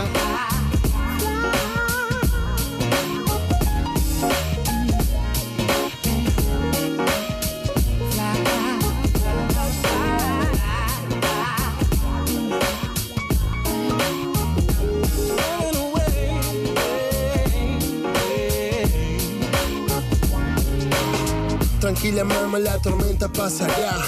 Tranquila 22.16 22.40
mamá, 22.40 22.58
la 22.58 22.78
tormenta 22.78 23.28
pasará 23.28 23.98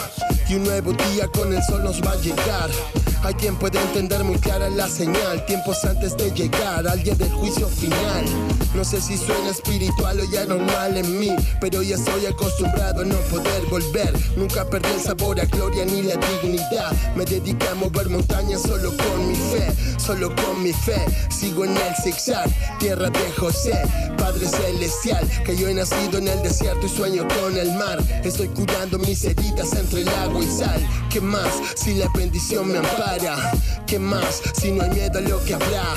y 0.49 0.55
un 0.55 0.65
nuevo 0.65 0.95
día 0.95 1.29
con 1.29 1.53
el 1.53 1.63
sol 1.63 1.85
nos 1.85 2.01
va 2.01 2.13
a 2.13 2.17
llegar. 2.17 2.71
Hay 3.25 3.35
quien 3.35 3.57
puede 3.57 3.81
entender 3.81 4.23
muy 4.23 4.39
clara 4.39 4.71
la 4.71 4.89
señal, 4.89 5.45
tiempos 5.47 5.85
antes 5.85 6.17
de 6.17 6.31
llegar 6.31 6.87
al 6.87 7.03
día 7.03 7.15
del 7.15 7.31
juicio 7.33 7.67
final. 7.67 8.25
No 8.75 8.85
sé 8.85 9.01
si 9.01 9.17
suena 9.17 9.51
espiritual 9.51 10.21
o 10.21 10.25
ya 10.25 10.45
normal 10.45 10.97
en 10.97 11.19
mí, 11.19 11.35
pero 11.61 11.83
ya 11.83 11.97
estoy 11.97 12.27
acostumbrado 12.27 13.03
a 13.03 13.05
no 13.05 13.17
poder 13.23 13.67
volver. 13.67 14.13
Nunca 14.37 14.65
perdí 14.65 14.91
el 14.95 15.01
sabor 15.01 15.41
a 15.41 15.47
gloria 15.47 15.85
ni 15.85 16.03
la 16.03 16.15
dignidad. 16.15 16.93
Me 17.17 17.25
dediqué 17.25 17.67
a 17.69 17.75
mover 17.75 18.09
montañas 18.09 18.63
solo 18.63 18.93
con 18.97 19.29
mi 19.29 19.35
fe, 19.35 19.73
solo 19.99 20.35
con 20.37 20.63
mi 20.63 20.73
fe. 20.73 21.05
Sigo 21.29 21.65
en 21.65 21.77
el 21.77 21.95
zigzag, 22.03 22.49
tierra 22.79 23.11
de 23.11 23.33
José, 23.37 23.83
Padre 24.17 24.47
celestial, 24.47 25.29
que 25.45 25.57
yo 25.57 25.69
he 25.69 25.75
nacido 25.75 26.19
en 26.19 26.29
el 26.29 26.43
desierto 26.43 26.87
y 26.87 26.89
sueño 26.89 27.27
con 27.41 27.57
el 27.57 27.73
mar. 27.75 27.99
Estoy 28.23 28.49
curando 28.49 28.99
mis 28.99 29.25
heridas 29.25 29.73
entre 29.73 30.03
el 30.03 30.09
agua 30.09 30.43
y 30.43 30.47
sal. 30.47 30.87
¿Qué 31.11 31.21
más 31.21 31.53
si 31.75 31.95
la 31.95 32.09
bendición 32.15 32.69
me 32.69 32.79
ampara? 32.79 33.08
¿Qué 33.87 33.99
más 33.99 34.43
si 34.61 34.71
no 34.71 34.83
hay 34.83 34.91
miedo 34.91 35.19
a 35.19 35.23
lo 35.23 35.43
que 35.43 35.55
habrá? 35.55 35.95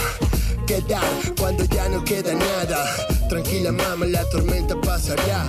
que 0.65 0.79
dar 0.81 1.03
cuando 1.37 1.65
ya 1.65 1.89
no 1.89 2.01
queda 2.05 2.33
nada? 2.33 2.85
Tranquila 3.27 3.73
mamá, 3.73 4.05
la 4.05 4.23
tormenta 4.29 4.79
pasará. 4.79 5.45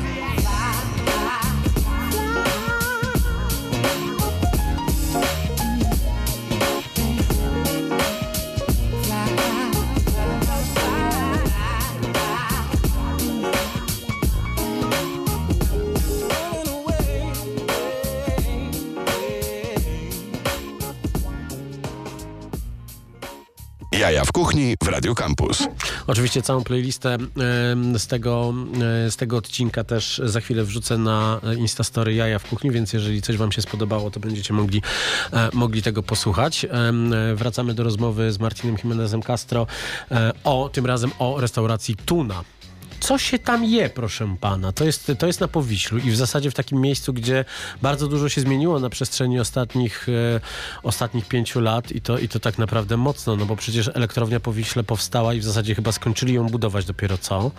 Kuchni 24.53 24.77
w 24.83 24.89
Radio 24.89 25.15
Campus. 25.15 25.69
Oczywiście 26.07 26.43
całą 26.43 26.65
playlistę 26.65 27.19
z 27.99 28.07
tego, 28.07 28.55
e, 29.07 29.11
z 29.11 29.17
tego 29.17 29.37
odcinka 29.37 29.85
też 29.85 30.21
za 30.25 30.41
chwilę 30.41 30.65
wrzucę 30.65 30.99
na 30.99 31.41
Instastory 31.59 32.15
Jaja 32.15 32.39
w 32.39 32.45
kuchni, 32.45 32.71
więc 32.71 32.93
jeżeli 32.93 33.23
coś 33.23 33.37
wam 33.37 33.53
się 33.53 33.63
spodobało, 33.63 34.11
to 34.11 34.21
będziecie 34.21 34.55
mogli, 34.55 34.83
e, 35.33 35.49
mogli 35.53 35.83
tego 35.83 36.03
posłuchać. 36.03 36.65
E, 36.65 36.93
Wracamy 37.35 37.75
do 37.75 37.83
rozmowy 37.83 38.33
z 38.33 38.39
Martinem 38.39 38.77
Jimenezem 38.85 39.23
Castro 39.23 39.67
o, 40.45 40.71
tym 40.73 40.87
razem 40.87 41.11
o 41.19 41.41
restauracji 41.41 41.97
Tuna. 41.97 42.45
Co 43.03 43.19
się 43.19 43.39
tam 43.39 43.65
je, 43.65 43.91
proszę 43.91 44.37
pana? 44.41 44.73
To 44.73 44.85
jest, 44.85 45.13
to 45.19 45.27
jest 45.27 45.41
na 45.41 45.49
Powiślu 45.49 45.99
i 45.99 46.11
w 46.11 46.17
zasadzie 46.17 46.51
w 46.51 46.55
takim 46.55 46.81
miejscu, 46.81 47.13
gdzie 47.13 47.45
bardzo 47.83 48.09
dużo 48.09 48.29
się 48.29 48.41
zmieniło 48.41 48.81
na 48.81 48.91
przestrzeni 48.91 49.41
ostatnich, 49.41 50.07
e, 50.09 50.41
ostatnich 50.83 51.29
pięciu 51.29 51.61
lat 51.61 51.93
i 51.93 52.01
to, 52.01 52.19
i 52.19 52.29
to 52.29 52.41
tak 52.41 52.59
naprawdę 52.59 52.97
mocno, 52.97 53.37
no 53.37 53.47
bo 53.47 53.57
przecież 53.57 53.91
elektrownia 53.95 54.41
Powiśle 54.41 54.85
powstała 54.85 55.35
i 55.35 55.41
w 55.41 55.45
zasadzie 55.45 55.75
chyba 55.75 55.93
skończyli 55.93 56.35
ją 56.35 56.47
budować 56.47 56.85
dopiero 56.85 57.19
co. 57.19 57.51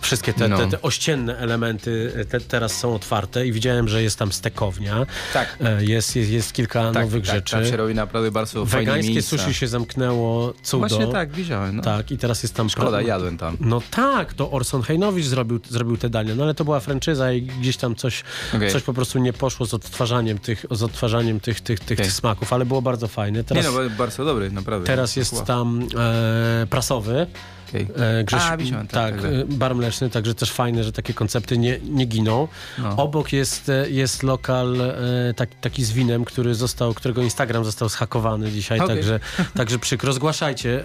Wszystkie 0.00 0.32
te, 0.32 0.48
No. 0.48 0.58
te, 0.58 0.66
te 0.68 0.82
ościenne 0.82 1.38
elementy 1.38 2.12
e, 2.16 2.24
te, 2.24 2.40
teraz 2.40 2.78
są 2.78 2.94
otwarte 2.94 3.46
i 3.46 3.52
widziałem, 3.52 3.88
że 3.88 4.02
jest 4.02 4.18
tam 4.18 4.32
stekownia. 4.32 5.06
Tak. 5.32 5.56
E, 5.64 5.84
Jest, 5.84 6.16
jest, 6.16 6.30
jest 6.30 6.52
kilka 6.52 6.92
Tak, 6.92 7.04
nowych 7.04 7.26
tak, 7.26 7.34
rzeczy. 7.36 7.52
tam 7.56 7.66
się 7.66 7.76
robi 7.76 7.94
naprawdę 7.94 8.30
bardzo 8.30 8.66
fajne 8.66 8.86
Wegańskie 8.86 9.12
miejsca. 9.14 9.38
sushi 9.38 9.54
się 9.54 9.68
zamknęło, 9.68 10.52
cudo. 10.62 10.88
Właśnie 10.88 11.06
tak, 11.06 11.32
widziałem. 11.32 11.76
No. 11.76 11.82
Tak, 11.82 12.10
i 12.10 12.18
teraz 12.18 12.42
jest 12.42 12.54
tam... 12.54 12.70
Szkoda, 12.70 13.02
jadłem 13.02 13.38
tam. 13.38 13.56
No 13.60 13.82
tak, 13.90 14.34
to 14.34 14.50
Orson 14.50 14.83
Hejnowicz 14.84 15.26
zrobił, 15.26 15.60
zrobił 15.68 15.96
te 15.96 16.10
dania, 16.10 16.34
no 16.34 16.42
ale 16.44 16.54
to 16.54 16.64
była 16.64 16.80
franczyza 16.80 17.32
i 17.32 17.42
gdzieś 17.42 17.76
tam 17.76 17.94
coś, 17.94 18.24
Okej. 18.54 18.70
coś 18.70 18.82
po 18.82 18.94
prostu 18.94 19.18
nie 19.18 19.32
poszło 19.32 19.66
z 19.66 19.74
odtwarzaniem 19.74 20.38
tych, 20.38 20.66
z 20.70 20.82
odtwarzaniem 20.82 21.40
tych, 21.40 21.60
tych, 21.60 21.80
tych, 21.80 21.96
Okej. 21.96 22.06
tych 22.06 22.12
smaków, 22.12 22.52
ale 22.52 22.66
było 22.66 22.82
bardzo 22.82 23.08
fajne. 23.08 23.44
Teraz, 23.44 23.64
Nie 23.64 23.70
no, 23.70 23.90
bardzo 23.98 24.24
dobry, 24.24 24.50
naprawdę. 24.50 24.86
teraz 24.86 25.16
jest 25.16 25.44
tam 25.44 25.88
e, 25.98 26.66
prasowy. 26.70 27.26
Okej. 27.74 27.86
E, 28.20 28.24
Grześ, 28.24 28.40
A, 28.42 28.56
tak, 28.56 28.86
tak, 28.90 29.14
e, 29.14 29.44
bar 29.48 29.74
mleczny, 29.74 30.10
także 30.10 30.34
też 30.34 30.52
fajne, 30.52 30.84
że 30.84 30.92
takie 30.92 31.14
koncepty 31.14 31.58
nie, 31.58 31.78
nie 31.90 32.06
giną. 32.06 32.48
No. 32.78 32.96
Obok 32.96 33.32
jest, 33.32 33.68
e, 33.68 33.90
jest 33.90 34.22
lokal 34.22 34.76
tak, 35.36 35.48
taki 35.60 35.84
z 35.84 35.92
winem, 35.92 36.24
który 36.24 36.54
został, 36.54 36.94
którego 36.94 37.22
Instagram 37.22 37.64
został 37.64 37.88
zhakowany 37.88 38.50
dzisiaj, 38.52 38.80
Okej. 38.80 38.96
także, 38.96 39.20
także 39.56 39.78
przykro. 39.78 40.12
Zgłaszajcie. 40.12 40.84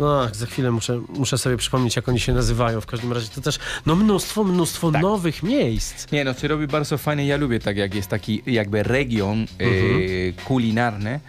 No, 0.00 0.28
za 0.32 0.46
chwilę 0.46 0.70
muszę, 0.70 1.00
muszę 1.08 1.38
sobie 1.38 1.56
przypomnieć, 1.56 1.96
jak 1.96 2.08
oni 2.08 2.20
się 2.20 2.32
nazywają. 2.32 2.80
W 2.80 2.86
każdym 2.86 3.12
razie 3.12 3.28
to 3.34 3.40
też 3.40 3.58
no, 3.86 3.96
mnóstwo, 3.96 4.44
mnóstwo 4.44 4.92
Tak. 4.92 5.02
nowych 5.02 5.42
miejsc. 5.42 6.12
Nie 6.12 6.24
no, 6.24 6.34
się 6.34 6.48
robi 6.48 6.66
bardzo 6.66 6.98
fajnie. 6.98 7.26
Ja 7.26 7.36
lubię 7.36 7.60
tak, 7.60 7.76
jak 7.76 7.94
jest 7.94 8.08
taki 8.08 8.42
jakby 8.46 8.82
region 8.82 9.46
Mhm. 9.58 10.00
e, 10.38 10.44
kulinarny. 10.44 11.20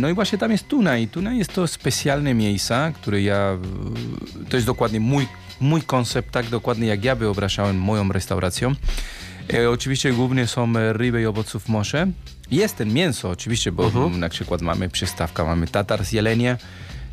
No 0.00 0.08
i 0.08 0.14
właśnie 0.14 0.38
tam 0.38 0.52
jest 0.52 0.68
Tuna 0.68 0.98
i 0.98 1.08
Tuna 1.08 1.34
jest 1.34 1.52
to 1.52 1.66
specjalne 1.66 2.34
miejsce, 2.34 2.92
które 2.94 3.22
ja, 3.22 3.58
to 4.48 4.56
jest 4.56 4.66
dokładnie 4.66 5.00
mój, 5.00 5.26
mój 5.60 5.82
koncept, 5.82 6.30
tak 6.30 6.46
dokładnie 6.46 6.86
jak 6.86 7.04
ja 7.04 7.14
wyobrażałem 7.14 7.78
moją 7.78 8.08
restauracją. 8.12 8.74
E, 9.54 9.70
oczywiście 9.70 10.12
głównie 10.12 10.46
są 10.46 10.72
ryby 10.92 11.22
i 11.22 11.26
owoców 11.26 11.68
morza. 11.68 12.06
Jest 12.50 12.76
ten 12.76 12.92
mięso 12.92 13.30
oczywiście, 13.30 13.72
bo 13.72 13.84
Mhm. 13.84 14.20
na 14.20 14.28
przykład 14.28 14.62
mamy 14.62 14.88
przystawka, 14.88 15.44
mamy 15.44 15.66
tatar 15.68 16.04
z 16.04 16.12
jelenia, 16.12 16.56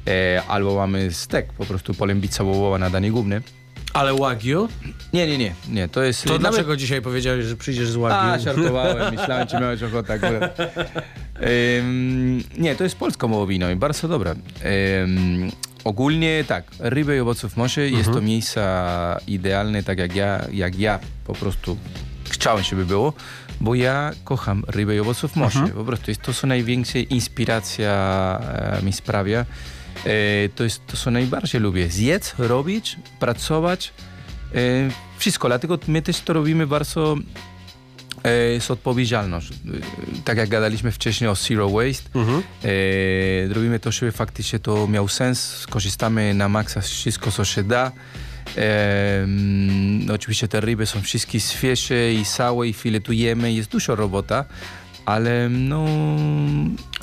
e, 0.08 0.44
albo 0.48 0.76
mamy 0.76 1.14
stek, 1.14 1.54
po 1.54 1.66
prostu 1.66 1.94
polębica 1.94 2.44
wołowa 2.44 2.78
na 2.78 2.90
danie 2.90 3.12
główne. 3.12 3.42
Ale 3.94 4.14
Wagyu? 4.14 4.68
Nie, 5.14 5.28
nie, 5.28 5.38
nie, 5.38 5.54
nie, 5.70 5.88
to 5.88 6.04
jest... 6.04 6.24
To 6.24 6.30
nawet- 6.30 6.42
dlaczego 6.42 6.76
dzisiaj 6.78 7.02
powiedziałeś, 7.02 7.46
że 7.46 7.56
przyjdziesz 7.56 7.90
z 7.90 7.96
Wagyu? 7.96 8.18
a, 8.18 8.40
żartowałem, 8.40 8.98
myślałem, 9.16 9.48
czy 9.48 9.56
miałeś 9.60 9.84
ochotę 9.84 10.14
akurat. 10.14 10.58
Ym, 11.80 12.44
nie, 12.58 12.76
to 12.76 12.84
jest 12.84 12.96
polską 12.96 13.28
wołowino 13.28 13.70
i 13.70 13.76
bardzo 13.76 14.08
dobre. 14.08 14.32
Ym, 15.04 15.52
ogólnie 15.84 16.44
tak, 16.48 16.64
ryby 16.80 17.16
i 17.18 17.20
owoców 17.20 17.58
morza 17.58 17.82
jest 17.82 18.12
to 18.14 18.22
miejsce 18.22 18.62
idealne, 19.28 19.84
tak 19.84 19.98
jak 20.00 20.16
ja, 20.16 20.42
jak 20.52 20.80
ja 20.80 21.00
po 21.26 21.34
prostu 21.34 21.78
chciałem, 22.30 22.64
żeby 22.64 22.86
było, 22.86 23.14
bo 23.62 23.76
ja 23.76 24.12
kocham 24.24 24.64
rybę 24.68 24.96
i 24.96 25.00
owoców 25.00 25.36
morza. 25.36 25.68
Po 25.76 25.84
prostu 25.84 26.12
jest, 26.12 26.22
to 26.22 26.34
są 26.34 26.48
największe 26.48 27.00
inspiracja 27.00 27.92
e, 28.82 28.86
mi 28.86 28.94
sprawia. 28.94 29.46
E, 30.06 30.50
to, 30.56 30.64
jest, 30.64 30.86
to 30.88 30.97
co 30.97 31.12
najbardziej 31.12 31.62
lubię. 31.62 31.89
Zjedz, 31.89 32.34
robić, 32.38 32.95
pracować, 33.20 33.93
e, 34.56 34.58
wszystko. 35.18 35.47
Dlatego 35.47 35.80
my 35.88 36.02
też 36.02 36.22
to 36.22 36.34
robimy 36.34 36.68
bardzo 36.68 37.16
e, 38.24 38.60
z 38.62 38.72
odpowiedzialnością. 38.72 39.54
E, 39.56 40.22
tak 40.26 40.38
jak 40.38 40.50
gadaliśmy 40.50 40.91
wcześniej 40.91 41.30
o 41.30 41.36
zero 41.36 41.70
waste, 41.70 42.10
Mhm. 42.16 42.43
robimy 43.54 43.80
to, 43.80 43.91
żeby 43.91 44.12
faktycznie 44.12 44.60
to 44.60 44.88
miał 44.88 45.08
sens. 45.08 45.39
Skorzystamy 45.43 46.34
na 46.34 46.50
maksa 46.50 46.82
wszystko, 46.82 47.32
co 47.32 47.45
się 47.45 47.64
da. 47.64 47.91
No 50.08 50.14
oczywiście 50.14 50.47
te 50.47 50.62
ryby 50.62 50.86
są 50.86 51.02
wszystkie 51.02 51.39
świeże 51.39 52.14
i 52.14 52.26
całe 52.26 52.68
i 52.68 52.74
filetujemy. 52.74 53.54
Jest 53.54 53.70
dużo 53.70 53.95
robota, 53.95 54.45
ale 55.06 55.50
no 55.50 55.86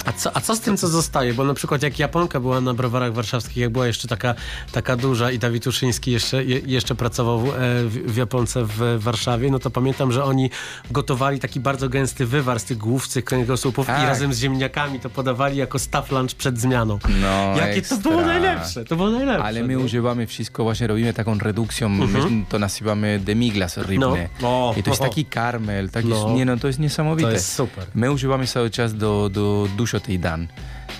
A 0.06 0.12
co, 0.12 0.36
a 0.36 0.40
co 0.40 0.56
z 0.56 0.60
tym, 0.60 0.76
co 0.76 0.88
zostaje? 0.88 1.34
Bo 1.34 1.44
na 1.44 1.54
przykład 1.54 1.82
jak 1.82 1.98
Japonka 1.98 2.40
była 2.40 2.60
na 2.60 2.74
browarach 2.74 3.12
warszawskich, 3.12 3.56
jak 3.56 3.70
była 3.70 3.86
jeszcze 3.86 4.08
taka, 4.08 4.34
taka 4.72 4.96
duża 4.96 5.30
i 5.30 5.38
Dawid 5.38 5.66
Uszyński 5.66 6.10
jeszcze, 6.12 6.44
je, 6.44 6.58
jeszcze 6.66 6.94
pracował 6.94 7.38
e, 7.38 7.42
w, 7.84 8.12
w 8.12 8.16
Japonce 8.16 8.64
w 8.64 8.96
Warszawie, 8.98 9.50
no 9.50 9.58
to 9.58 9.70
pamiętam, 9.70 10.12
że 10.12 10.24
oni 10.24 10.50
gotowali 10.90 11.40
taki 11.40 11.60
bardzo 11.60 11.88
gęsty 11.88 12.26
wywar 12.26 12.60
z 12.60 12.64
tych 12.64 12.78
główcy 12.78 13.22
kręgosłupów 13.22 13.86
Tak. 13.86 14.02
i 14.02 14.06
razem 14.06 14.34
z 14.34 14.38
ziemniakami 14.38 15.00
to 15.00 15.10
podawali 15.10 15.56
jako 15.56 15.78
staff 15.78 16.10
lunch 16.12 16.34
przed 16.36 16.58
zmianą. 16.60 16.98
No, 17.20 17.56
Jakie 17.56 17.72
ekstra. 17.78 17.96
to 17.96 18.02
było 18.02 18.20
najlepsze, 18.22 18.84
to 18.84 18.96
było 18.96 19.10
najlepsze. 19.10 19.44
Ale 19.44 19.62
my 19.62 19.74
no. 19.76 19.80
używamy 19.80 20.26
wszystko, 20.26 20.62
właśnie 20.62 20.86
robimy 20.86 21.12
taką 21.12 21.38
redukcją, 21.38 21.86
Mhm. 21.86 22.34
my 22.34 22.44
to 22.48 22.58
nazywamy 22.58 23.20
demiglas 23.24 23.76
rybny. 23.76 24.28
No. 24.40 24.48
O, 24.48 24.74
I 24.76 24.82
to 24.82 24.90
jest 24.90 25.02
taki 25.02 25.24
karmel, 25.24 25.90
taki, 25.90 26.08
No. 26.08 26.30
nie 26.34 26.44
no, 26.44 26.56
to 26.56 26.66
jest 26.66 26.78
niesamowite. 26.78 27.28
To 27.28 27.34
jest 27.34 27.52
super. 27.54 27.84
My 27.94 28.10
używamy 28.12 28.46
cały 28.46 28.70
czas 28.70 28.94
do, 28.94 29.28
do 29.32 29.68
dużo 29.76 29.95
tej 30.00 30.18
dan. 30.18 30.48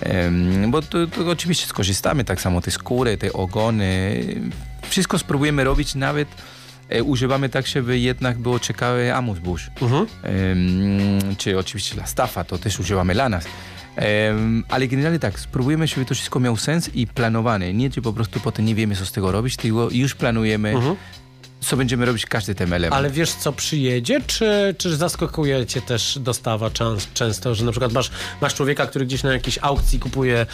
Em, 0.01 0.71
bo 0.71 0.81
to, 0.81 1.07
to 1.07 1.29
oczywiście 1.29 1.67
skorzystamy 1.67 2.23
tak 2.23 2.41
samo 2.41 2.61
te 2.61 2.71
skóry, 2.71 3.17
te 3.17 3.33
ogony. 3.33 4.23
Wszystko 4.89 5.19
spróbujemy 5.19 5.63
robić, 5.63 5.95
nawet 5.95 6.27
e, 6.89 7.03
używamy 7.03 7.49
tak, 7.49 7.67
żeby 7.67 7.99
jednak 7.99 8.37
było 8.37 8.59
ciekawe 8.59 9.15
amus 9.15 9.39
bush. 9.39 9.69
Mhm. 9.81 10.07
Em, 10.23 11.35
czy 11.37 11.59
oczywiście 11.59 11.95
dla 11.95 12.05
staffa, 12.05 12.43
to 12.43 12.57
też 12.57 12.79
używamy 12.79 13.13
dla 13.13 13.29
nas. 13.29 13.45
Em, 13.95 14.63
ale 14.69 14.87
generalnie 14.87 15.19
tak, 15.19 15.39
spróbujemy, 15.39 15.87
żeby 15.87 16.05
to 16.05 16.15
wszystko 16.15 16.39
miało 16.39 16.57
sens 16.57 16.89
i 16.93 17.07
planowane. 17.07 17.73
Nie, 17.73 17.91
że 17.91 18.01
po 18.01 18.13
prostu 18.13 18.39
potem 18.39 18.65
nie 18.65 18.75
wiemy, 18.75 18.95
co 18.95 19.05
z 19.05 19.11
tego 19.11 19.31
robić, 19.31 19.57
tylko 19.57 19.89
już 19.91 20.15
planujemy, 20.15 20.73
co 21.59 21.77
będziemy 21.77 22.05
robić 22.05 22.25
każdy 22.25 22.55
ten 22.55 22.73
element. 22.73 22.93
Ale 22.99 23.09
wiesz, 23.09 23.31
co 23.31 23.51
przyjedzie, 23.53 24.21
czy, 24.27 24.75
czy 24.77 24.95
zaskakuje 24.95 25.65
cię 25.65 25.81
też 25.81 26.19
dostawa 26.21 26.69
czas, 26.69 27.07
często, 27.13 27.55
że 27.55 27.65
na 27.65 27.71
przykład 27.71 27.93
masz, 27.93 28.11
masz 28.41 28.53
człowieka, 28.55 28.85
który 28.87 29.05
gdzieś 29.05 29.23
na 29.23 29.33
jakiejś 29.33 29.59
aukcji 29.61 29.99
kupuje 29.99 30.37
e, 30.41 30.45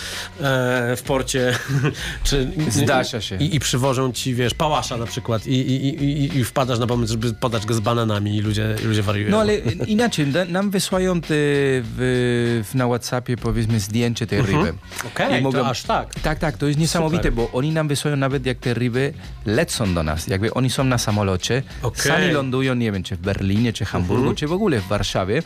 w 0.96 1.02
porcie, 1.06 1.58
czy... 2.24 2.52
Zdarza 2.70 3.22
się. 3.22 3.36
I, 3.38 3.56
I 3.56 3.60
przywożą 3.60 4.12
ci, 4.14 4.36
wiesz, 4.36 4.54
pałasza 4.54 4.98
na 4.98 5.06
przykład 5.06 5.48
i, 5.48 5.52
i, 5.52 5.88
i, 6.04 6.38
i- 6.38 6.44
wpadasz 6.44 6.80
na 6.80 6.88
pomysł, 6.88 7.12
żeby 7.14 7.34
podać 7.34 7.66
go 7.66 7.74
z 7.74 7.80
bananami 7.80 8.36
i 8.38 8.42
ludzie, 8.42 8.76
i 8.84 8.86
ludzie 8.86 9.02
wariują. 9.04 9.32
No 9.32 9.40
ale 9.40 9.56
inaczej, 9.88 10.28
nam 10.50 10.70
wysyłają 10.70 11.22
te 11.22 11.28
w, 11.30 12.64
w, 12.72 12.76
na 12.76 12.88
Whatsappie 12.88 13.38
powiedzmy 13.38 13.80
zdjęcie 13.80 14.28
tej 14.28 14.40
Mhm. 14.40 14.66
ryby. 14.66 14.78
Okej, 15.08 15.42
I 15.50 15.52
to 15.52 15.68
aż 15.70 15.84
tak. 15.84 16.16
Tak, 16.20 16.40
tak, 16.40 16.58
to 16.58 16.68
jest 16.68 16.80
niesamowite, 16.80 17.24
Super. 17.30 17.34
bo 17.34 17.52
oni 17.52 17.72
nam 17.72 17.88
wysyłają 17.88 18.18
nawet 18.18 18.46
jak 18.46 18.58
te 18.58 18.74
ryby 18.74 19.14
lecą 19.46 19.94
do 19.94 20.04
nas. 20.04 20.28
Jakby 20.28 20.54
oni 20.54 20.70
są 20.70 20.84
na 20.94 20.98
samolocie, 20.98 21.64
Okej. 21.82 22.02
sami 22.12 22.28
lądują, 22.32 22.76
nie 22.76 22.92
wiem, 22.92 23.04
czy 23.04 23.16
w 23.16 23.20
Berlinie, 23.20 23.74
czy 23.74 23.86
Hamburgu, 23.86 24.22
Mhm. 24.24 24.36
czy 24.36 24.48
w 24.48 24.54
ogóle 24.54 24.80
w 24.80 24.88
Warszawie. 24.88 25.44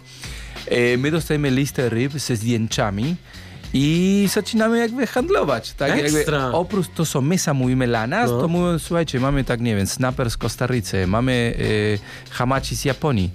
E, 0.67 0.97
my 0.97 1.11
dostajemy 1.11 1.49
listę 1.51 1.89
ryb 1.89 2.11
ze 2.13 2.35
zdjęciami 2.35 3.15
i 3.73 4.27
zaczynamy 4.33 4.79
jakby 4.79 5.07
handlować. 5.07 5.73
Tak? 5.73 5.91
Ekstra. 5.91 6.37
Jakby 6.39 6.57
oprócz 6.57 6.87
to, 6.95 7.05
co 7.05 7.21
my 7.21 7.37
sam 7.37 7.57
mówimy 7.57 7.87
dla 7.87 8.07
nas, 8.07 8.29
No. 8.31 8.41
to 8.41 8.47
mówią, 8.47 8.79
słuchajcie, 8.79 9.19
mamy 9.19 9.43
tak, 9.43 9.61
nie 9.61 9.75
wiem, 9.75 9.87
snapper 9.87 10.31
z 10.31 10.37
Kostarycy, 10.37 11.07
mamy 11.07 11.53
e, 12.29 12.33
hamachi 12.33 12.75
z 12.75 12.85
Japonii, 12.85 13.31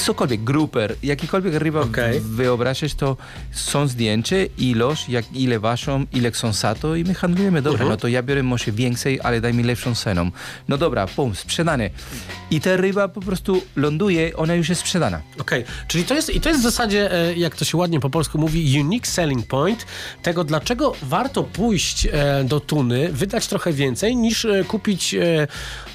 cokolwiek, 0.00 0.44
gruper, 0.44 0.96
jakikolwiek 1.02 1.54
ryba 1.54 1.80
Okej. 1.80 2.20
w- 2.20 2.26
wyobrazić, 2.26 2.94
to 2.94 3.16
są 3.52 3.86
zdjęcie, 3.88 4.46
ilość, 4.58 5.08
jak, 5.08 5.24
ile 5.32 5.60
ważą, 5.60 6.06
ile 6.12 6.30
chcą 6.30 6.52
sato 6.52 6.96
i 6.96 7.04
my 7.04 7.14
handlujemy. 7.14 7.62
Dobra, 7.62 7.72
Mhm. 7.80 7.90
no 7.90 7.96
to 7.96 8.08
ja 8.08 8.22
biorę 8.22 8.42
może 8.42 8.72
więcej, 8.72 9.20
ale 9.22 9.40
daj 9.40 9.54
mi 9.54 9.62
lepszą 9.62 9.94
ceną. 9.94 10.30
No 10.68 10.78
dobra, 10.78 11.06
pum, 11.06 11.34
sprzedane. 11.34 11.90
I 12.50 12.60
ta 12.60 12.76
ryba 12.76 13.08
po 13.08 13.20
prostu 13.20 13.62
ląduje, 13.76 14.36
ona 14.36 14.54
już 14.54 14.68
jest 14.68 14.80
sprzedana. 14.80 15.20
Okej, 15.38 15.64
czyli 15.88 16.04
to 16.04 16.14
jest, 16.14 16.30
i 16.34 16.40
to 16.40 16.48
jest 16.48 16.60
w 16.60 16.64
zasadzie, 16.64 17.12
e, 17.12 17.34
jak 17.34 17.56
to 17.56 17.64
się 17.64 17.76
ładnie 17.78 18.00
po 18.00 18.10
polsku 18.10 18.38
mówi, 18.38 18.80
unique 18.80 19.06
selling 19.08 19.46
point 19.46 19.86
tego, 20.22 20.44
dlaczego 20.44 20.92
warto 21.02 21.42
pójść 21.44 22.06
e, 22.12 22.44
do 22.44 22.60
tuny, 22.60 23.08
wydać 23.12 23.46
trochę 23.46 23.72
więcej, 23.72 24.16
niż 24.16 24.44
e, 24.44 24.64
kupić 24.64 25.14
e, 25.14 25.46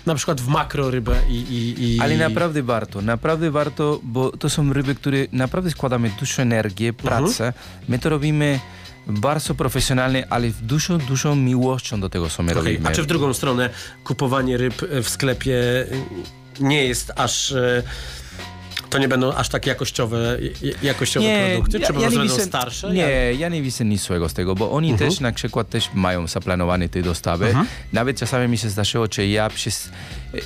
na 0.06 0.16
przykład 0.16 0.42
w 0.42 0.48
makro 0.48 0.92
rybę 0.92 1.16
i... 1.30 1.34
i, 1.36 1.96
i 1.96 2.00
Ale 2.00 2.18
naprawdę 2.18 2.64
warto, 2.64 3.02
naprawdę 3.02 3.49
warto, 3.52 4.00
bo 4.04 4.32
to 4.32 4.50
są 4.50 4.74
ryby, 4.74 4.96
które 4.96 5.18
naprawdę 5.32 5.72
składamy 5.72 6.12
dużo 6.20 6.42
energii, 6.42 6.94
pracę. 6.94 7.54
My 7.88 8.00
to 8.00 8.10
robimy 8.10 8.60
bardzo 9.08 9.56
profesjonalnie, 9.56 10.28
ale 10.30 10.52
z 10.52 10.62
dużą, 10.62 10.98
dużą 10.98 11.36
miłością 11.36 12.02
do 12.02 12.10
tego, 12.10 12.30
co 12.30 12.44
my 12.44 12.52
Okej, 12.52 12.64
robimy. 12.64 12.90
A 12.90 12.92
czy 12.92 13.04
w 13.04 13.06
drugą 13.06 13.34
stronę 13.34 13.70
kupowanie 14.04 14.58
ryb 14.58 14.84
e, 14.84 15.04
w 15.04 15.10
sklepie 15.10 15.56
e, 15.82 15.86
nie 16.60 16.84
jest 16.84 17.12
aż... 17.16 17.52
e, 17.52 17.84
To 18.90 18.98
nie 18.98 19.08
będą 19.08 19.34
aż 19.34 19.50
tak 19.50 19.66
jakościowe, 19.68 20.38
e, 20.64 20.86
jakościowe 20.86 21.26
produkty? 21.52 21.80
czy 21.80 21.94
po 21.94 22.00
prostu 22.00 22.20
będą 22.20 22.40
starsze? 22.40 22.94
Nie, 22.94 23.34
ja 23.38 23.50
nie 23.50 23.62
widzę 23.62 23.86
nic 23.86 24.02
złego 24.02 24.30
z 24.30 24.34
tego, 24.34 24.56
bo 24.56 24.72
oni 24.72 24.92
Mhm. 24.92 25.10
też 25.12 25.20
na 25.20 25.32
przykład 25.32 25.70
też 25.70 25.90
mają 25.94 26.28
zaplanowane 26.28 26.90
te 26.90 27.02
dostawy. 27.02 27.46
Mhm. 27.48 27.66
Nawet 27.94 28.18
czasami 28.20 28.48
mi 28.48 28.58
się 28.58 28.70
zdarzyło, 28.70 29.06
że 29.12 29.28
ja 29.28 29.50
przez, 29.50 29.90
e, 30.34 30.40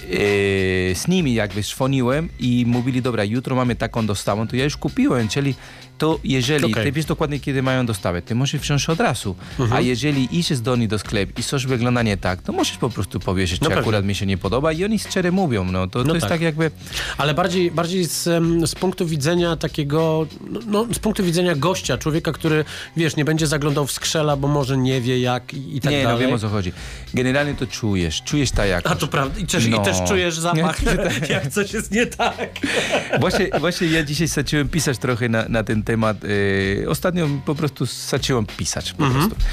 z 0.95 1.07
nimi 1.07 1.33
jakby 1.33 1.61
dzwoniłem 1.61 2.29
i 2.39 2.63
mówili, 2.67 3.01
dobra, 3.01 3.23
jutro 3.23 3.55
mamy 3.55 3.75
taką 3.75 4.05
dostawę, 4.05 4.47
to 4.47 4.55
ja 4.55 4.63
już 4.63 4.77
kupiłem, 4.77 5.27
czyli 5.27 5.55
to 6.03 6.19
jeżeli, 6.23 6.65
Okej. 6.71 6.83
ty 6.83 6.91
wiesz 6.91 7.05
dokładnie 7.05 7.39
kiedy 7.39 7.61
mają 7.63 7.85
dostawę, 7.85 8.21
ty 8.21 8.35
musisz 8.35 8.61
wziąć 8.61 8.89
od 8.89 8.99
razu, 8.99 9.35
Mhm. 9.59 9.77
a 9.77 9.81
jeżeli 9.81 10.27
idziesz 10.39 10.59
do 10.59 10.75
nich 10.75 10.87
do 10.87 10.99
sklepu 10.99 11.33
i 11.39 11.43
coś 11.43 11.65
wygląda 11.65 12.03
nie 12.03 12.17
tak, 12.17 12.41
to 12.41 12.53
musisz 12.53 12.77
po 12.77 12.89
prostu 12.89 13.19
powiedzieć, 13.19 13.61
No 13.61 13.65
czy 13.65 13.69
pewnie. 13.69 13.81
akurat 13.81 14.05
mi 14.05 14.15
się 14.15 14.25
nie 14.25 14.37
podoba 14.37 14.71
i 14.71 14.83
oni 14.85 14.99
szczerze 14.99 15.31
mówią, 15.31 15.63
no 15.65 15.87
to, 15.87 15.99
to 16.01 16.07
No 16.07 16.13
jest 16.13 16.21
tak. 16.21 16.29
tak 16.31 16.41
jakby... 16.41 16.71
Ale 17.17 17.33
bardziej, 17.33 17.71
bardziej 17.71 18.05
z, 18.05 18.23
z 18.69 18.75
punktu 18.75 19.05
widzenia 19.07 19.55
takiego, 19.55 20.27
no, 20.49 20.59
no, 20.67 20.87
z 20.93 20.99
punktu 20.99 21.23
widzenia 21.23 21.55
gościa, 21.55 21.97
człowieka, 21.97 22.31
który, 22.31 22.65
wiesz, 22.97 23.15
nie 23.15 23.25
będzie 23.25 23.47
zaglądał 23.47 23.85
w 23.87 23.91
skrzela, 23.91 24.35
bo 24.37 24.47
może 24.47 24.77
nie 24.77 25.01
wie 25.01 25.19
jak 25.19 25.53
i, 25.53 25.77
i 25.77 25.81
tak 25.81 25.91
nie, 25.91 26.03
dalej. 26.03 26.13
no 26.21 26.27
wiem 26.27 26.33
o 26.35 26.39
co 26.39 26.49
chodzi. 26.49 26.71
Generalnie 27.13 27.53
to 27.53 27.67
czujesz, 27.67 28.21
czujesz 28.21 28.51
ta 28.51 28.65
jakość. 28.65 28.95
A 28.95 28.99
to 28.99 29.07
prawda. 29.07 29.39
I 29.39 29.45
też, 29.47 29.67
No. 29.67 29.81
i 29.81 29.85
też 29.85 29.97
czujesz 30.07 30.39
zapach, 30.49 30.81
Nie, 30.83 31.27
jak 31.35 31.47
coś 31.47 31.73
jest 31.73 31.91
nie 31.91 32.05
tak. 32.05 32.49
Właśnie, 33.19 33.49
właśnie 33.59 33.87
ja 33.87 34.03
dzisiaj 34.03 34.27
zacząłem 34.27 34.69
pisać 34.69 34.97
trochę 34.97 35.29
na, 35.29 35.45
na 35.49 35.63
ten 35.63 35.83
temat. 35.83 35.92
E, 36.83 36.89
ostatnio 36.89 37.27
po 37.45 37.55
prostu 37.55 37.85
zacząłem 37.85 38.45
pisać 38.45 38.93
po 38.93 39.05
Mhm. 39.05 39.29
prostu. 39.29 39.45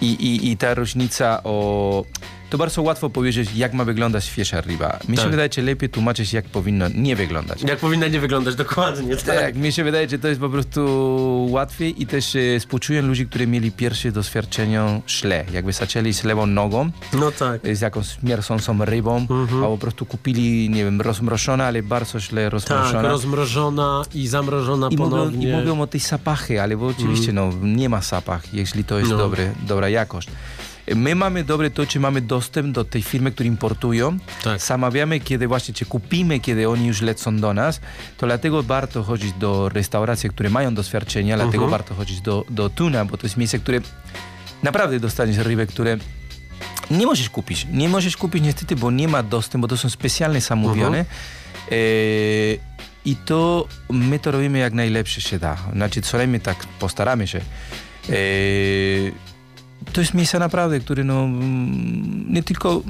I, 0.00 0.06
i, 0.06 0.50
I 0.50 0.56
ta 0.56 0.74
różnica 0.74 1.40
o... 1.44 2.04
To 2.50 2.58
bardzo 2.58 2.82
łatwo 2.82 3.10
powiedzieć, 3.10 3.50
jak 3.54 3.72
ma 3.72 3.84
wyglądać 3.84 4.24
świeża 4.24 4.60
ryba. 4.60 4.98
Mi 5.08 5.16
się 5.16 5.22
Tak. 5.22 5.30
wydaje, 5.30 5.48
że 5.56 5.62
lepiej 5.62 5.88
tłumaczyć, 5.88 6.32
jak 6.32 6.44
powinno 6.44 6.86
nie 6.94 7.16
wyglądać. 7.16 7.62
Jak 7.62 7.78
powinna 7.78 8.06
nie 8.08 8.20
wyglądać 8.20 8.54
dokładnie, 8.54 9.16
tak. 9.16 9.40
Tak, 9.40 9.56
mi 9.56 9.72
się 9.72 9.84
wydaje, 9.84 10.08
że 10.08 10.18
to 10.18 10.28
jest 10.28 10.40
po 10.40 10.48
prostu 10.50 11.46
łatwiej 11.50 12.02
i 12.02 12.06
też 12.06 12.36
e, 12.36 12.60
współczuję 12.60 13.02
ludzi, 13.02 13.26
którzy 13.26 13.46
mieli 13.46 13.72
pierwsze 13.72 14.12
doświadczenie 14.12 15.00
źle. 15.08 15.44
Jakby 15.52 15.72
zaczęli 15.72 16.12
z 16.12 16.24
lewą 16.24 16.46
nogą, 16.46 16.90
No 17.12 17.30
tak. 17.30 17.60
z 17.76 17.80
jakąś 17.80 18.06
śmierdzącą 18.20 18.84
rybą, 18.84 19.16
Mhm. 19.30 19.64
a 19.64 19.66
po 19.66 19.78
prostu 19.78 20.06
kupili, 20.06 20.70
nie 20.70 20.84
wiem, 20.84 21.00
rozmroszona, 21.00 21.64
ale 21.64 21.82
bardzo 21.82 22.20
źle 22.20 22.44
Tak, 22.44 22.52
rozmroszona. 22.52 23.08
rozmrożona 23.08 24.02
i 24.14 24.26
zamrożona 24.28 24.88
I 24.90 24.96
mówią, 24.96 25.10
ponownie. 25.10 25.48
I 25.48 25.52
mówią 25.52 25.80
o 25.80 25.86
tej 25.86 26.00
zapachy, 26.00 26.62
ale 26.62 26.76
bo 26.76 26.86
oczywiście 26.86 27.32
no, 27.32 27.50
nie 27.62 27.88
ma 27.88 28.00
zapach, 28.00 28.54
jeśli 28.54 28.84
to 28.84 28.98
jest 28.98 29.10
No. 29.10 29.16
dobry, 29.16 29.52
dobra 29.66 29.88
jakość. 29.88 30.28
My 30.96 31.14
mamy 31.14 31.44
dobre 31.44 31.70
to, 31.70 31.86
czy 31.86 32.00
mamy 32.00 32.20
dostęp 32.20 32.72
do 32.74 32.84
tej 32.84 33.02
firmy, 33.02 33.30
które 33.32 33.46
importują. 33.46 34.18
Tak. 34.44 34.60
Zamawiamy, 34.60 35.20
kiedy 35.20 35.48
właśnie, 35.48 35.74
czy 35.74 35.84
kupimy, 35.84 36.40
kiedy 36.40 36.68
oni 36.68 36.86
już 36.86 37.00
lecą 37.00 37.36
do 37.36 37.54
nas. 37.54 37.80
To 38.18 38.26
dlatego 38.26 38.62
warto 38.62 39.02
chodzić 39.02 39.32
do 39.32 39.68
restauracji, 39.68 40.30
które 40.30 40.50
mają 40.50 40.74
doświadczenia, 40.74 41.36
dlatego 41.36 41.64
Mhm. 41.64 41.70
warto 41.70 41.94
chodzić 41.94 42.20
do, 42.20 42.44
do 42.50 42.70
Tuna, 42.70 43.04
bo 43.04 43.16
to 43.16 43.26
jest 43.26 43.36
miejsce, 43.36 43.58
które 43.58 43.80
naprawdę 44.62 45.00
dostaniesz 45.00 45.36
ryby, 45.36 45.66
które 45.66 45.96
nie 46.90 47.06
możesz 47.06 47.30
kupić. 47.30 47.66
Nie 47.72 47.88
możesz 47.88 48.16
kupić 48.16 48.42
niestety, 48.42 48.76
bo 48.76 48.90
nie 48.90 49.08
ma 49.08 49.22
dostępu, 49.22 49.62
bo 49.62 49.68
to 49.68 49.76
są 49.76 49.90
specjalnie 49.90 50.40
zamówione. 50.40 50.98
E, 50.98 51.74
I 53.04 53.16
to 53.24 53.66
my 53.90 54.18
to 54.18 54.30
robimy 54.30 54.58
jak 54.58 54.72
najlepsze 54.72 55.20
się 55.20 55.38
da. 55.38 55.56
Znaczy, 55.72 56.02
co 56.02 56.16
najmniej 56.16 56.40
tak 56.40 56.66
postaramy 56.78 57.26
się. 57.26 57.38
E, 57.38 58.12
to 59.92 60.00
jest 60.00 60.14
miejsce 60.14 60.38
naprawdę, 60.38 60.80
które 60.80 61.04
no 61.04 61.24
mm, 61.24 62.34
nie 62.34 62.42
tylko 62.42 62.82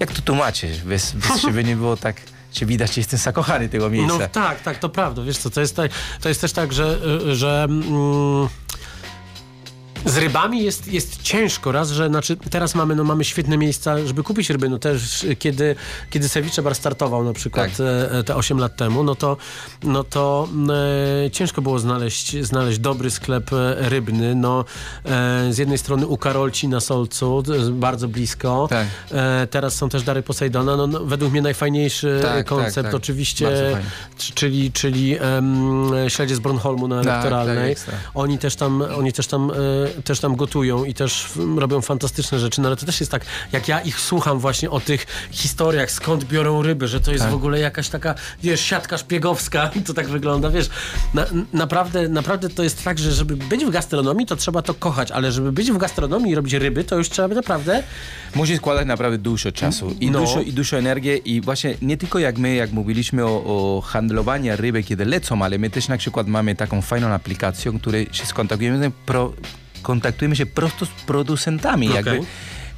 jak 0.00 0.12
to 0.12 0.22
tłumaczyć, 0.22 0.80
bez, 0.80 1.12
bez 1.12 1.40
żeby 1.42 1.64
nie 1.64 1.76
było 1.76 1.96
tak, 1.96 2.20
że 2.52 2.66
widać, 2.66 2.94
że 2.94 3.00
jestem 3.00 3.18
zakochany 3.18 3.68
tego 3.68 3.90
miejsca. 3.90 4.18
No 4.18 4.28
tak, 4.28 4.60
tak, 4.60 4.78
to 4.78 4.88
prawda. 4.88 5.22
Wiesz 5.22 5.38
co, 5.38 5.50
to 5.50 5.60
jest, 5.60 5.76
tak, 5.76 5.90
to 6.20 6.28
jest 6.28 6.40
też 6.40 6.52
tak, 6.52 6.72
że, 6.72 6.98
y, 7.26 7.36
że 7.36 7.66
mm, 7.68 8.48
Z 10.06 10.16
rybami 10.16 10.62
jest, 10.64 10.92
jest 10.92 11.22
ciężko. 11.22 11.72
Raz, 11.72 11.90
że 11.90 12.08
znaczy 12.08 12.36
teraz 12.50 12.74
mamy, 12.74 12.94
no, 12.94 13.04
mamy 13.04 13.24
świetne 13.24 13.56
miejsca, 13.58 14.06
żeby 14.06 14.22
kupić 14.22 14.50
ryby. 14.50 14.68
No 14.68 14.78
też 14.78 15.26
kiedy, 15.38 15.76
kiedy 16.10 16.28
Ceviche 16.28 16.62
Bar 16.62 16.74
startował 16.74 17.24
na 17.24 17.32
przykład 17.32 17.70
Tak. 17.76 17.86
e, 18.12 18.24
te 18.24 18.36
8 18.36 18.58
lat 18.58 18.76
temu, 18.76 19.02
no 19.04 19.14
to, 19.14 19.36
no 19.82 20.04
to 20.04 20.48
e, 21.26 21.30
ciężko 21.30 21.62
było 21.62 21.78
znaleźć, 21.78 22.44
znaleźć 22.44 22.78
dobry 22.78 23.10
sklep 23.10 23.52
e, 23.52 23.74
rybny. 23.88 24.34
No, 24.34 24.64
e, 25.04 25.46
z 25.52 25.58
jednej 25.58 25.78
strony 25.78 26.06
u 26.06 26.16
Karolci 26.16 26.68
na 26.68 26.80
Solcu, 26.80 27.42
bardzo 27.72 28.08
blisko. 28.08 28.66
Tak. 28.70 28.86
E, 29.12 29.46
teraz 29.50 29.74
są 29.74 29.88
też 29.88 30.02
Dary 30.02 30.22
Posejdona. 30.22 30.76
No, 30.76 30.86
no, 30.86 31.04
według 31.04 31.32
mnie 31.32 31.42
najfajniejszy 31.42 32.18
Tak, 32.22 32.36
e, 32.36 32.44
koncept 32.44 32.74
tak, 32.74 32.84
tak. 32.84 32.94
oczywiście, 32.94 33.48
czyli, 34.34 34.72
czyli 34.72 35.16
em, 35.20 35.90
śledzie 36.08 36.36
z 36.36 36.40
Bornholmu 36.40 36.88
na 36.88 36.96
Tak, 36.96 37.06
elektoralnej. 37.06 37.76
tak. 37.76 37.94
Oni 38.14 38.38
też 38.38 38.56
tam, 38.56 38.82
oni 38.98 39.12
też 39.12 39.26
tam, 39.26 39.50
e, 39.50 39.54
też 40.04 40.20
tam 40.20 40.36
gotują 40.36 40.84
i 40.84 40.94
też 40.94 41.26
mm, 41.36 41.58
robią 41.58 41.80
fantastyczne 41.80 42.38
rzeczy, 42.38 42.60
no 42.60 42.68
ale 42.68 42.76
to 42.76 42.86
też 42.86 43.00
jest 43.00 43.12
tak, 43.12 43.24
jak 43.52 43.68
ja 43.68 43.80
ich 43.80 44.00
słucham 44.00 44.38
właśnie 44.38 44.70
o 44.70 44.80
tych 44.80 45.06
historiach, 45.30 45.90
skąd 45.90 46.24
biorą 46.24 46.62
ryby, 46.62 46.88
że 46.88 47.00
to 47.00 47.12
jest 47.12 47.22
Tak. 47.24 47.32
w 47.32 47.34
ogóle 47.34 47.60
jakaś 47.60 47.88
taka, 47.88 48.14
wiesz, 48.42 48.60
siatka 48.60 48.98
szpiegowska 48.98 49.70
i 49.74 49.82
to 49.86 49.94
tak 49.94 50.08
wygląda, 50.08 50.50
wiesz, 50.50 50.68
na, 51.14 51.26
naprawdę, 51.52 52.08
naprawdę 52.08 52.48
to 52.48 52.62
jest 52.62 52.84
tak, 52.84 52.98
że 52.98 53.12
żeby 53.12 53.36
być 53.36 53.64
w 53.64 53.70
gastronomii, 53.70 54.26
to 54.26 54.36
trzeba 54.36 54.62
to 54.62 54.74
kochać, 54.74 55.10
ale 55.10 55.32
żeby 55.32 55.52
być 55.52 55.72
w 55.72 55.78
gastronomii 55.78 56.32
i 56.32 56.34
robić 56.34 56.52
ryby, 56.52 56.84
to 56.84 56.96
już 56.96 57.08
trzeba 57.08 57.34
naprawdę 57.34 57.82
Musi 58.34 58.56
składać 58.56 58.86
naprawdę 58.86 59.18
dużo 59.18 59.52
czasu 59.52 59.96
i, 60.00 60.10
No. 60.10 60.18
dużo, 60.20 60.40
i 60.40 60.52
dużo 60.52 60.78
energii 60.78 61.34
i 61.36 61.40
właśnie 61.40 61.74
nie 61.82 61.96
tylko 61.96 62.18
jak 62.18 62.38
my, 62.38 62.54
jak 62.54 62.72
mówiliśmy 62.72 63.24
o, 63.24 63.28
o 63.76 63.80
handlowaniu 63.80 64.56
ryby, 64.56 64.82
kiedy 64.82 65.04
lecą, 65.04 65.42
ale 65.42 65.58
my 65.58 65.70
też 65.70 65.88
na 65.88 65.96
przykład 65.98 66.26
mamy 66.26 66.54
taką 66.54 66.82
fajną 66.82 67.08
aplikację, 67.08 67.72
której 67.80 68.08
się 68.12 68.26
skontaktujemy, 68.26 68.90
pro, 69.06 69.32
kontaktujemy 69.86 70.36
się 70.36 70.46
prosto 70.46 70.86
z 70.86 70.88
producentami. 70.88 71.88
Okej. 71.88 71.96
Jakby. 71.96 72.26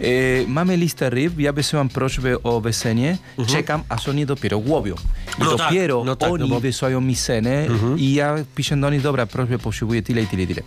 E, 0.01 0.47
mamy 0.47 0.77
listę 0.77 1.11
ryb, 1.11 1.39
ja 1.41 1.53
wysyłam 1.53 1.89
prośbę 1.89 2.43
o 2.43 2.61
wesenie, 2.61 3.19
czekam, 3.47 3.83
aż 3.89 4.09
oni 4.09 4.27
dopiero 4.27 4.59
łowią. 4.59 4.95
I 4.95 5.43
No 5.43 5.57
tak, 5.57 5.59
dopiero 5.59 6.05
no 6.05 6.17
tak, 6.17 6.29
no 6.29 6.35
oni 6.35 6.49
bo- 6.51 6.61
wysyłają 6.61 7.01
mi 7.01 7.17
cenę 7.17 7.67
i 7.97 8.15
ja 8.15 8.37
piszę 8.57 8.77
do 8.77 8.91
nich, 8.91 9.01
dobra, 9.03 9.27
proszę, 9.27 9.59
potrzebuję 9.59 10.03
tyle 10.03 10.23
i 10.23 10.27
tyle 10.27 10.43
i 10.43 10.47
tyle. 10.47 10.63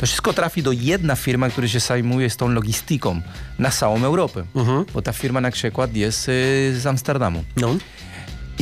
To 0.00 0.06
wszystko 0.06 0.32
trafi 0.32 0.62
do 0.62 0.72
jedna 0.72 1.16
firma, 1.16 1.50
która 1.50 1.68
się 1.68 1.80
zajmuje 1.80 2.30
z 2.30 2.36
tą 2.36 2.48
logistyką 2.48 3.20
na 3.58 3.70
całą 3.70 4.04
Europę. 4.04 4.44
Bo 4.94 5.02
ta 5.02 5.12
firma 5.12 5.40
na 5.40 5.50
przykład 5.50 5.94
jest 5.96 6.28
e, 6.28 6.32
z 6.80 6.86
Amsterdamu. 6.86 7.44
No. 7.56 7.76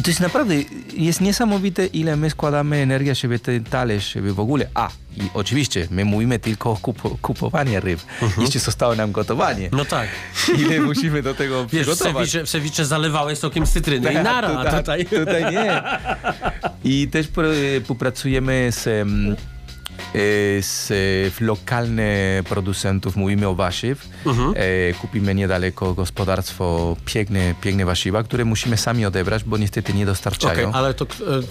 To 0.09 0.11
jest 0.11 0.21
naprawdę, 0.21 0.55
jest 0.97 1.21
niesamowite, 1.21 1.87
ile 1.87 2.17
my 2.17 2.31
składamy 2.31 2.77
energii, 2.77 3.15
żeby 3.15 3.39
ten 3.39 3.65
talerz, 3.65 4.13
żeby 4.13 4.35
w 4.35 4.41
ogóle, 4.41 4.69
a 4.75 4.89
i 5.17 5.21
oczywiście, 5.35 5.89
my 5.91 6.05
mówimy 6.05 6.39
tylko 6.39 6.71
o 6.71 6.77
kupo, 6.77 7.19
kupowaniu 7.23 7.81
ryb, 7.81 8.01
jeszcze 8.39 8.59
zostało 8.59 8.95
nam 8.95 9.13
gotowanie. 9.13 9.69
No 9.73 9.85
tak. 9.85 10.09
Ile 10.59 10.81
musimy 10.81 11.23
do 11.23 11.35
tego 11.35 11.67
Wiesz, 11.67 11.87
w 11.87 11.91
przygotować. 11.91 12.31
ceviche, 12.31 12.47
w 12.47 12.51
ceviche 12.51 12.85
zalewałeś 12.85 13.39
sokiem 13.39 13.67
z 13.67 13.71
cytryny 13.73 14.11
i 14.11 14.15
Tak, 14.15 14.25
nara, 14.25 14.49
tutaj- 14.49 14.79
tutaj... 15.05 15.07
tutaj 15.07 15.53
nie. 15.55 15.83
I 16.85 17.09
też 17.09 17.27
współpracujemy 17.83 18.69
z, 18.73 18.87
em, 18.87 19.33
e, 19.33 19.58
z 20.61 20.91
lokalnych 21.41 22.45
producentów, 22.45 23.17
mówimy 23.17 23.49
o 23.49 23.55
warzyw. 23.55 24.09
Mhm. 24.27 24.55
E, 24.57 24.93
kupimy 24.95 25.35
niedaleko 25.35 25.95
gospodarstwo 25.95 26.97
piękne, 27.05 27.55
piękne 27.61 27.85
warzywa, 27.85 28.23
które 28.23 28.45
musimy 28.45 28.77
sami 28.77 29.07
odebrać, 29.07 29.45
bo 29.45 29.59
niestety 29.59 29.93
nie 29.93 30.07
dostarczają. 30.07 30.73
ale 30.73 30.95
to 30.95 31.05
e, 31.05 31.07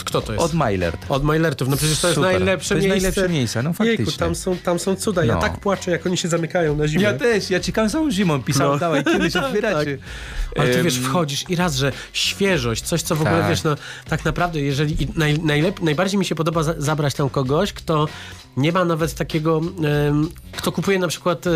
kto 0.05 0.22
to 0.22 0.34
jest? 0.34 0.45
Od 0.45 0.53
Mailert. 0.53 1.05
Od 1.09 1.24
Mailertów. 1.24 1.68
No 1.70 1.78
przecież 1.78 1.99
to 1.99 2.07
jest 2.07 2.15
Super. 2.15 2.32
najlepsze 2.34 2.70
To 2.70 2.76
jest 2.76 2.88
miejsce. 2.88 3.01
najlepsze 3.09 3.30
miejsce, 3.34 3.63
no 3.63 3.74
faktycznie. 3.74 4.05
Jejku, 4.05 4.20
tam 4.20 4.36
są, 4.36 4.57
tam 4.57 4.80
są 4.80 4.95
cuda. 4.95 5.26
Ja 5.26 5.34
No. 5.36 5.41
tak 5.41 5.59
płaczę, 5.59 5.91
jak 5.91 6.05
oni 6.05 6.18
się 6.18 6.28
zamykają 6.28 6.76
na 6.78 6.88
zimę. 6.88 7.03
Ja 7.03 7.13
też, 7.13 7.49
ja 7.49 7.59
czekałem 7.59 7.89
całą 7.89 8.11
zimą, 8.11 8.41
pisałem, 8.43 8.74
No. 8.74 8.80
dawaj, 8.80 9.03
kiedyś 9.03 9.36
otwieracie. 9.45 9.97
Ale 10.57 10.70
ty 10.74 10.84
wiesz, 10.84 10.99
wchodzisz 10.99 11.49
i 11.49 11.55
raz, 11.55 11.76
że 11.76 11.91
świeżość, 12.13 12.84
coś 12.84 13.01
co 13.01 13.15
w 13.15 13.22
ogóle 13.22 13.39
Tak. 13.39 13.49
wiesz, 13.49 13.63
no 13.63 13.76
tak 14.09 14.26
naprawdę, 14.26 14.59
jeżeli 14.61 15.07
naj, 15.15 15.39
najlep, 15.39 15.82
najbardziej 15.82 16.20
mi 16.20 16.26
się 16.26 16.36
podoba 16.36 16.63
za, 16.63 16.74
zabrać 16.78 17.13
tam 17.13 17.30
kogoś, 17.30 17.74
kto 17.74 18.07
nie 18.58 18.72
ma 18.72 18.86
nawet 18.86 19.14
takiego, 19.14 19.62
kto 20.51 20.72
kupuje 20.72 20.99
na 20.99 21.08
przykład 21.08 21.47
e, 21.47 21.51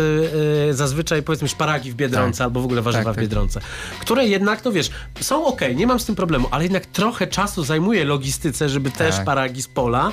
e, 0.70 0.74
zazwyczaj 0.74 1.22
powiedzmy 1.22 1.48
szparagi 1.48 1.90
w 1.90 1.94
Biedronce 1.94 2.38
Tak. 2.38 2.44
albo 2.44 2.60
w 2.60 2.64
ogóle 2.64 2.82
warzywa 2.82 3.04
Tak, 3.04 3.12
w 3.12 3.16
tak. 3.16 3.24
Biedronce, 3.24 3.60
które 4.00 4.26
jednak, 4.26 4.64
no 4.64 4.72
wiesz, 4.72 4.90
są 5.20 5.46
ok, 5.46 5.60
nie 5.74 5.86
mam 5.86 6.00
z 6.00 6.04
tym 6.06 6.14
problemu, 6.14 6.48
ale 6.50 6.62
jednak 6.64 6.86
trochę 6.86 7.26
czasu 7.26 7.64
zajmuje 7.64 8.04
logistyce, 8.04 8.68
żeby 8.68 8.90
te 8.90 9.10
Tak. 9.10 9.22
szparagi 9.22 9.62
z 9.62 9.68
pola 9.68 10.12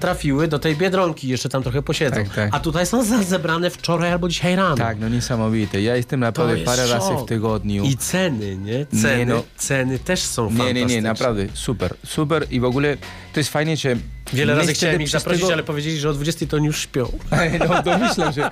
trafiły 0.00 0.48
do 0.48 0.58
tej 0.58 0.76
Biedronki, 0.76 1.28
jeszcze 1.28 1.48
tam 1.48 1.62
trochę 1.62 1.82
posiedzą. 1.82 2.16
Tak, 2.16 2.34
tak. 2.34 2.54
A 2.54 2.60
tutaj 2.60 2.86
są 2.86 3.04
zebrane 3.24 3.70
wczoraj 3.70 4.12
albo 4.12 4.28
dzisiaj 4.28 4.56
rano. 4.56 4.76
Tak, 4.76 5.00
no 5.00 5.08
niesamowite. 5.08 5.82
Ja 5.82 5.96
jestem 5.96 6.20
To 6.20 6.26
naprawdę 6.26 6.52
jest 6.54 6.64
parę 6.66 6.86
razy 6.86 7.08
szok. 7.08 7.22
w 7.22 7.28
tygodniu. 7.28 7.84
I 7.84 7.96
ceny, 7.96 8.56
nie? 8.56 8.86
Ceny, 8.86 9.18
Nie, 9.18 9.26
no. 9.26 9.42
ceny 9.56 9.98
też 9.98 10.20
są 10.22 10.42
Nie, 10.44 10.50
fantastyczne. 10.50 10.86
nie, 10.86 10.94
nie, 10.94 11.02
naprawdę, 11.02 11.46
super, 11.54 11.94
super 12.06 12.46
i 12.50 12.60
w 12.60 12.64
ogóle 12.64 12.96
to 13.32 13.40
jest 13.40 13.50
fajnie, 13.50 13.76
że... 13.76 13.96
Wiele 14.32 14.54
razy 14.54 14.72
chciałem 14.74 15.02
ich 15.02 15.08
zaprosić, 15.08 15.42
tego- 15.42 15.52
ale 15.52 15.62
powiedzieli, 15.62 15.98
że 15.98 16.10
o 16.10 16.12
20 16.12 16.46
to 16.46 16.56
oni 16.56 16.66
już 16.66 16.80
śpią. 16.80 17.12
No, 17.68 17.82
domyślam 17.82 18.32
się. 18.32 18.50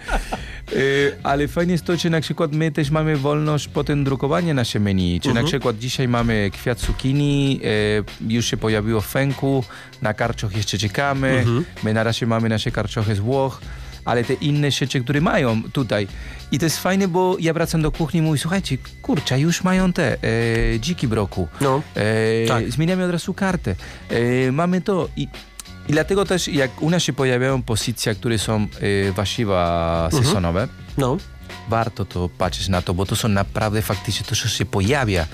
Y, 0.72 1.12
Ale 1.22 1.48
fajnie 1.48 1.72
jest 1.72 1.84
to, 1.84 1.96
że 1.96 2.10
na 2.10 2.20
przykład 2.20 2.52
my 2.52 2.72
też 2.72 2.90
mamy 2.90 3.16
wolność 3.16 3.68
potem 3.68 4.04
drukowania 4.04 4.54
nasze 4.54 4.80
menu. 4.80 5.20
Czy 5.20 5.28
na 5.28 5.30
Mhm. 5.30 5.46
przykład 5.46 5.78
dzisiaj 5.78 6.08
mamy 6.08 6.50
kwiat 6.52 6.78
cukinii, 6.78 7.60
e, 7.64 8.32
już 8.32 8.46
się 8.46 8.56
pojawiło 8.56 9.00
w 9.00 9.06
fęku, 9.06 9.64
na 10.02 10.14
karczoch 10.14 10.56
jeszcze 10.56 10.78
czekamy, 10.78 11.28
Mhm. 11.30 11.64
my 11.84 11.94
na 11.94 12.02
razie 12.02 12.26
mamy 12.26 12.48
nasze 12.48 12.70
karczochy 12.70 13.14
z 13.14 13.18
Włoch, 13.18 13.60
ale 14.04 14.24
te 14.24 14.34
inne 14.34 14.70
rzeczy, 14.70 15.00
które 15.00 15.20
mają 15.20 15.62
tutaj. 15.72 16.08
I 16.52 16.58
to 16.58 16.66
jest 16.66 16.78
fajne, 16.78 17.08
bo 17.08 17.36
ja 17.40 17.52
wracam 17.52 17.82
do 17.82 17.92
kuchni 17.92 18.20
i 18.20 18.22
mówię, 18.22 18.38
słuchajcie, 18.38 18.78
kurczę, 19.02 19.40
już 19.40 19.64
mają 19.64 19.92
te 19.92 20.16
e, 20.74 20.80
dziki 20.80 21.08
broku. 21.08 21.48
No. 21.60 21.82
E, 21.96 22.46
Tak. 22.48 22.70
Zmieniamy 22.70 23.04
od 23.04 23.10
razu 23.10 23.34
kartę. 23.34 23.74
E, 24.10 24.52
mamy 24.52 24.80
to 24.80 25.08
i 25.16 25.28
i 25.88 25.92
dlatego 25.92 26.24
też, 26.24 26.48
jak 26.48 26.82
u 26.82 26.90
nas 26.90 27.02
się 27.02 27.12
pojawiają 27.12 27.62
pozycje, 27.62 28.14
które 28.14 28.38
są 28.38 28.66
y, 28.82 29.12
warzywa 29.12 30.08
sezonowe, 30.12 30.68
No. 30.98 31.16
warto 31.68 32.04
to 32.04 32.28
patrzeć 32.38 32.68
na 32.68 32.82
to, 32.82 32.94
bo 32.94 33.06
to 33.06 33.16
są 33.16 33.28
naprawdę 33.28 33.82
faktycznie 33.82 34.26
to, 34.26 34.36
co 34.36 34.48
się 34.48 34.64
pojawia. 34.64 35.26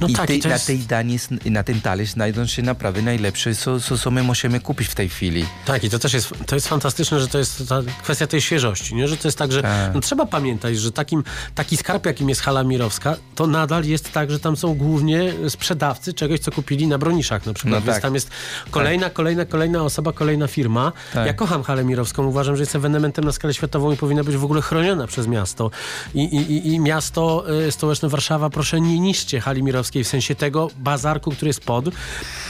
No 0.00 0.06
I 0.08 0.12
tak, 0.12 0.26
tej- 0.26 0.40
na 0.40 0.48
jest- 0.50 0.66
tej 0.66 0.78
danie, 0.78 1.18
na 1.44 1.62
ten 1.62 1.80
talerz 1.80 2.08
znajdą 2.10 2.46
się 2.46 2.62
naprawdę 2.62 3.02
najlepsze, 3.02 3.54
co, 3.54 3.80
co, 3.80 3.98
co 3.98 4.10
my 4.10 4.22
możemy 4.22 4.60
kupić 4.60 4.88
w 4.88 4.94
tej 4.94 5.08
chwili. 5.08 5.46
Tak, 5.64 5.84
i 5.84 5.90
to 5.90 5.98
też 5.98 6.12
jest, 6.14 6.32
to 6.46 6.54
jest 6.54 6.68
fantastyczne, 6.68 7.20
że 7.20 7.28
to 7.28 7.38
jest 7.38 7.68
ta 7.68 7.80
kwestia 8.02 8.26
tej 8.26 8.40
świeżości, 8.40 8.94
nie? 8.94 9.08
że 9.08 9.16
to 9.16 9.28
jest 9.28 9.38
tak, 9.38 9.52
że 9.52 9.62
Tak. 9.62 9.94
no, 9.94 10.00
trzeba 10.00 10.26
pamiętać, 10.26 10.78
że 10.78 10.92
takim, 10.92 11.24
taki 11.54 11.76
skarb, 11.76 12.06
jakim 12.06 12.28
jest 12.28 12.40
hala 12.40 12.64
mirowska, 12.64 13.16
to 13.34 13.46
nadal 13.46 13.84
jest 13.84 14.12
tak, 14.12 14.30
że 14.30 14.40
tam 14.40 14.56
są 14.56 14.74
głównie 14.74 15.32
sprzedawcy 15.48 16.12
czegoś, 16.14 16.40
co 16.40 16.50
kupili 16.52 16.86
na 16.86 16.98
broniszach 16.98 17.46
na 17.46 17.52
przykład, 17.54 17.74
No 17.74 17.80
więc 17.80 17.94
tak. 17.96 18.02
tam 18.02 18.14
jest 18.14 18.30
kolejna, 18.70 19.10
kolejna, 19.10 19.44
kolejna 19.44 19.82
osoba, 19.82 20.12
kolejna 20.12 20.46
firma. 20.46 20.92
Tak. 21.14 21.26
Ja 21.26 21.34
kocham 21.34 21.62
halę 21.62 21.84
mirowską, 21.84 22.26
uważam, 22.26 22.56
że 22.56 22.62
jest 22.62 22.76
ewenementem 22.76 23.24
na 23.24 23.32
skalę 23.32 23.54
światową 23.54 23.92
i 23.92 23.96
powinna 23.96 24.24
być 24.24 24.36
w 24.36 24.44
ogóle 24.44 24.62
chroniona 24.62 25.06
przez 25.06 25.26
miasto. 25.26 25.70
I, 26.14 26.22
i, 26.24 26.52
i- 26.52 26.68
i 26.72 26.80
miasto 26.80 27.44
y, 27.66 27.72
stołeczne 27.72 28.08
Warszawa, 28.08 28.50
proszę 28.50 28.80
nie 28.80 29.00
niszcie 29.00 29.40
hali 29.40 29.62
mirowskiej, 29.62 29.87
w 30.04 30.08
sensie 30.08 30.34
tego 30.34 30.70
bazarku, 30.76 31.30
który 31.30 31.48
jest 31.48 31.64
pod. 31.64 31.84
To 31.84 31.90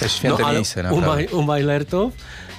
jest 0.02 0.16
święte 0.16 0.44
ale 0.44 0.54
miejsce, 0.54 0.80
u, 0.80 0.82
naprawdę. 0.82 1.06
Maj, 1.06 1.26
u 1.26 1.42
Majlertów 1.42 2.12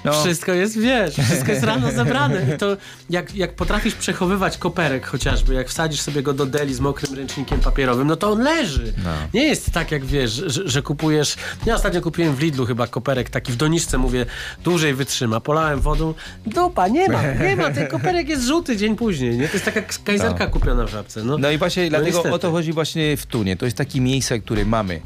No. 0.05 0.13
wszystko 0.23 0.51
jest, 0.53 0.79
wiesz, 0.79 1.13
wszystko 1.15 1.51
jest 1.51 1.63
rano 1.63 1.91
zebrane. 1.91 2.55
I 2.55 2.57
to 2.57 2.77
jak, 3.09 3.35
jak 3.35 3.53
potrafisz 3.55 3.95
przechowywać 3.95 4.57
koperek 4.57 5.05
chociażby, 5.07 5.53
jak 5.53 5.67
wsadzisz 5.69 6.01
sobie 6.01 6.23
go 6.23 6.33
do 6.33 6.45
deli 6.45 6.73
z 6.73 6.79
mokrym 6.79 7.13
ręcznikiem 7.13 7.59
papierowym, 7.59 8.07
no 8.07 8.15
to 8.15 8.31
on 8.31 8.39
leży. 8.43 8.93
No. 9.03 9.09
Nie 9.33 9.43
jest 9.47 9.71
tak, 9.71 9.91
jak 9.91 10.05
wiesz, 10.05 10.31
że, 10.31 10.69
że 10.69 10.81
kupujesz... 10.81 11.35
Ja 11.65 11.75
ostatnio 11.75 12.01
kupiłem 12.01 12.35
w 12.35 12.39
Lidlu 12.41 12.65
chyba 12.65 12.87
koperek 12.87 13.29
taki 13.29 13.51
w 13.51 13.55
doniczce, 13.55 13.97
mówię, 13.97 14.25
dłużej 14.63 14.93
wytrzyma. 14.93 15.39
Polałem 15.39 15.79
wodą, 15.79 16.13
dupa, 16.45 16.87
nie 16.87 17.09
ma, 17.09 17.21
nie 17.33 17.55
ma, 17.55 17.69
ten 17.71 17.87
koperek 17.87 18.29
jest 18.29 18.43
żółty 18.43 18.77
dzień 18.77 18.95
później, 18.95 19.37
nie? 19.37 19.47
To 19.47 19.53
jest 19.53 19.65
taka 19.65 19.81
kajzerka 20.03 20.45
No. 20.45 20.49
kupiona 20.51 20.85
w 20.85 20.89
żabce. 20.89 21.23
No, 21.23 21.37
No 21.37 21.51
i 21.51 21.57
właśnie 21.57 21.89
dlatego 21.89 22.11
niestety. 22.11 22.35
o 22.35 22.39
to 22.39 22.51
chodzi 22.51 22.73
właśnie 22.73 23.17
w 23.17 23.25
Tunie. 23.25 23.57
To 23.57 23.65
jest 23.65 23.77
takie 23.77 24.01
miejsce, 24.01 24.39
które 24.39 24.65
mamy. 24.65 25.01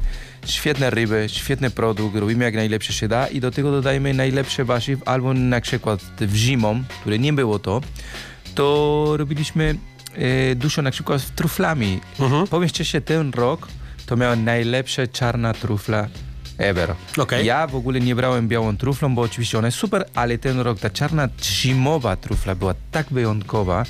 Świetne 0.46 0.90
ryby, 0.90 1.26
świetny 1.28 1.70
produkt, 1.70 2.16
robimy 2.16 2.44
jak 2.44 2.54
najlepsze 2.54 2.92
się 2.92 3.08
da 3.08 3.26
i 3.26 3.40
do 3.40 3.50
tego 3.50 3.70
dodajemy 3.70 4.14
najlepsze 4.14 4.64
warzyw, 4.64 5.00
albo 5.08 5.34
na 5.34 5.60
przykład 5.60 6.00
w 6.20 6.34
zimą, 6.34 6.84
które 7.00 7.18
nie 7.18 7.32
było 7.32 7.58
to, 7.58 7.80
to 8.54 9.06
robiliśmy 9.16 9.74
e, 10.14 10.54
dużo 10.54 10.82
na 10.82 10.90
przykład 10.90 11.20
z 11.20 11.30
truflami. 11.30 12.00
Mhm. 12.20 12.46
Powiem 12.46 12.68
szczerze, 12.68 13.00
ten 13.00 13.30
rok 13.30 13.68
to 14.06 14.16
miała 14.16 14.36
najlepsza 14.36 15.06
czarna 15.06 15.54
trufla 15.54 16.08
ever. 16.58 16.94
Okej. 17.18 17.46
Ja 17.46 17.66
w 17.66 17.76
ogóle 17.76 18.00
nie 18.00 18.14
brałem 18.14 18.48
białą 18.48 18.76
truflą, 18.76 19.14
bo 19.14 19.22
oczywiście 19.22 19.58
ona 19.58 19.68
jest 19.68 19.78
super, 19.78 20.04
ale 20.14 20.38
ten 20.38 20.60
rok 20.60 20.78
ta 20.78 20.90
czarna 20.90 21.28
zimowa 21.42 22.16
trufla 22.16 22.54
była 22.54 22.74
tak 22.90 23.06
wyjątkowa, 23.10 23.84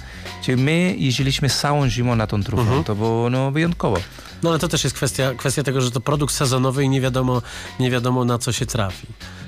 że 0.47 0.57
my 0.57 0.95
jeździliśmy 0.99 1.49
całą 1.49 1.89
zimą 1.89 2.17
na 2.17 2.27
tą 2.27 2.43
truflą. 2.43 2.65
Mhm. 2.65 2.85
To 2.85 2.95
było 2.95 3.31
no, 3.31 3.51
wyjątkowo. 3.51 3.97
No 4.45 4.51
ale 4.51 4.59
to 4.59 4.69
też 4.69 4.85
jest 4.85 4.97
kwestia, 4.97 5.35
kwestia 5.37 5.63
tego, 5.63 5.81
że 5.81 5.91
to 5.91 6.01
produkt 6.01 6.35
sezonowy 6.35 6.85
i 6.85 6.89
nie 6.89 7.01
wiadomo, 7.01 7.43
nie 7.81 7.91
wiadomo 7.91 8.25
na 8.25 8.39
co 8.39 8.53
się 8.53 8.67
trafi. 8.67 9.07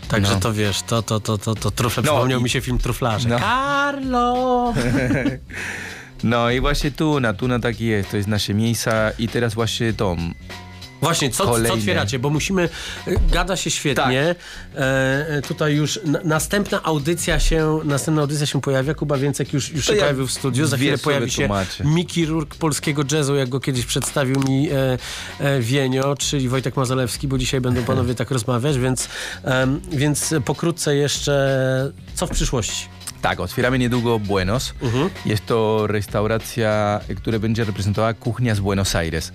Także 0.08 0.34
No. 0.34 0.40
to 0.40 0.52
wiesz, 0.52 0.82
to, 0.82 1.02
to, 1.02 1.20
to, 1.20 1.38
to, 1.38 1.54
to 1.54 1.70
trufle, 1.70 2.02
No 2.02 2.12
przypomniał 2.12 2.40
i- 2.40 2.42
mi 2.42 2.50
się 2.50 2.60
film 2.60 2.78
Truflarze. 2.78 3.28
No. 3.28 3.38
Carlo! 3.38 4.74
No 6.24 6.50
i 6.50 6.60
właśnie 6.60 6.90
tu, 6.90 7.20
na, 7.20 7.34
tu 7.34 7.48
na 7.48 7.58
tak 7.58 7.80
jest, 7.80 8.10
to 8.10 8.16
jest 8.16 8.28
nasze 8.28 8.54
miejsca 8.54 9.10
i 9.18 9.28
teraz 9.28 9.54
właśnie 9.54 9.92
to. 9.92 10.16
Właśnie, 11.00 11.30
co, 11.30 11.44
co 11.66 11.74
otwieracie? 11.74 12.18
Bo 12.18 12.30
musimy, 12.30 12.68
y, 13.08 13.16
gada 13.30 13.56
się 13.56 13.70
świetnie. 13.70 14.34
E, 14.74 15.28
e, 15.28 15.42
tutaj 15.42 15.74
już 15.74 16.00
na, 16.04 16.20
następna 16.24 16.82
audycja 16.82 17.40
się, 17.40 17.80
następna 17.84 18.22
audycja 18.22 18.46
się 18.46 18.60
pojawia. 18.60 18.94
Kuba 18.94 19.16
Więcek 19.18 19.52
już, 19.52 19.70
już 19.70 19.86
To 19.86 19.92
się 19.92 19.96
ja 19.96 20.02
pojawił 20.04 20.26
w 20.26 20.32
studiu. 20.32 20.66
Za 20.66 20.76
chwilę 20.76 20.98
pojawi 20.98 21.30
się. 21.30 21.48
Miki 21.84 22.26
Rurk 22.26 22.54
polskiego 22.54 23.02
jazzu, 23.12 23.34
jak 23.34 23.48
go 23.48 23.60
kiedyś 23.60 23.86
przedstawił 23.86 24.40
mi 24.48 24.70
e, 24.70 24.98
e, 25.40 25.60
Wienio, 25.60 26.16
czyli 26.16 26.48
Wojtek 26.48 26.76
Mazalewski, 26.76 27.28
bo 27.28 27.38
dzisiaj 27.38 27.60
będą 27.60 27.84
panowie 27.92 28.14
tak 28.14 28.30
rozmawiać, 28.30 28.78
więc, 28.78 29.08
więc 29.92 30.34
pokrótce 30.44 30.96
jeszcze 30.96 31.36
co 32.14 32.26
w 32.26 32.30
przyszłości? 32.30 32.95
Tak, 33.26 33.40
otwieramy 33.40 33.78
niedługo 33.78 34.18
Buenos. 34.18 34.74
Jest 35.24 35.46
to 35.46 35.86
restauracja, 35.86 37.00
która 37.16 37.38
będzie 37.38 37.64
reprezentowała 37.64 38.14
kuchnia 38.14 38.54
z 38.54 38.60
Buenos 38.60 38.94
Aires. 38.96 39.32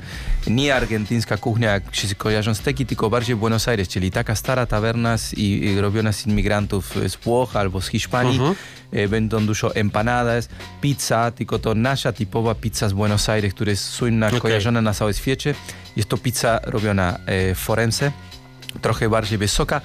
Nie 0.48 0.76
argentyńska 0.76 1.38
kuchnia, 1.38 1.72
jak 1.72 1.96
się 1.96 2.16
kojarzą 2.16 2.54
steki, 2.54 2.86
tylko 2.86 3.10
bardziej 3.10 3.36
Buenos 3.36 3.68
Aires, 3.68 3.88
czyli 3.88 4.12
taka 4.12 4.36
stara 4.36 4.66
tawerna 4.66 5.18
z, 5.18 5.34
i, 5.34 5.66
i 5.66 5.82
robiona 5.82 6.12
z 6.12 6.28
imigrantów 6.28 6.96
z 7.08 7.16
Włoch 7.16 7.56
albo 7.56 7.82
z 7.82 7.88
Hiszpanii. 7.88 8.40
E, 8.92 9.08
Będą 9.08 9.46
dużo 9.46 9.76
empanadas, 9.76 10.50
pizza, 10.82 11.32
tylko 11.32 11.60
to 11.60 11.76
nasza 11.76 12.12
typowa 12.12 12.56
pizza 12.56 12.90
z 12.90 12.94
Buenos 12.94 13.30
Aires, 13.30 13.54
która 13.54 13.70
jest 13.72 13.84
słynna, 13.86 14.28
Okej. 14.28 14.42
kojarzona 14.42 14.82
na 14.82 14.94
całym 14.94 15.14
świecie. 15.14 15.56
Jest 15.96 16.10
to 16.10 16.18
pizza 16.18 16.60
robiona 16.64 17.18
e, 17.26 17.56
w 17.56 17.58
Forense, 17.60 18.12
trochę 18.82 19.10
bardziej 19.10 19.38
wysoka. 19.38 19.82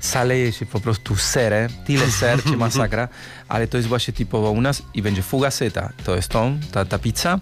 Zaleje 0.00 0.52
się 0.52 0.66
po 0.66 0.80
prostu 0.80 1.16
serem, 1.16 1.70
tyle 1.86 2.10
ser, 2.10 2.42
czy 2.42 2.56
masakra, 2.66 3.08
ale 3.48 3.66
to 3.66 3.76
jest 3.76 3.88
właśnie 3.88 4.14
typowo 4.14 4.50
u 4.50 4.60
nas 4.60 4.82
i 4.94 5.02
będzie 5.02 5.22
fugaceta, 5.22 5.92
to 6.04 6.16
jest 6.16 6.28
tą, 6.28 6.58
ta, 6.72 6.84
ta 6.84 6.98
pizza 6.98 7.40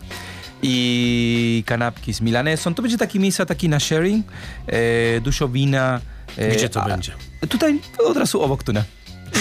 i 0.62 1.62
kanapki 1.66 2.12
z 2.14 2.20
milanesą. 2.20 2.74
To 2.74 2.82
będzie 2.82 2.98
taki 2.98 3.20
miejsce 3.20 3.46
taki 3.46 3.68
na 3.68 3.80
sharing, 3.80 4.26
e, 4.66 5.20
dużo 5.20 5.48
wina. 5.48 6.00
e, 6.38 6.48
Gdzie 6.56 6.68
to 6.68 6.82
a- 6.82 6.88
będzie? 6.88 7.12
Tutaj 7.48 7.80
od 8.06 8.16
razu 8.16 8.42
obok 8.42 8.62
tunę. 8.62 8.84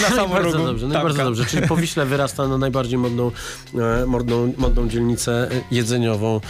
Na 0.02 0.08
No 0.10 0.16
samym 0.16 0.36
rogu. 0.36 0.58
dobrze, 0.66 0.88
no 0.88 0.94
bardzo 1.02 1.24
dobrze. 1.24 1.44
Czyli 1.44 1.68
po 1.68 1.76
Wiśle 1.76 2.06
wyrasta 2.06 2.48
na 2.48 2.58
najbardziej 2.58 2.98
modną, 2.98 3.30
e, 4.02 4.06
modną, 4.06 4.52
modną 4.56 4.88
dzielnicę 4.88 5.48
e, 5.52 5.60
jedzeniową 5.70 6.36
e, 6.36 6.40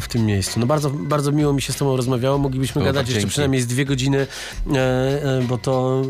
w 0.00 0.06
tym 0.08 0.26
miejscu. 0.26 0.60
No 0.60 0.66
bardzo, 0.66 0.90
bardzo 0.90 1.32
miło 1.32 1.52
mi 1.52 1.62
się 1.62 1.72
z 1.72 1.76
tobą 1.76 1.96
rozmawiało. 1.96 2.38
Moglibyśmy 2.38 2.82
O, 2.82 2.84
gadać 2.84 3.06
tak, 3.06 3.14
jeszcze 3.14 3.28
przynajmniej 3.30 3.60
z 3.62 3.66
dwie 3.66 3.84
godziny, 3.84 4.26
e, 4.74 5.40
bo 5.48 5.58
to 5.58 6.02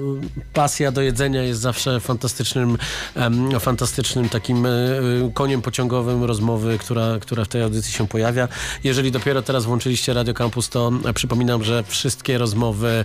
pasja 0.53 0.93
do 0.93 1.03
jedzenia 1.03 1.43
jest 1.43 1.61
zawsze 1.61 2.01
fantastycznym, 2.01 2.79
fantastycznym 3.61 4.29
takim 4.29 4.67
koniem 5.35 5.63
pociągowym 5.63 6.25
rozmowy, 6.25 6.79
która, 6.79 7.19
która 7.21 7.45
w 7.45 7.49
tej 7.49 7.63
audycji 7.63 7.93
się 7.93 8.09
pojawia. 8.09 8.49
Jeżeli 8.85 9.11
dopiero 9.13 9.43
teraz 9.43 9.65
włączyliście 9.65 10.15
Radio 10.15 10.35
Campus, 10.35 10.69
to 10.69 10.93
przypominam, 11.15 11.65
że 11.65 11.85
wszystkie 11.87 12.39
rozmowy 12.39 13.05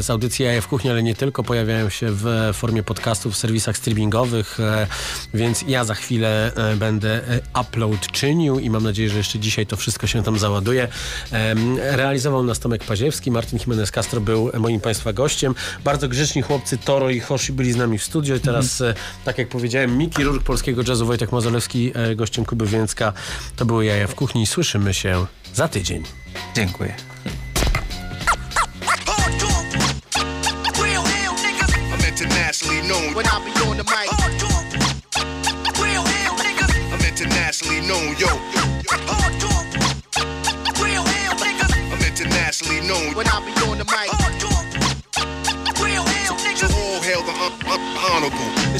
z 0.00 0.10
audycji 0.10 0.44
Jaja 0.44 0.60
w 0.60 0.68
Kuchni, 0.68 0.90
ale 0.90 1.02
nie 1.02 1.14
tylko, 1.14 1.42
pojawiają 1.42 1.88
się 1.88 2.06
w 2.10 2.50
formie 2.52 2.67
podcastów 2.82 3.34
w 3.34 3.36
serwisach 3.36 3.76
streamingowych, 3.76 4.60
e, 4.60 4.86
więc 5.34 5.64
ja 5.68 5.84
za 5.84 5.94
chwilę 5.94 6.52
e, 6.54 6.76
będę 6.76 7.28
e, 7.28 7.40
upload 7.60 8.12
czynił 8.12 8.58
i 8.58 8.70
mam 8.70 8.82
nadzieję, 8.82 9.10
że 9.10 9.18
jeszcze 9.18 9.38
dzisiaj 9.38 9.66
to 9.66 9.76
wszystko 9.76 10.06
się 10.06 10.22
tam 10.22 10.38
załaduje. 10.38 10.88
Realizował 11.78 12.42
nas 12.42 12.58
Tomek 12.58 12.84
Paziewski, 12.84 13.30
Martin 13.30 13.58
Jimenez 13.58 13.90
Castro 13.90 14.20
był 14.20 14.50
moim 14.58 14.80
Państwa 14.80 15.12
gościem. 15.12 15.54
Bardzo 15.84 16.08
grzeczni 16.08 16.42
chłopcy 16.42 16.78
Toro 16.78 17.10
i 17.10 17.20
Hoshi 17.20 17.52
byli 17.52 17.72
z 17.72 17.76
nami 17.76 17.98
w 17.98 18.04
studio 18.04 18.36
i 18.36 18.40
teraz, 18.40 18.80
e, 18.80 18.94
tak 19.24 19.38
jak 19.38 19.48
powiedziałem, 19.48 19.98
Miki 19.98 20.24
Rurk 20.24 20.42
polskiego 20.42 20.82
jazzu, 20.88 21.06
Wojtek 21.06 21.32
Mazalewski 21.32 21.92
e, 21.94 22.16
gościem 22.16 22.44
Kuby 22.44 22.66
Więcka. 22.66 23.12
To 23.56 23.66
były 23.66 23.84
Jaja 23.84 24.06
w 24.06 24.14
Kuchni. 24.14 24.46
Słyszymy 24.46 24.94
się 24.94 25.26
za 25.54 25.68
tydzień. 25.68 26.02
Dziękuję. 26.54 27.07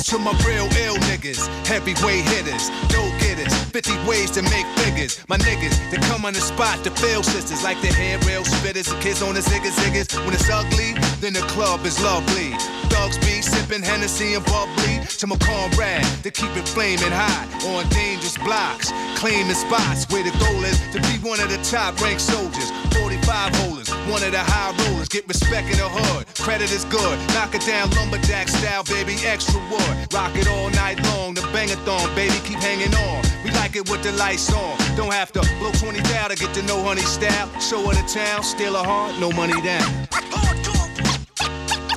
To 0.08 0.18
my 0.18 0.32
real 0.46 0.64
ill 0.88 0.96
niggas, 1.04 1.44
heavyweight 1.66 2.24
hitters, 2.32 2.70
dough 2.88 3.12
getters, 3.20 3.52
50 3.76 4.08
ways 4.08 4.30
to 4.30 4.40
make 4.40 4.64
figures. 4.80 5.20
My 5.28 5.36
niggas, 5.36 5.76
they 5.90 5.98
come 6.08 6.24
on 6.24 6.32
the 6.32 6.40
spot 6.40 6.82
to 6.84 6.90
fail 6.90 7.22
sisters, 7.22 7.62
like 7.62 7.78
the 7.82 7.88
hair 7.88 8.18
rail 8.20 8.42
spitters, 8.42 8.88
the 8.88 8.98
kids 9.00 9.20
on 9.20 9.34
the 9.34 9.40
ziggas 9.40 9.76
ziggas. 9.76 10.08
When 10.24 10.32
it's 10.32 10.48
ugly, 10.48 10.94
then 11.20 11.34
the 11.34 11.44
club 11.52 11.84
is 11.84 12.02
lovely. 12.02 12.56
Thugs 12.88 13.18
be 13.18 13.42
sipping 13.42 13.82
Hennessy 13.82 14.32
and 14.32 14.44
bubbly 14.46 15.04
to 15.18 15.26
my 15.26 15.36
comrade 15.36 16.04
to 16.22 16.30
keep 16.30 16.56
it 16.56 16.66
flaming 16.66 17.12
hot 17.12 17.44
on 17.68 17.86
dangerous 17.90 18.38
blocks, 18.38 18.90
claiming 19.16 19.52
spots 19.52 20.08
where 20.08 20.24
the 20.24 20.32
goal 20.40 20.64
is 20.64 20.80
to 20.96 21.00
be 21.04 21.20
one 21.20 21.38
of 21.38 21.50
the 21.50 21.60
top 21.68 22.00
ranked 22.00 22.22
soldiers. 22.22 22.70
45 22.96 23.54
holders, 23.56 23.87
one 24.08 24.22
of 24.22 24.32
the 24.32 24.40
high 24.40 24.72
rollers, 24.84 25.08
get 25.08 25.28
respect 25.28 25.70
in 25.70 25.78
the 25.78 25.88
hood. 25.88 26.26
Credit 26.34 26.70
is 26.72 26.84
good, 26.86 27.16
knock 27.36 27.54
it 27.54 27.62
down 27.66 27.90
lumberjack 27.90 28.48
style, 28.48 28.82
baby, 28.84 29.14
extra 29.24 29.60
wood. 29.70 29.94
Rock 30.12 30.34
it 30.34 30.48
all 30.48 30.70
night 30.70 31.00
long, 31.12 31.34
the 31.34 31.42
bangathon, 31.52 32.08
baby, 32.16 32.34
keep 32.44 32.58
hanging 32.58 32.92
on. 32.94 33.22
We 33.44 33.50
like 33.52 33.76
it 33.76 33.88
with 33.90 34.02
the 34.02 34.12
lights 34.12 34.52
on. 34.52 34.76
Don't 34.96 35.12
have 35.12 35.32
to 35.32 35.40
blow 35.60 35.72
20 35.72 36.00
down 36.08 36.30
to 36.30 36.36
get 36.36 36.54
to 36.54 36.62
know 36.62 36.82
honey 36.82 37.02
style. 37.02 37.48
Show 37.60 37.84
her 37.86 37.94
the 37.94 38.06
town, 38.08 38.42
steal 38.42 38.74
her 38.74 38.84
heart, 38.84 39.18
no 39.20 39.30
money 39.32 39.60
down. 39.60 39.86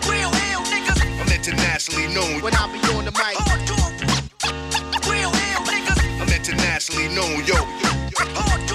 Real 0.05 0.31
hell 0.31 0.61
niggas. 0.67 0.99
I'm 1.21 1.31
internationally 1.31 2.13
known 2.13 2.41
when 2.41 2.53
I 2.55 2.67
be 2.71 2.79
on 2.95 3.05
the 3.05 3.13
mic. 3.15 3.39
Real 5.07 5.31
hell 5.31 5.61
niggas. 5.63 5.99
I'm 6.21 6.29
internationally 6.29 7.07
known, 7.15 7.45
yo. 7.47 7.55
Real 8.19 8.70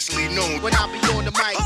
internationally 0.00 0.34
known 0.34 0.62
when 0.62 0.74
I 0.74 0.86
be 0.92 0.98
on 1.14 1.24
the 1.24 1.32
mic. 1.32 1.56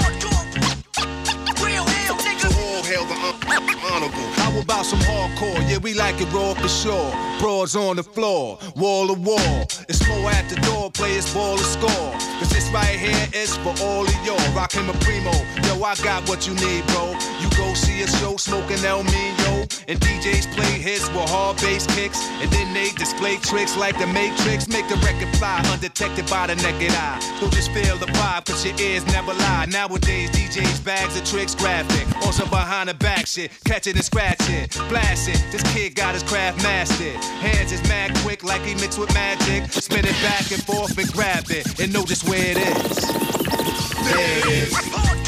Real 1.62 1.84
hell 1.84 2.14
all 2.58 2.82
hail 2.82 3.04
the 3.04 3.14
un- 3.14 3.78
honorable. 3.92 4.28
How 4.34 4.58
about 4.58 4.84
some 4.86 4.98
hardcore? 5.00 5.58
Yeah, 5.68 5.78
we 5.78 5.94
like 5.94 6.20
it 6.20 6.32
raw 6.32 6.54
for 6.54 6.68
sure. 6.68 7.10
Broads 7.38 7.76
on 7.76 7.96
the 7.96 8.02
floor, 8.02 8.58
wall 8.76 9.06
to 9.08 9.14
wall. 9.14 9.62
It's 9.88 10.06
more 10.08 10.30
at 10.30 10.48
the 10.48 10.56
door, 10.62 10.90
players 10.90 11.32
ball 11.32 11.56
to 11.56 11.64
score. 11.64 12.12
Cause 12.38 12.50
this 12.50 12.68
right 12.70 12.98
here 12.98 13.28
is 13.32 13.56
for 13.58 13.74
all 13.82 14.04
of 14.06 14.26
y'all. 14.26 14.54
Rockin' 14.54 14.88
a 14.88 14.94
primo. 15.04 15.32
Yo, 15.66 15.82
I 15.82 15.94
got 16.02 16.28
what 16.28 16.46
you 16.46 16.54
need, 16.54 16.86
bro. 16.88 17.14
Go 17.56 17.74
see 17.74 18.02
a 18.02 18.06
show 18.06 18.36
smoking 18.36 18.84
El 18.84 19.04
Mino. 19.04 19.66
And 19.86 20.00
DJs 20.00 20.54
play 20.54 20.78
hits 20.78 21.08
with 21.08 21.28
hard 21.28 21.56
bass 21.58 21.86
kicks. 21.94 22.20
And 22.40 22.50
then 22.50 22.72
they 22.74 22.90
display 22.92 23.36
tricks 23.36 23.76
like 23.76 23.98
the 23.98 24.06
Matrix. 24.06 24.68
Make 24.68 24.88
the 24.88 24.96
record 24.96 25.34
fly 25.36 25.62
undetected 25.72 26.28
by 26.28 26.46
the 26.46 26.56
naked 26.56 26.92
eye. 26.92 27.20
Don't 27.40 27.52
just 27.52 27.70
feel 27.72 27.96
the 27.96 28.06
vibe, 28.06 28.46
cause 28.46 28.64
your 28.64 28.78
ears 28.80 29.06
never 29.06 29.34
lie. 29.34 29.66
Nowadays, 29.70 30.30
DJs 30.30 30.84
bags 30.84 31.16
of 31.16 31.24
tricks 31.24 31.54
graphic. 31.54 32.06
Some 32.34 32.50
behind 32.50 32.88
the 32.88 32.94
back 32.94 33.28
shit. 33.28 33.52
Catch 33.64 33.86
it 33.86 33.94
and 33.94 34.04
scratch 34.04 34.50
it. 34.50 34.72
Blast 34.88 35.28
it. 35.28 35.40
This 35.52 35.62
kid 35.72 35.94
got 35.94 36.14
his 36.14 36.24
craft 36.24 36.60
mastered. 36.64 37.14
Hands 37.38 37.70
is 37.70 37.80
mad 37.84 38.12
quick 38.24 38.42
like 38.42 38.62
he 38.62 38.74
mixed 38.74 38.98
with 38.98 39.14
magic. 39.14 39.70
Spin 39.70 40.04
it 40.04 40.20
back 40.20 40.50
and 40.50 40.60
forth 40.64 40.98
and 40.98 41.06
grab 41.12 41.44
it. 41.50 41.78
And 41.78 41.92
know 41.92 42.04
just 42.04 42.28
where 42.28 42.42
it 42.44 42.56
is. 42.56 42.96
There 44.02 44.38
it 44.38 44.46
is. 44.46 45.23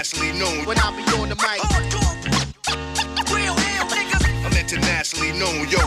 Internationally 0.00 0.38
known 0.38 0.64
when 0.64 0.78
I 0.78 0.96
be 0.96 1.02
on 1.20 1.28
the 1.28 1.36
mic. 1.36 1.60
Real 3.28 3.52
hell 3.52 3.86
niggas. 3.92 4.24
I'm 4.46 4.56
internationally 4.56 5.32
known, 5.32 5.68
yo. 5.68 5.78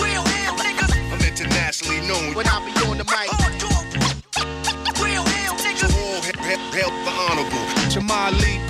Real 0.00 0.24
hell 0.24 0.56
niggas. 0.56 0.92
I'm 1.12 1.20
internationally 1.20 2.00
known 2.08 2.34
when 2.34 2.48
I 2.48 2.64
be 2.64 2.72
on 2.88 2.96
the 2.96 3.04
mic. 3.04 3.28
Real 4.98 5.22
hell 5.22 5.56
niggas. 5.56 5.92
To 5.92 5.98
all 6.00 6.22
hail, 6.22 6.58
hail 6.72 6.90
the 7.04 7.10
honorable. 7.10 7.90
Jamal 7.90 8.32
Lee 8.32 8.67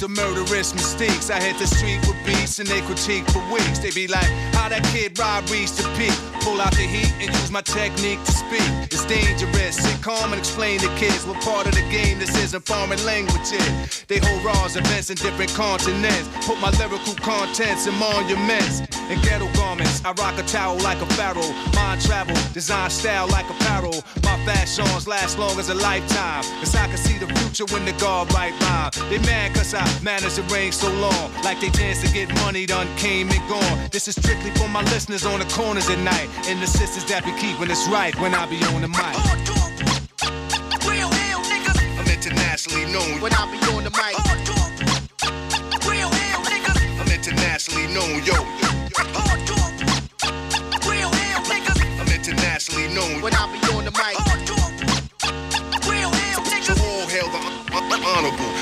the 0.00 0.08
murderous 0.08 0.72
mistakes. 0.72 1.28
I 1.30 1.38
hit 1.40 1.58
the 1.58 1.66
street 1.66 2.00
with 2.08 2.16
beats 2.24 2.58
and 2.58 2.66
they 2.66 2.80
critique 2.82 3.28
for 3.30 3.44
weeks. 3.52 3.78
They 3.80 3.90
be 3.90 4.08
like, 4.08 4.30
how 4.56 4.68
that 4.70 4.82
kid 4.92 5.18
Rob 5.18 5.48
reached 5.50 5.76
the 5.76 5.84
peak. 5.96 6.16
Pull 6.40 6.58
out 6.58 6.72
the 6.72 6.88
heat 6.88 7.12
and 7.20 7.28
use 7.28 7.50
my 7.50 7.60
technique 7.60 8.18
to 8.24 8.32
speak. 8.32 8.64
It's 8.88 9.04
dangerous. 9.04 9.76
Sit 9.76 10.00
calm 10.00 10.32
and 10.32 10.40
explain 10.40 10.80
to 10.80 10.88
kids 10.96 11.26
what 11.26 11.38
part 11.42 11.66
of 11.66 11.74
the 11.74 11.84
game 11.92 12.18
this 12.18 12.34
is 12.42 12.54
in 12.54 12.62
foreign 12.62 13.02
languages. 13.04 14.04
They 14.08 14.18
hold 14.18 14.42
raws 14.42 14.74
events 14.76 15.10
in 15.10 15.16
different 15.16 15.52
continents. 15.52 16.28
Put 16.46 16.58
my 16.60 16.70
lyrical 16.80 17.14
contents 17.20 17.86
in 17.86 17.94
monuments 18.00 18.80
and 18.96 19.20
ghetto 19.22 19.52
garments. 19.52 20.00
I 20.02 20.12
rock 20.12 20.38
a 20.38 20.42
towel 20.44 20.78
like 20.80 21.02
a 21.02 21.06
pharaoh. 21.12 21.52
Mind 21.76 22.00
travel, 22.00 22.36
design 22.54 22.88
style 22.88 23.28
like 23.28 23.48
apparel. 23.50 24.00
My 24.24 24.36
fashions 24.48 25.06
last 25.06 25.38
long 25.38 25.58
as 25.58 25.68
a 25.68 25.74
lifetime. 25.74 26.44
Cause 26.60 26.74
I 26.74 26.86
can 26.86 26.96
see 26.96 27.18
the 27.18 27.28
future 27.36 27.66
when 27.74 27.84
the 27.84 27.92
guard 28.00 28.32
right 28.32 28.54
rhyme. 28.62 29.10
They 29.10 29.18
mad 29.18 29.54
cause 29.54 29.74
I 29.74 29.89
managed 30.02 30.36
to 30.36 30.42
reign 30.54 30.72
so 30.72 30.88
long. 30.92 31.30
Like 31.44 31.60
they 31.60 31.70
dance 31.70 32.00
to 32.02 32.08
get 32.12 32.32
money 32.36 32.66
done 32.66 32.88
came 32.96 33.28
and 33.30 33.48
gone. 33.48 33.88
This 33.90 34.08
is 34.08 34.14
strictly 34.16 34.50
for 34.52 34.68
my 34.68 34.82
listeners 34.94 35.24
on 35.24 35.38
the 35.40 35.46
corners 35.46 35.88
at 35.90 35.98
night. 35.98 36.28
And 36.48 36.60
the 36.60 36.66
sisters 36.66 37.04
that 37.06 37.24
be 37.24 37.32
keeping 37.40 37.70
us 37.70 37.88
right 37.88 38.14
when 38.20 38.34
I 38.34 38.46
be 38.46 38.58
on 38.74 38.80
the 38.82 38.88
mic. 38.88 39.14
Real 40.86 41.10
ill 41.28 41.42
niggas. 41.50 41.78
I'm 41.98 42.08
internationally 42.08 42.86
known 42.92 43.20
when 43.20 43.32
I 43.34 43.44
be 43.50 43.58
on 43.74 43.84
the 43.84 43.90
mic. 43.90 44.14
Real 45.86 46.08
ill 46.08 46.42
niggas. 46.48 46.78
I'm 47.00 47.10
internationally 47.12 47.86
known, 47.94 48.22
yo. 48.24 48.36
Real 50.88 51.10
ill 51.10 51.42
niggas. 51.50 51.80
I'm 52.00 52.08
internationally 52.08 52.88
known 52.94 53.20
when 53.22 53.34
I 53.34 53.44
be 53.52 53.58
on 53.74 53.84
the 53.84 53.92
mic. 53.92 54.16
Real 55.88 56.10
ill 56.10 56.42
niggas. 56.48 56.76
So 56.76 56.84
all 56.84 57.06
hail 57.08 57.28
the 57.30 57.38
hon- 57.38 57.90
hon- 57.90 58.04
honorable. 58.04 58.59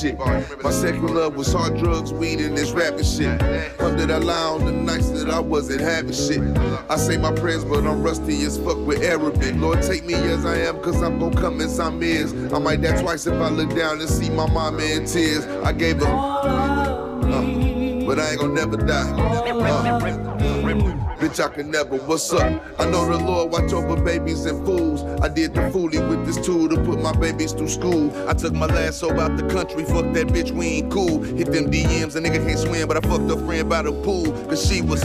Shit. 0.00 0.18
My 0.18 0.70
second 0.70 1.14
love 1.14 1.36
was 1.36 1.52
hard 1.52 1.78
drugs, 1.78 2.12
weed, 2.12 2.40
and 2.40 2.56
this 2.56 2.72
rapping 2.72 3.04
shit. 3.04 3.38
Come 3.78 3.96
did 3.96 4.10
I 4.10 4.18
lie 4.18 4.34
on 4.34 4.64
the 4.64 4.72
nights 4.72 5.10
that 5.10 5.28
I 5.28 5.40
wasn't 5.40 5.80
having 5.80 6.12
shit. 6.12 6.40
I 6.88 6.96
say 6.96 7.16
my 7.16 7.32
prayers, 7.32 7.64
but 7.64 7.86
I'm 7.86 8.02
rusty 8.02 8.42
as 8.44 8.58
fuck 8.58 8.78
with 8.86 9.02
Arabic. 9.02 9.54
Lord, 9.56 9.82
take 9.82 10.04
me 10.04 10.14
as 10.14 10.46
I 10.46 10.56
am, 10.58 10.80
cause 10.80 11.02
I'm 11.02 11.18
gonna 11.18 11.38
come 11.38 11.60
as 11.60 11.78
I'm 11.78 12.02
is. 12.02 12.32
I 12.52 12.58
might 12.58 12.80
die 12.80 13.00
twice 13.00 13.26
if 13.26 13.34
I 13.34 13.48
look 13.48 13.74
down 13.76 14.00
and 14.00 14.08
see 14.08 14.30
my 14.30 14.50
mama 14.50 14.82
in 14.82 15.06
tears. 15.06 15.44
I 15.64 15.72
gave 15.72 15.98
her, 15.98 16.06
uh, 16.06 18.06
but 18.06 18.18
I 18.18 18.30
ain't 18.30 18.40
gonna 18.40 18.54
never 18.54 18.76
die. 18.76 19.10
Uh, 19.10 21.09
Bitch, 21.20 21.38
I 21.38 21.52
can 21.52 21.70
never. 21.70 21.98
What's 21.98 22.32
up? 22.32 22.64
I 22.80 22.88
know 22.88 23.04
the 23.04 23.22
Lord 23.22 23.52
watch 23.52 23.74
over 23.74 24.02
babies 24.02 24.46
and 24.46 24.64
fools. 24.64 25.02
I 25.20 25.28
did 25.28 25.52
the 25.52 25.60
foolie 25.68 26.00
with 26.08 26.24
this 26.24 26.42
tool 26.42 26.66
to 26.70 26.76
put 26.82 26.98
my 27.02 27.12
babies 27.12 27.52
through 27.52 27.68
school. 27.68 28.10
I 28.26 28.32
took 28.32 28.54
my 28.54 28.64
last 28.64 29.00
soul 29.00 29.20
out 29.20 29.36
the 29.36 29.46
country. 29.46 29.84
Fuck 29.84 30.14
that 30.14 30.28
bitch, 30.28 30.50
we 30.50 30.66
ain't 30.66 30.90
cool. 30.90 31.20
Hit 31.20 31.52
them 31.52 31.70
DMs, 31.70 32.16
a 32.16 32.20
nigga 32.20 32.42
can't 32.46 32.58
swim, 32.58 32.88
but 32.88 32.96
I 32.96 33.06
fucked 33.06 33.30
a 33.30 33.36
friend 33.36 33.68
by 33.68 33.82
the 33.82 33.92
pool. 33.92 34.32
Cause 34.48 34.66
she 34.66 34.80
was 34.80 35.02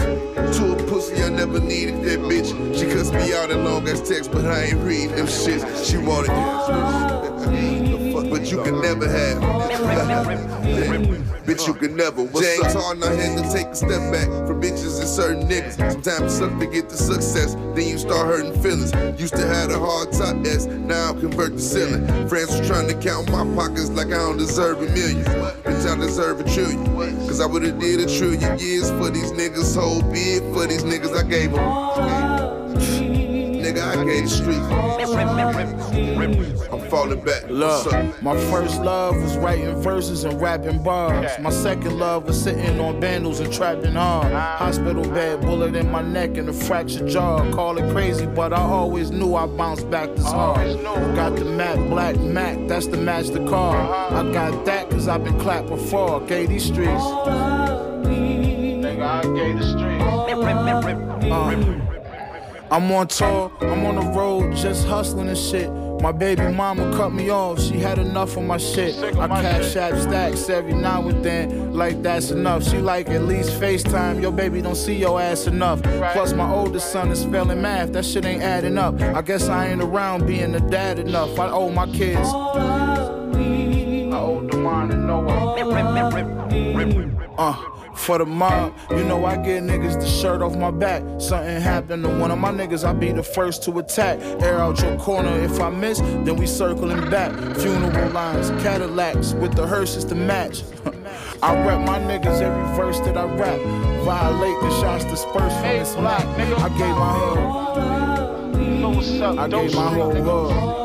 too 0.57 0.75
pussy, 0.87 1.21
I 1.21 1.27
never 1.31 1.59
needed 1.59 2.01
that 2.05 2.19
bitch. 2.19 2.79
She 2.79 2.85
cussed 2.85 3.13
me 3.13 3.33
out 3.33 3.51
in 3.51 3.65
long 3.65 3.85
ass 3.89 4.07
text, 4.07 4.31
but 4.31 4.45
I 4.45 4.67
ain't 4.67 4.79
read 4.85 5.09
them 5.09 5.27
shits. 5.27 5.85
She 5.85 5.97
wanted 5.97 7.81
but 8.37 8.51
you 8.51 8.61
can 8.63 8.81
never 8.81 9.07
have. 9.07 9.41
Bitch, 11.45 11.67
you 11.67 11.73
can 11.73 11.95
never. 11.95 12.23
What's 12.23 12.45
James 12.45 12.73
Harden, 12.73 13.03
I 13.03 13.13
had 13.13 13.37
to 13.37 13.53
take 13.53 13.67
a 13.67 13.75
step 13.75 14.11
back 14.11 14.27
for 14.45 14.55
bitches 14.55 14.99
and 14.99 15.07
certain 15.07 15.47
niggas. 15.47 15.91
Sometimes 15.91 16.33
it 16.33 16.37
suck 16.37 16.59
to 16.59 16.65
get 16.65 16.89
the 16.89 16.97
success, 16.97 17.53
then 17.75 17.87
you 17.87 17.97
start 17.97 18.27
hurting 18.27 18.61
feelings. 18.61 18.91
Used 19.21 19.35
to 19.35 19.47
have 19.47 19.69
a 19.69 19.79
hard 19.79 20.11
top 20.11 20.45
S, 20.45 20.65
now 20.65 21.11
I'm 21.11 21.21
convert 21.21 21.53
to 21.53 21.59
ceiling. 21.59 22.05
Friends 22.27 22.57
was 22.57 22.67
trying 22.67 22.89
to 22.89 22.95
count 22.95 23.31
my 23.31 23.45
pockets 23.55 23.89
like 23.91 24.07
I 24.07 24.17
don't 24.17 24.37
deserve 24.37 24.79
a 24.79 24.91
million. 24.91 25.23
Bitch, 25.23 25.87
I 25.87 25.95
deserve 25.95 26.41
a 26.41 26.43
trillion. 26.43 26.83
Cause 27.27 27.39
I 27.39 27.45
would've 27.45 27.79
did 27.79 28.01
a 28.01 28.17
trillion 28.17 28.59
years 28.59 28.89
for 28.91 29.09
these 29.11 29.31
niggas. 29.31 29.79
Whole 29.79 30.01
bid 30.11 30.41
for 30.53 30.67
these 30.67 30.83
niggas, 30.83 31.15
I 31.15 31.23
gave 31.23 31.53
them. 31.53 32.34
Street. 34.23 34.57
I'm 36.71 36.89
falling 36.89 37.21
back. 37.23 37.43
Up? 37.51 38.21
my 38.23 38.39
first 38.49 38.81
love 38.81 39.15
was 39.21 39.37
writing 39.37 39.75
verses 39.81 40.23
and 40.23 40.41
rapping 40.41 40.81
bars. 40.81 41.31
My 41.41 41.49
second 41.49 41.99
love 41.99 42.25
was 42.25 42.41
sitting 42.41 42.79
on 42.79 43.01
bandals 43.01 43.41
and 43.41 43.51
trapping 43.51 43.93
hard. 43.93 44.31
Hospital 44.31 45.03
bed, 45.03 45.41
bullet 45.41 45.75
in 45.75 45.91
my 45.91 46.01
neck 46.01 46.37
and 46.37 46.47
a 46.47 46.53
fractured 46.53 47.09
jaw. 47.09 47.51
Call 47.51 47.77
it 47.77 47.91
crazy, 47.91 48.25
but 48.25 48.53
I 48.53 48.61
always 48.61 49.11
knew 49.11 49.35
I 49.35 49.47
bounced 49.47 49.89
back 49.91 50.15
this 50.15 50.25
hard. 50.25 50.81
Got 51.15 51.35
the 51.35 51.45
Mac 51.45 51.77
Black 51.89 52.15
Mac, 52.17 52.57
that's 52.67 52.87
the 52.87 52.97
match 52.97 53.27
the 53.27 53.45
car. 53.47 53.75
I 53.75 54.31
got 54.31 54.65
that 54.65 54.89
cause 54.89 55.09
I've 55.09 55.25
been 55.25 55.39
clapped 55.39 55.67
before. 55.67 56.21
Gave 56.21 56.49
these 56.49 56.65
streets. 56.65 57.03
Nigga, 58.85 59.01
I 59.01 59.21
gave 59.35 59.59
the 59.59 59.65
streets. 59.65 60.03
Uh, 61.31 61.94
I'm 62.71 62.91
on 62.91 63.07
tour, 63.07 63.51
I'm 63.61 63.85
on 63.85 63.95
the 63.95 64.11
road, 64.17 64.55
just 64.55 64.87
hustling 64.87 65.29
and 65.29 65.37
shit. 65.37 65.71
My 66.01 66.11
baby 66.11 66.47
mama 66.49 66.91
cut 66.97 67.13
me 67.13 67.29
off, 67.29 67.59
she 67.61 67.77
had 67.77 67.99
enough 67.99 68.35
of 68.37 68.43
my 68.43 68.57
shit. 68.57 68.95
I 69.17 69.27
cash 69.27 69.75
app 69.75 69.97
stacks 69.99 70.49
every 70.49 70.73
now 70.73 71.07
and 71.07 71.23
then, 71.23 71.73
like 71.73 72.01
that's 72.01 72.31
enough. 72.31 72.63
She 72.63 72.79
like 72.79 73.07
at 73.09 73.23
least 73.23 73.51
FaceTime, 73.61 74.21
your 74.21 74.31
baby 74.31 74.61
don't 74.61 74.75
see 74.75 74.95
your 74.95 75.21
ass 75.21 75.45
enough. 75.47 75.81
Plus 75.83 76.33
my 76.33 76.51
oldest 76.51 76.91
son 76.91 77.11
is 77.11 77.23
failing 77.25 77.61
math, 77.61 77.93
that 77.93 78.03
shit 78.03 78.25
ain't 78.25 78.41
adding 78.41 78.77
up. 78.77 78.99
I 78.99 79.21
guess 79.21 79.47
I 79.47 79.67
ain't 79.67 79.81
around 79.81 80.25
being 80.25 80.55
a 80.55 80.59
dad 80.59 80.99
enough. 80.99 81.39
I 81.39 81.49
owe 81.49 81.69
my 81.69 81.85
kids. 81.87 82.27
I 82.27 84.17
owe 84.17 84.41
Demond 84.47 84.91
and 84.91 85.07
Noah. 85.07 85.55
Uh, 87.37 87.84
for 87.95 88.17
the 88.17 88.25
mob, 88.25 88.73
you 88.91 89.03
know 89.03 89.25
I 89.25 89.35
get 89.37 89.63
niggas 89.63 89.99
the 89.99 90.07
shirt 90.07 90.41
off 90.41 90.55
my 90.55 90.71
back. 90.71 91.03
Something 91.19 91.61
happened 91.61 92.03
to 92.03 92.09
one 92.09 92.31
of 92.31 92.37
my 92.37 92.51
niggas, 92.51 92.83
I 92.87 92.93
be 92.93 93.11
the 93.11 93.23
first 93.23 93.63
to 93.63 93.79
attack. 93.79 94.19
Air 94.41 94.59
out 94.59 94.81
your 94.81 94.97
corner, 94.97 95.37
if 95.41 95.59
I 95.59 95.69
miss, 95.69 95.99
then 95.99 96.35
we 96.35 96.45
circling 96.47 97.09
back. 97.09 97.31
Funeral 97.57 98.11
lines, 98.11 98.49
Cadillacs 98.63 99.33
with 99.33 99.55
the 99.55 99.65
hearses 99.65 100.05
to 100.05 100.15
match. 100.15 100.63
I 101.41 101.55
rep 101.65 101.85
my 101.85 101.99
niggas 101.99 102.41
every 102.41 102.75
verse 102.75 102.99
that 103.01 103.17
I 103.17 103.25
rap. 103.35 103.59
Violate 104.03 104.61
the 104.61 104.69
shots 104.81 105.05
dispersed 105.05 105.57
from 105.59 105.69
this 105.69 105.95
map. 105.97 106.23
I 106.59 106.69
gave 106.69 106.95
my 106.95 107.13
hood. 107.19 107.65
I 109.39 109.47
gave 109.47 109.73
my 109.73 109.93
whole 109.93 110.11
hood. 110.11 110.75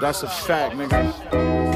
That's 0.00 0.22
a 0.22 0.28
fact, 0.28 0.74
nigga. 0.76 1.73